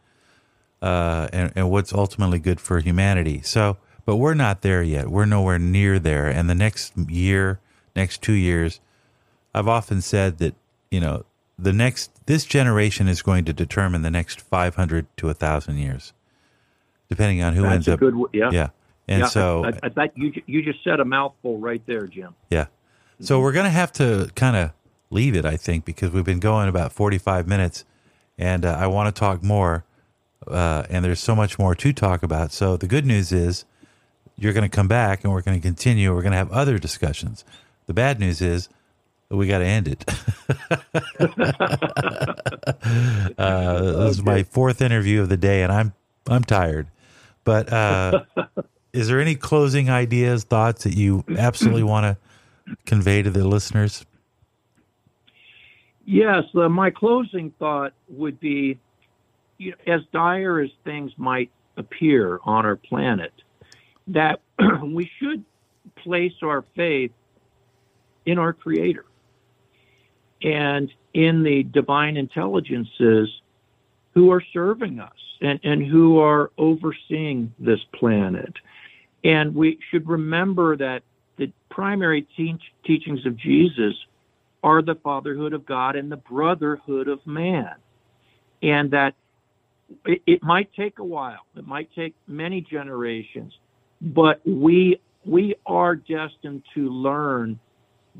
uh, 0.81 1.27
and, 1.33 1.51
and 1.55 1.69
what's 1.69 1.93
ultimately 1.93 2.39
good 2.39 2.59
for 2.61 2.79
humanity 2.79 3.41
so 3.41 3.77
but 4.05 4.17
we're 4.17 4.33
not 4.33 4.61
there 4.61 4.83
yet. 4.83 5.09
We're 5.09 5.25
nowhere 5.25 5.59
near 5.59 5.99
there. 5.99 6.27
And 6.27 6.49
the 6.49 6.55
next 6.55 6.93
year, 6.97 7.59
next 7.95 8.21
two 8.21 8.33
years, 8.33 8.79
I've 9.53 9.67
often 9.67 10.01
said 10.01 10.39
that, 10.39 10.55
you 10.91 10.99
know, 10.99 11.25
the 11.57 11.71
next, 11.71 12.11
this 12.25 12.45
generation 12.45 13.07
is 13.07 13.21
going 13.21 13.45
to 13.45 13.53
determine 13.53 14.01
the 14.01 14.11
next 14.11 14.41
500 14.41 15.05
to 15.17 15.27
1,000 15.27 15.77
years, 15.77 16.11
depending 17.09 17.41
on 17.41 17.53
who 17.53 17.63
That's 17.63 17.75
ends 17.75 17.87
up. 17.87 17.99
Good, 17.99 18.15
yeah. 18.33 18.49
Yeah. 18.51 18.69
And 19.07 19.21
yeah, 19.21 19.27
so. 19.27 19.65
I, 19.65 19.91
I, 19.97 20.11
you, 20.15 20.33
you 20.45 20.61
just 20.61 20.83
said 20.83 20.99
a 20.99 21.05
mouthful 21.05 21.57
right 21.57 21.81
there, 21.85 22.07
Jim. 22.07 22.35
Yeah. 22.49 22.67
So 23.19 23.39
we're 23.39 23.51
going 23.51 23.65
to 23.65 23.69
have 23.69 23.91
to 23.93 24.29
kind 24.35 24.55
of 24.55 24.71
leave 25.09 25.35
it, 25.35 25.45
I 25.45 25.55
think, 25.55 25.85
because 25.85 26.11
we've 26.11 26.25
been 26.25 26.39
going 26.39 26.67
about 26.67 26.91
45 26.91 27.47
minutes 27.47 27.85
and 28.37 28.65
uh, 28.65 28.75
I 28.79 28.87
want 28.87 29.13
to 29.13 29.19
talk 29.19 29.43
more. 29.43 29.85
Uh, 30.45 30.83
and 30.89 31.05
there's 31.05 31.21
so 31.21 31.35
much 31.35 31.57
more 31.57 31.75
to 31.75 31.93
talk 31.93 32.23
about. 32.23 32.51
So 32.51 32.75
the 32.75 32.87
good 32.87 33.05
news 33.05 33.31
is 33.31 33.65
you're 34.35 34.53
going 34.53 34.69
to 34.69 34.75
come 34.75 34.87
back 34.87 35.23
and 35.23 35.31
we're 35.31 35.41
going 35.41 35.57
to 35.57 35.61
continue. 35.61 36.13
We're 36.13 36.21
going 36.21 36.31
to 36.31 36.37
have 36.37 36.51
other 36.51 36.77
discussions. 36.77 37.45
The 37.85 37.93
bad 37.93 38.19
news 38.19 38.41
is 38.41 38.69
we 39.29 39.47
got 39.47 39.59
to 39.59 39.65
end 39.65 39.87
it. 39.87 40.05
uh, 43.37 43.81
this 43.81 44.17
is 44.17 44.23
my 44.23 44.43
fourth 44.43 44.81
interview 44.81 45.21
of 45.21 45.29
the 45.29 45.37
day, 45.37 45.63
and 45.63 45.71
I'm 45.71 45.93
I'm 46.27 46.43
tired. 46.43 46.87
But 47.43 47.71
uh, 47.71 48.23
is 48.93 49.07
there 49.07 49.19
any 49.19 49.35
closing 49.35 49.89
ideas, 49.89 50.43
thoughts 50.43 50.83
that 50.83 50.95
you 50.95 51.23
absolutely 51.37 51.83
want 51.83 52.05
to 52.05 52.75
convey 52.85 53.21
to 53.23 53.29
the 53.29 53.45
listeners? 53.45 54.05
Yes, 56.05 56.43
uh, 56.55 56.69
my 56.69 56.91
closing 56.91 57.51
thought 57.59 57.93
would 58.07 58.39
be 58.39 58.79
you 59.57 59.71
know, 59.71 59.93
as 59.93 60.01
dire 60.11 60.59
as 60.59 60.69
things 60.83 61.11
might 61.17 61.49
appear 61.77 62.39
on 62.43 62.65
our 62.65 62.75
planet, 62.75 63.33
that 64.07 64.41
we 64.83 65.09
should 65.19 65.43
place 65.95 66.33
our 66.43 66.63
faith 66.75 67.11
in 68.25 68.37
our 68.37 68.53
Creator 68.53 69.05
and 70.41 70.91
in 71.13 71.43
the 71.43 71.63
divine 71.63 72.17
intelligences 72.17 73.29
who 74.13 74.31
are 74.31 74.43
serving 74.53 74.99
us 74.99 75.11
and, 75.41 75.59
and 75.63 75.85
who 75.85 76.19
are 76.19 76.51
overseeing 76.57 77.53
this 77.59 77.79
planet. 77.93 78.53
And 79.23 79.55
we 79.55 79.79
should 79.89 80.07
remember 80.07 80.75
that 80.77 81.03
the 81.37 81.51
primary 81.69 82.27
teach, 82.35 82.61
teachings 82.85 83.25
of 83.25 83.37
Jesus 83.37 83.93
are 84.63 84.81
the 84.81 84.95
fatherhood 84.95 85.53
of 85.53 85.65
God 85.65 85.95
and 85.95 86.11
the 86.11 86.17
brotherhood 86.17 87.07
of 87.07 87.25
man. 87.25 87.75
And 88.61 88.91
that 88.91 89.13
it, 90.05 90.21
it 90.25 90.43
might 90.43 90.69
take 90.73 90.99
a 90.99 91.03
while, 91.03 91.45
it 91.55 91.67
might 91.67 91.89
take 91.95 92.15
many 92.27 92.61
generations, 92.61 93.53
but 94.01 94.41
we 94.45 94.99
we 95.25 95.55
are 95.65 95.95
destined 95.95 96.63
to 96.73 96.89
learn 96.89 97.57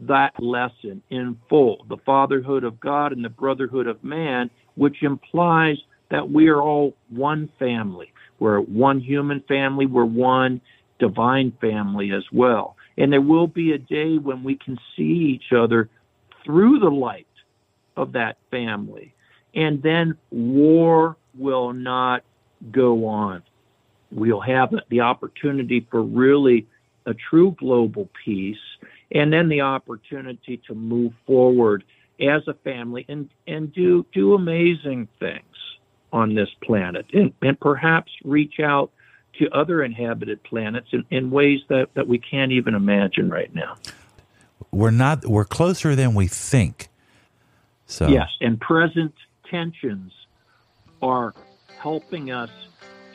that 0.07 0.31
lesson 0.39 1.01
in 1.09 1.37
full 1.49 1.85
the 1.89 1.97
fatherhood 2.05 2.63
of 2.63 2.79
God 2.79 3.11
and 3.11 3.23
the 3.23 3.29
brotherhood 3.29 3.87
of 3.87 4.03
man, 4.03 4.49
which 4.75 5.03
implies 5.03 5.77
that 6.11 6.29
we 6.29 6.47
are 6.47 6.61
all 6.61 6.95
one 7.09 7.49
family. 7.59 8.11
We're 8.39 8.59
one 8.59 8.99
human 8.99 9.41
family, 9.47 9.85
we're 9.85 10.05
one 10.05 10.61
divine 11.03 11.51
family 11.59 12.13
as 12.13 12.23
well. 12.31 12.77
And 12.97 13.11
there 13.11 13.19
will 13.19 13.47
be 13.47 13.73
a 13.73 13.77
day 13.77 14.17
when 14.17 14.41
we 14.41 14.55
can 14.55 14.79
see 14.95 15.35
each 15.35 15.51
other 15.51 15.89
through 16.45 16.79
the 16.79 16.89
light 16.89 17.27
of 17.97 18.13
that 18.13 18.37
family. 18.49 19.13
And 19.53 19.83
then 19.83 20.17
war 20.31 21.17
will 21.37 21.73
not 21.73 22.23
go 22.71 23.05
on. 23.05 23.43
We'll 24.11 24.39
have 24.39 24.73
the 24.89 25.01
opportunity 25.01 25.85
for 25.91 26.01
really 26.01 26.67
a 27.05 27.13
true 27.13 27.53
global 27.59 28.07
peace 28.23 28.65
and 29.11 29.33
then 29.33 29.49
the 29.49 29.59
opportunity 29.59 30.61
to 30.67 30.73
move 30.73 31.11
forward 31.27 31.83
as 32.21 32.47
a 32.47 32.53
family 32.63 33.05
and, 33.09 33.29
and 33.45 33.73
do, 33.73 34.05
do 34.13 34.35
amazing 34.35 35.09
things 35.19 35.43
on 36.13 36.33
this 36.33 36.49
planet 36.63 37.05
and, 37.11 37.33
and 37.41 37.59
perhaps 37.59 38.11
reach 38.23 38.61
out 38.61 38.89
to 39.39 39.49
other 39.51 39.83
inhabited 39.83 40.41
planets 40.43 40.87
in, 40.91 41.03
in 41.09 41.31
ways 41.31 41.61
that, 41.69 41.93
that 41.95 42.07
we 42.07 42.17
can't 42.19 42.51
even 42.51 42.75
imagine 42.75 43.29
right 43.29 43.53
now. 43.53 43.75
We're 44.71 44.91
not 44.91 45.25
we're 45.25 45.45
closer 45.45 45.95
than 45.95 46.13
we 46.15 46.27
think. 46.27 46.89
So 47.85 48.07
Yes, 48.07 48.29
and 48.41 48.59
present 48.59 49.13
tensions 49.49 50.11
are 51.01 51.33
helping 51.77 52.31
us 52.31 52.49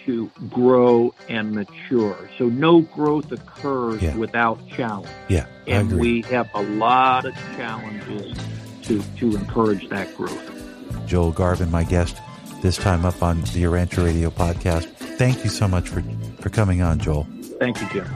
to 0.05 0.31
grow 0.51 1.14
and 1.29 1.53
mature. 1.53 2.31
So 2.39 2.47
no 2.49 2.83
growth 2.83 3.31
occurs 3.33 4.03
Yeah. 4.03 4.16
without 4.16 4.59
challenge. 4.69 5.09
yeah, 5.29 5.47
I 5.66 5.71
And 5.71 5.99
we 5.99 6.23
have 6.23 6.49
a 6.55 6.62
lot 6.62 7.25
of 7.27 7.35
challenges 7.57 8.35
to, 8.85 9.03
to 9.19 9.37
encourage 9.37 9.89
that 9.89 10.14
growth. 10.16 10.55
Joel 11.07 11.33
Garvin, 11.33 11.71
my 11.71 11.85
guest, 11.85 12.16
this 12.62 12.77
time 12.77 13.05
up 13.05 13.23
on 13.23 13.41
the 13.41 13.62
Urantia 13.64 14.05
Radio 14.05 14.31
podcast. 14.31 14.87
Thank 15.19 15.43
you 15.43 15.51
so 15.51 15.66
much 15.66 15.89
for 15.89 16.01
for 16.41 16.49
coming 16.49 16.81
on, 16.81 17.01
Joel. 17.01 17.27
Thank 17.59 17.81
you, 17.81 17.89
Jim. 17.89 18.07